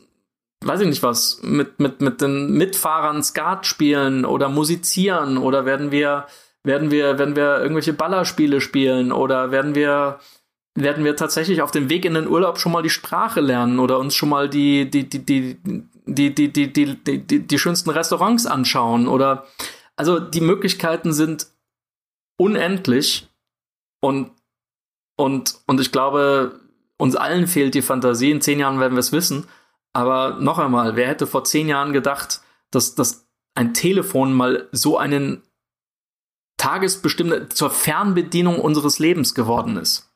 weiß 0.65 0.81
ich 0.81 0.87
nicht 0.87 1.03
was, 1.03 1.39
mit, 1.41 1.79
mit, 1.79 2.01
mit 2.01 2.19
den 2.19 2.51
Mitfahrern 2.51 3.23
Skat 3.23 3.65
spielen 3.65 4.25
oder 4.25 4.49
musizieren 4.49 5.37
oder 5.37 5.65
werden 5.65 5.91
wir, 5.91 6.25
werden 6.63 6.91
wir, 6.91 7.17
werden 7.17 7.35
wir 7.35 7.59
irgendwelche 7.59 7.93
Ballerspiele 7.93 8.59
spielen 8.59 9.11
oder 9.11 9.51
werden 9.51 9.75
wir, 9.75 10.19
werden 10.77 11.03
wir 11.03 11.15
tatsächlich 11.15 11.61
auf 11.61 11.71
dem 11.71 11.89
Weg 11.89 12.05
in 12.05 12.13
den 12.13 12.27
Urlaub 12.27 12.59
schon 12.59 12.71
mal 12.71 12.83
die 12.83 12.89
Sprache 12.89 13.41
lernen 13.41 13.79
oder 13.79 13.97
uns 13.97 14.13
schon 14.13 14.29
mal 14.29 14.47
die, 14.47 14.89
die, 14.89 15.09
die, 15.09 15.25
die, 15.25 15.57
die, 16.05 16.33
die, 16.33 16.51
die, 16.51 17.03
die, 17.03 17.47
die, 17.47 17.59
schönsten 17.59 17.89
Restaurants 17.89 18.45
anschauen 18.45 19.07
oder 19.07 19.47
also 19.95 20.19
die 20.19 20.41
Möglichkeiten 20.41 21.13
sind 21.13 21.47
unendlich 22.39 23.27
und, 24.01 24.31
und, 25.15 25.55
und 25.65 25.81
ich 25.81 25.91
glaube, 25.91 26.59
uns 26.97 27.15
allen 27.15 27.47
fehlt 27.47 27.73
die 27.73 27.81
Fantasie. 27.81 28.29
In 28.29 28.41
zehn 28.41 28.59
Jahren 28.59 28.79
werden 28.79 28.93
wir 28.93 28.99
es 28.99 29.11
wissen. 29.11 29.47
Aber 29.93 30.37
noch 30.39 30.59
einmal, 30.59 30.95
wer 30.95 31.07
hätte 31.07 31.25
vor 31.25 31.43
zehn 31.43 31.67
Jahren 31.67 31.91
gedacht, 31.91 32.41
dass, 32.69 32.93
dass 32.93 33.27
ein 33.55 33.73
Telefon 33.73 34.33
mal 34.33 34.67
so 34.71 34.99
einen 34.99 35.41
tagesbestimmte 36.57 37.49
zur 37.49 37.71
Fernbedienung 37.71 38.59
unseres 38.59 38.99
Lebens 38.99 39.33
geworden 39.33 39.77
ist? 39.77 40.11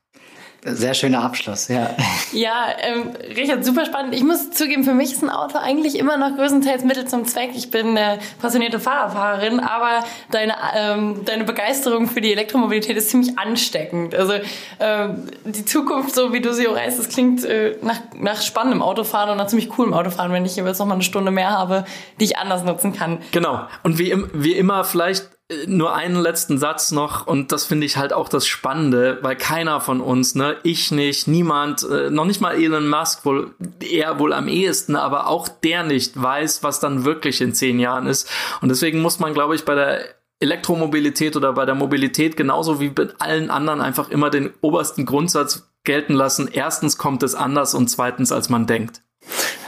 Sehr 0.63 0.93
schöner 0.93 1.23
Abschluss, 1.23 1.69
ja. 1.69 1.95
Ja, 2.33 2.67
ähm, 2.81 3.09
Richard, 3.35 3.65
super 3.65 3.83
spannend. 3.85 4.13
Ich 4.13 4.23
muss 4.23 4.51
zugeben, 4.51 4.83
für 4.83 4.93
mich 4.93 5.11
ist 5.11 5.23
ein 5.23 5.31
Auto 5.31 5.57
eigentlich 5.57 5.97
immer 5.97 6.17
noch 6.17 6.37
größtenteils 6.37 6.83
Mittel 6.83 7.07
zum 7.07 7.25
Zweck. 7.25 7.51
Ich 7.55 7.71
bin 7.71 7.97
äh, 7.97 8.19
passionierte 8.39 8.79
Fahrerfahrerin, 8.79 9.59
aber 9.59 10.05
deine, 10.29 10.53
ähm, 10.75 11.25
deine 11.25 11.45
Begeisterung 11.45 12.07
für 12.07 12.21
die 12.21 12.31
Elektromobilität 12.31 12.95
ist 12.95 13.09
ziemlich 13.09 13.39
ansteckend. 13.39 14.13
Also 14.13 14.33
ähm, 14.79 15.27
die 15.45 15.65
Zukunft, 15.65 16.13
so 16.13 16.31
wie 16.31 16.41
du 16.41 16.53
sie 16.53 16.67
auch 16.67 16.75
reißt, 16.75 16.99
das 16.99 17.09
klingt 17.09 17.43
äh, 17.43 17.77
nach, 17.81 17.99
nach 18.13 18.41
spannendem 18.41 18.83
Autofahren 18.83 19.31
und 19.31 19.37
nach 19.37 19.47
ziemlich 19.47 19.69
coolem 19.69 19.93
Autofahren, 19.95 20.31
wenn 20.31 20.45
ich 20.45 20.55
jeweils 20.55 20.77
noch 20.77 20.85
mal 20.85 20.93
eine 20.93 21.03
Stunde 21.03 21.31
mehr 21.31 21.49
habe, 21.49 21.85
die 22.19 22.25
ich 22.25 22.37
anders 22.37 22.63
nutzen 22.63 22.93
kann. 22.93 23.17
Genau. 23.31 23.61
Und 23.81 23.97
wie, 23.97 24.15
wie 24.33 24.53
immer 24.53 24.83
vielleicht 24.83 25.27
nur 25.67 25.93
einen 25.93 26.15
letzten 26.15 26.57
Satz 26.57 26.91
noch 26.91 27.27
und 27.27 27.51
das 27.51 27.65
finde 27.65 27.85
ich 27.85 27.97
halt 27.97 28.13
auch 28.13 28.29
das 28.29 28.47
Spannende, 28.47 29.19
weil 29.21 29.35
keiner 29.35 29.81
von 29.81 30.01
uns, 30.01 30.35
ne, 30.35 30.57
ich 30.63 30.91
nicht, 30.91 31.27
niemand, 31.27 31.83
äh, 31.83 32.09
noch 32.09 32.25
nicht 32.25 32.41
mal 32.41 32.55
Elon 32.55 32.87
Musk, 32.89 33.25
wohl 33.25 33.53
eher 33.79 34.19
wohl 34.19 34.33
am 34.33 34.47
ehesten, 34.47 34.95
aber 34.95 35.27
auch 35.27 35.47
der 35.47 35.83
nicht 35.83 36.21
weiß, 36.21 36.63
was 36.63 36.79
dann 36.79 37.05
wirklich 37.05 37.41
in 37.41 37.53
zehn 37.53 37.79
Jahren 37.79 38.07
ist. 38.07 38.29
Und 38.61 38.69
deswegen 38.69 39.01
muss 39.01 39.19
man, 39.19 39.33
glaube 39.33 39.55
ich, 39.55 39.65
bei 39.65 39.75
der 39.75 40.05
Elektromobilität 40.39 41.35
oder 41.35 41.53
bei 41.53 41.65
der 41.65 41.75
Mobilität 41.75 42.35
genauso 42.35 42.79
wie 42.79 42.89
bei 42.89 43.07
allen 43.19 43.49
anderen 43.49 43.81
einfach 43.81 44.09
immer 44.09 44.29
den 44.29 44.51
obersten 44.61 45.05
Grundsatz 45.05 45.71
gelten 45.83 46.13
lassen. 46.13 46.49
Erstens 46.51 46.97
kommt 46.97 47.23
es 47.23 47.35
anders 47.35 47.73
und 47.73 47.89
zweitens, 47.89 48.31
als 48.31 48.49
man 48.49 48.65
denkt. 48.65 49.01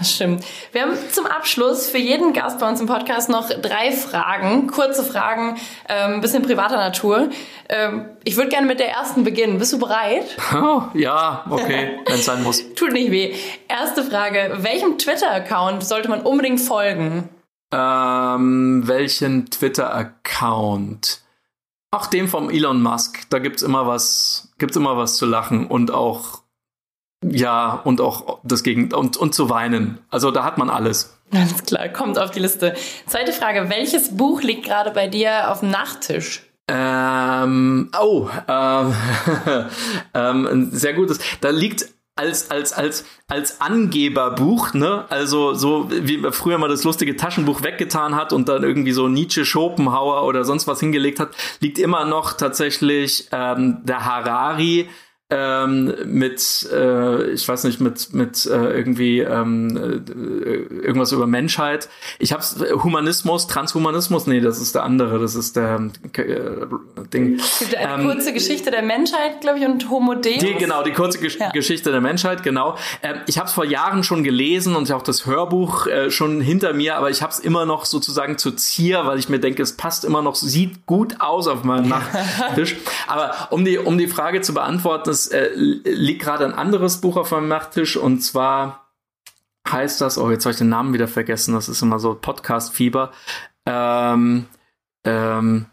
Das 0.03 0.11
stimmt. 0.11 0.43
Wir 0.73 0.81
haben 0.81 0.97
zum 1.13 1.25
Abschluss 1.25 1.87
für 1.87 1.97
jeden 1.97 2.33
Gast 2.33 2.59
bei 2.59 2.67
uns 2.67 2.81
im 2.81 2.87
Podcast 2.87 3.29
noch 3.29 3.49
drei 3.49 3.93
Fragen, 3.93 4.67
kurze 4.67 5.01
Fragen, 5.01 5.55
ein 5.87 6.15
ähm, 6.15 6.19
bisschen 6.19 6.43
privater 6.43 6.75
Natur. 6.75 7.29
Ähm, 7.69 8.09
ich 8.25 8.35
würde 8.35 8.49
gerne 8.49 8.67
mit 8.67 8.81
der 8.81 8.89
ersten 8.89 9.23
beginnen. 9.23 9.59
Bist 9.59 9.71
du 9.71 9.79
bereit? 9.79 10.25
Oh, 10.53 10.83
ja, 10.93 11.45
okay, 11.49 11.99
wenn 12.05 12.15
es 12.15 12.25
sein 12.25 12.43
muss. 12.43 12.61
Tut 12.75 12.91
nicht 12.91 13.11
weh. 13.11 13.33
Erste 13.69 14.03
Frage. 14.03 14.57
Welchem 14.57 14.97
Twitter-Account 14.97 15.85
sollte 15.85 16.09
man 16.09 16.21
unbedingt 16.21 16.59
folgen? 16.59 17.29
Ähm, 17.71 18.83
welchen 18.85 19.49
Twitter-Account? 19.49 21.21
Ach, 21.91 22.07
dem 22.07 22.27
vom 22.27 22.49
Elon 22.49 22.81
Musk. 22.81 23.21
Da 23.29 23.39
gibt's 23.39 23.61
immer 23.61 23.87
was, 23.87 24.51
gibt's 24.57 24.75
immer 24.75 24.97
was 24.97 25.15
zu 25.15 25.25
lachen 25.25 25.65
und 25.65 25.91
auch 25.91 26.42
ja, 27.29 27.81
und 27.83 28.01
auch 28.01 28.39
das 28.43 28.63
Gegen 28.63 28.93
und, 28.93 29.17
und 29.17 29.33
zu 29.33 29.49
weinen. 29.49 29.99
Also 30.09 30.31
da 30.31 30.43
hat 30.43 30.57
man 30.57 30.69
alles. 30.69 31.17
Alles 31.31 31.63
klar, 31.63 31.89
kommt 31.89 32.19
auf 32.19 32.31
die 32.31 32.39
Liste. 32.39 32.75
Zweite 33.07 33.31
Frage, 33.31 33.69
welches 33.69 34.15
Buch 34.15 34.41
liegt 34.41 34.65
gerade 34.65 34.91
bei 34.91 35.07
dir 35.07 35.51
auf 35.51 35.61
dem 35.61 35.71
Nachttisch? 35.71 36.43
Ähm, 36.67 37.89
oh, 37.99 38.29
ähm, 38.47 38.93
ähm, 40.13 40.47
ein 40.47 40.71
sehr 40.71 40.93
gutes. 40.93 41.19
Da 41.41 41.49
liegt 41.49 41.87
als 42.15 42.51
als 42.51 42.73
als 42.73 43.05
als 43.27 43.59
Angeberbuch, 43.59 44.73
ne? 44.73 45.05
Also 45.09 45.55
so 45.55 45.89
wie 45.89 46.17
man 46.17 46.31
früher 46.31 46.57
mal 46.57 46.69
das 46.69 46.83
lustige 46.83 47.15
Taschenbuch 47.15 47.63
weggetan 47.63 48.15
hat 48.15 48.33
und 48.33 48.47
dann 48.49 48.63
irgendwie 48.63 48.91
so 48.91 49.07
Nietzsche, 49.07 49.45
Schopenhauer 49.45 50.23
oder 50.23 50.45
sonst 50.45 50.67
was 50.67 50.79
hingelegt 50.79 51.19
hat, 51.19 51.31
liegt 51.59 51.79
immer 51.79 52.05
noch 52.05 52.33
tatsächlich 52.33 53.29
ähm, 53.31 53.79
der 53.83 54.05
Harari 54.05 54.87
ähm, 55.29 55.93
mit, 56.05 56.67
äh, 56.71 57.31
ich 57.31 57.47
weiß 57.47 57.63
nicht, 57.63 57.79
mit, 57.79 58.13
mit 58.13 58.45
äh, 58.45 58.77
irgendwie 58.77 59.19
ähm, 59.19 59.75
äh, 59.75 60.51
irgendwas 60.85 61.11
über 61.11 61.27
Menschheit. 61.27 61.89
Ich 62.19 62.33
hab's 62.33 62.57
Humanismus, 62.83 63.47
Transhumanismus, 63.47 64.27
nee, 64.27 64.41
das 64.41 64.59
ist 64.59 64.75
der 64.75 64.83
andere, 64.83 65.19
das 65.19 65.35
ist 65.35 65.55
der 65.55 65.89
äh, 66.13 66.67
Ding. 67.13 67.35
Es 67.35 67.59
gibt 67.59 67.75
eine 67.75 68.03
ähm, 68.03 68.09
kurze 68.09 68.33
Geschichte 68.33 68.69
der 68.69 68.83
Menschheit, 68.83 69.41
glaube 69.41 69.59
ich, 69.59 69.65
und 69.65 69.89
Homo 69.89 70.13
Deus. 70.13 70.39
Die, 70.39 70.53
genau, 70.55 70.83
die 70.83 70.91
kurze 70.91 71.19
Gesch 71.19 71.39
ja. 71.39 71.49
Geschichte 71.51 71.91
der 71.91 72.01
Menschheit, 72.01 72.43
genau. 72.43 72.77
Ähm, 73.01 73.21
ich 73.25 73.37
habe 73.37 73.47
es 73.47 73.53
vor 73.53 73.65
Jahren 73.65 74.03
schon 74.03 74.23
gelesen 74.23 74.75
und 74.75 74.91
auch 74.91 75.03
das 75.03 75.25
Hörbuch 75.25 75.87
äh, 75.87 76.11
schon 76.11 76.41
hinter 76.41 76.73
mir, 76.73 76.97
aber 76.97 77.09
ich 77.09 77.21
habe 77.21 77.31
es 77.31 77.39
immer 77.39 77.65
noch 77.65 77.85
sozusagen 77.85 78.37
zu 78.37 78.51
Zier, 78.51 79.05
weil 79.05 79.17
ich 79.17 79.29
mir 79.29 79.39
denke, 79.39 79.63
es 79.63 79.77
passt 79.77 80.05
immer 80.05 80.21
noch, 80.21 80.35
sieht 80.35 80.85
gut 80.85 81.21
aus 81.21 81.47
auf 81.47 81.63
meinem 81.63 81.87
Nachttisch. 81.87 82.75
aber 83.07 83.47
um 83.49 83.65
die, 83.65 83.79
um 83.79 83.97
die 83.97 84.07
Frage 84.07 84.41
zu 84.41 84.53
beantworten, 84.53 85.13
es 85.23 85.27
äh, 85.27 85.49
liegt 85.55 86.21
gerade 86.21 86.45
ein 86.45 86.53
anderes 86.53 87.01
Buch 87.01 87.17
auf 87.17 87.31
meinem 87.31 87.47
Nachttisch 87.47 87.97
und 87.97 88.21
zwar 88.21 88.91
heißt 89.69 90.01
das, 90.01 90.17
oh, 90.17 90.29
jetzt 90.29 90.45
habe 90.45 90.51
ich 90.51 90.57
den 90.57 90.69
Namen 90.69 90.93
wieder 90.93 91.07
vergessen, 91.07 91.53
das 91.53 91.69
ist 91.69 91.81
immer 91.81 91.99
so 91.99 92.15
Podcast-Fieber. 92.15 93.11
Ähm, 93.65 94.45
ähm, 95.05 95.65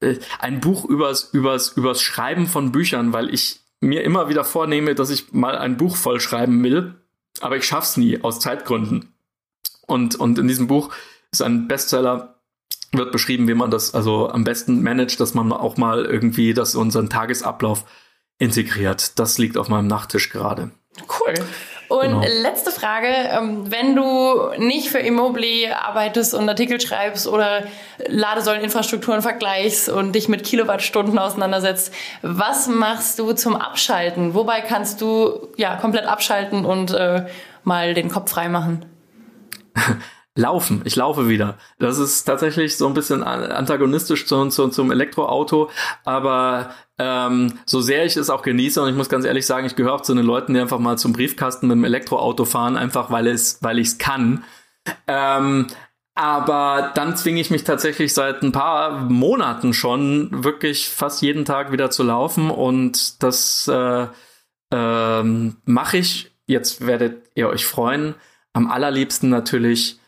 äh, 0.00 0.16
ein 0.40 0.60
Buch 0.60 0.84
übers, 0.84 1.30
übers, 1.32 1.72
übers 1.72 2.02
Schreiben 2.02 2.46
von 2.46 2.72
Büchern, 2.72 3.12
weil 3.12 3.32
ich 3.32 3.60
mir 3.80 4.02
immer 4.02 4.28
wieder 4.28 4.44
vornehme, 4.44 4.94
dass 4.94 5.10
ich 5.10 5.32
mal 5.32 5.56
ein 5.56 5.76
Buch 5.76 5.96
voll 5.96 6.20
schreiben 6.20 6.62
will, 6.64 6.94
aber 7.40 7.56
ich 7.56 7.64
schaff's 7.64 7.96
nie 7.96 8.22
aus 8.22 8.40
Zeitgründen. 8.40 9.14
Und, 9.86 10.16
und 10.16 10.38
in 10.38 10.48
diesem 10.48 10.66
Buch 10.66 10.92
ist 11.30 11.42
ein 11.42 11.68
Bestseller, 11.68 12.40
wird 12.90 13.12
beschrieben, 13.12 13.46
wie 13.46 13.54
man 13.54 13.70
das 13.70 13.94
also 13.94 14.28
am 14.30 14.44
besten 14.44 14.82
managt, 14.82 15.20
dass 15.20 15.34
man 15.34 15.52
auch 15.52 15.76
mal 15.76 16.04
irgendwie 16.04 16.54
das 16.54 16.74
unseren 16.74 17.08
Tagesablauf 17.08 17.84
integriert. 18.38 19.18
Das 19.18 19.38
liegt 19.38 19.56
auf 19.56 19.68
meinem 19.68 19.86
Nachttisch 19.86 20.30
gerade. 20.30 20.70
Cool. 21.20 21.34
Und 21.88 22.20
genau. 22.20 22.20
letzte 22.42 22.70
Frage, 22.70 23.06
ähm, 23.06 23.70
wenn 23.70 23.96
du 23.96 24.50
nicht 24.58 24.90
für 24.90 24.98
Immobili 24.98 25.68
arbeitest 25.68 26.34
und 26.34 26.46
Artikel 26.48 26.80
schreibst 26.80 27.26
oder 27.26 27.64
Ladesäuleninfrastrukturen 28.06 29.22
vergleichst 29.22 29.88
und 29.88 30.12
dich 30.12 30.28
mit 30.28 30.44
Kilowattstunden 30.44 31.18
auseinandersetzt, 31.18 31.92
was 32.20 32.66
machst 32.66 33.18
du 33.18 33.32
zum 33.32 33.56
Abschalten? 33.56 34.34
Wobei 34.34 34.60
kannst 34.60 35.00
du 35.00 35.48
ja 35.56 35.76
komplett 35.76 36.04
abschalten 36.04 36.66
und 36.66 36.92
äh, 36.92 37.26
mal 37.64 37.94
den 37.94 38.10
Kopf 38.10 38.30
frei 38.30 38.50
machen? 38.50 38.84
Laufen, 40.38 40.82
ich 40.84 40.94
laufe 40.94 41.28
wieder. 41.28 41.58
Das 41.80 41.98
ist 41.98 42.22
tatsächlich 42.22 42.76
so 42.76 42.86
ein 42.86 42.94
bisschen 42.94 43.24
antagonistisch 43.24 44.24
zu, 44.24 44.48
zu, 44.50 44.68
zum 44.68 44.92
Elektroauto, 44.92 45.68
aber 46.04 46.70
ähm, 46.96 47.54
so 47.66 47.80
sehr 47.80 48.04
ich 48.04 48.16
es 48.16 48.30
auch 48.30 48.42
genieße 48.42 48.80
und 48.80 48.88
ich 48.88 48.94
muss 48.94 49.08
ganz 49.08 49.24
ehrlich 49.24 49.46
sagen, 49.46 49.66
ich 49.66 49.74
gehöre 49.74 49.94
auch 49.94 50.00
zu 50.00 50.14
den 50.14 50.24
Leuten, 50.24 50.54
die 50.54 50.60
einfach 50.60 50.78
mal 50.78 50.96
zum 50.96 51.12
Briefkasten 51.12 51.66
mit 51.66 51.74
dem 51.74 51.82
Elektroauto 51.82 52.44
fahren, 52.44 52.76
einfach 52.76 53.10
weil 53.10 53.26
es, 53.26 53.60
weil 53.64 53.80
ich 53.80 53.88
es 53.88 53.98
kann. 53.98 54.44
Ähm, 55.08 55.66
aber 56.14 56.92
dann 56.94 57.16
zwinge 57.16 57.40
ich 57.40 57.50
mich 57.50 57.64
tatsächlich 57.64 58.14
seit 58.14 58.44
ein 58.44 58.52
paar 58.52 58.92
Monaten 58.92 59.74
schon 59.74 60.44
wirklich 60.44 60.88
fast 60.88 61.20
jeden 61.20 61.46
Tag 61.46 61.72
wieder 61.72 61.90
zu 61.90 62.04
laufen 62.04 62.52
und 62.52 63.24
das 63.24 63.66
äh, 63.66 64.06
ähm, 64.70 65.56
mache 65.64 65.96
ich. 65.96 66.30
Jetzt 66.46 66.86
werdet 66.86 67.28
ihr 67.34 67.48
euch 67.48 67.66
freuen. 67.66 68.14
Am 68.52 68.70
allerliebsten 68.70 69.30
natürlich 69.30 69.98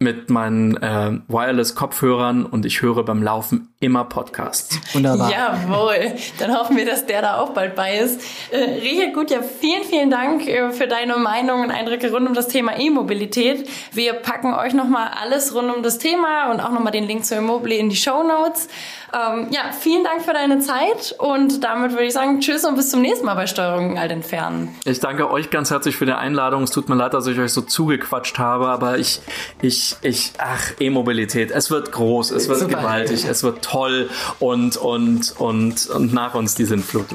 mit 0.00 0.30
meinen 0.30 0.76
äh, 0.76 1.18
Wireless-Kopfhörern 1.28 2.46
und 2.46 2.64
ich 2.64 2.82
höre 2.82 3.04
beim 3.04 3.22
Laufen 3.22 3.67
immer 3.80 4.04
Podcasts. 4.04 4.76
Wunderbar. 4.92 5.30
Jawohl. 5.30 6.14
Dann 6.40 6.58
hoffen 6.58 6.76
wir, 6.76 6.84
dass 6.84 7.06
der 7.06 7.22
da 7.22 7.40
auch 7.40 7.50
bald 7.50 7.76
bei 7.76 7.98
ist. 7.98 8.20
Äh, 8.50 8.80
Richard 8.80 9.14
Gutjahr, 9.14 9.42
vielen, 9.42 9.84
vielen 9.84 10.10
Dank 10.10 10.48
äh, 10.48 10.72
für 10.72 10.88
deine 10.88 11.16
Meinung 11.16 11.62
und 11.62 11.70
Eindrücke 11.70 12.10
rund 12.10 12.26
um 12.26 12.34
das 12.34 12.48
Thema 12.48 12.76
E-Mobilität. 12.76 13.68
Wir 13.92 14.14
packen 14.14 14.52
euch 14.52 14.74
nochmal 14.74 15.10
alles 15.22 15.54
rund 15.54 15.72
um 15.72 15.84
das 15.84 15.98
Thema 15.98 16.50
und 16.50 16.58
auch 16.60 16.72
nochmal 16.72 16.90
den 16.90 17.06
Link 17.06 17.24
zu 17.24 17.36
Immobili 17.36 17.78
in 17.78 17.88
die 17.88 17.96
Show 17.96 18.24
Notes. 18.24 18.68
Ähm, 19.14 19.46
ja, 19.50 19.70
vielen 19.78 20.04
Dank 20.04 20.22
für 20.22 20.32
deine 20.32 20.58
Zeit 20.58 21.14
und 21.16 21.64
damit 21.64 21.92
würde 21.92 22.04
ich 22.04 22.12
sagen, 22.12 22.40
tschüss 22.40 22.64
und 22.64 22.74
bis 22.74 22.90
zum 22.90 23.00
nächsten 23.00 23.24
Mal 23.24 23.34
bei 23.34 23.46
Steuerung 23.46 23.96
alt 23.96 24.10
entfernen. 24.10 24.74
Ich 24.84 25.00
danke 25.00 25.30
euch 25.30 25.50
ganz 25.50 25.70
herzlich 25.70 25.96
für 25.96 26.04
die 26.04 26.12
Einladung. 26.12 26.64
Es 26.64 26.72
tut 26.72 26.88
mir 26.90 26.94
leid, 26.94 27.14
dass 27.14 27.26
ich 27.26 27.38
euch 27.38 27.52
so 27.52 27.62
zugequatscht 27.62 28.38
habe, 28.38 28.68
aber 28.68 28.98
ich, 28.98 29.20
ich, 29.62 29.96
ich, 30.02 30.32
ach, 30.36 30.72
E-Mobilität, 30.78 31.50
es 31.50 31.70
wird 31.70 31.92
groß, 31.92 32.32
es 32.32 32.48
wird 32.48 32.58
Super. 32.58 32.76
gewaltig, 32.76 33.24
es 33.24 33.42
wird 33.42 33.62
toll 33.68 34.08
und, 34.40 34.76
und, 34.76 35.34
und, 35.38 35.86
und 35.88 36.14
nach 36.14 36.34
uns 36.34 36.54
die 36.54 36.64
Sintflut. 36.64 37.06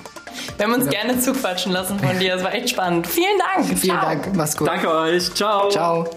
Wir 0.58 0.66
haben 0.66 0.74
uns 0.74 0.86
ja. 0.86 0.92
gerne 0.92 1.20
zuquatschen 1.20 1.72
lassen 1.72 2.00
von 2.00 2.20
dir. 2.20 2.36
Es 2.36 2.44
war 2.44 2.54
echt 2.54 2.70
spannend. 2.70 3.08
Vielen 3.08 3.40
Dank. 3.56 3.80
Vielen 3.80 4.00
Ciao. 4.00 4.10
Dank. 4.10 4.36
Mach's 4.36 4.56
gut. 4.58 4.68
Danke 4.68 4.92
euch. 4.92 5.34
Ciao. 5.34 5.70
Ciao. 5.70 6.08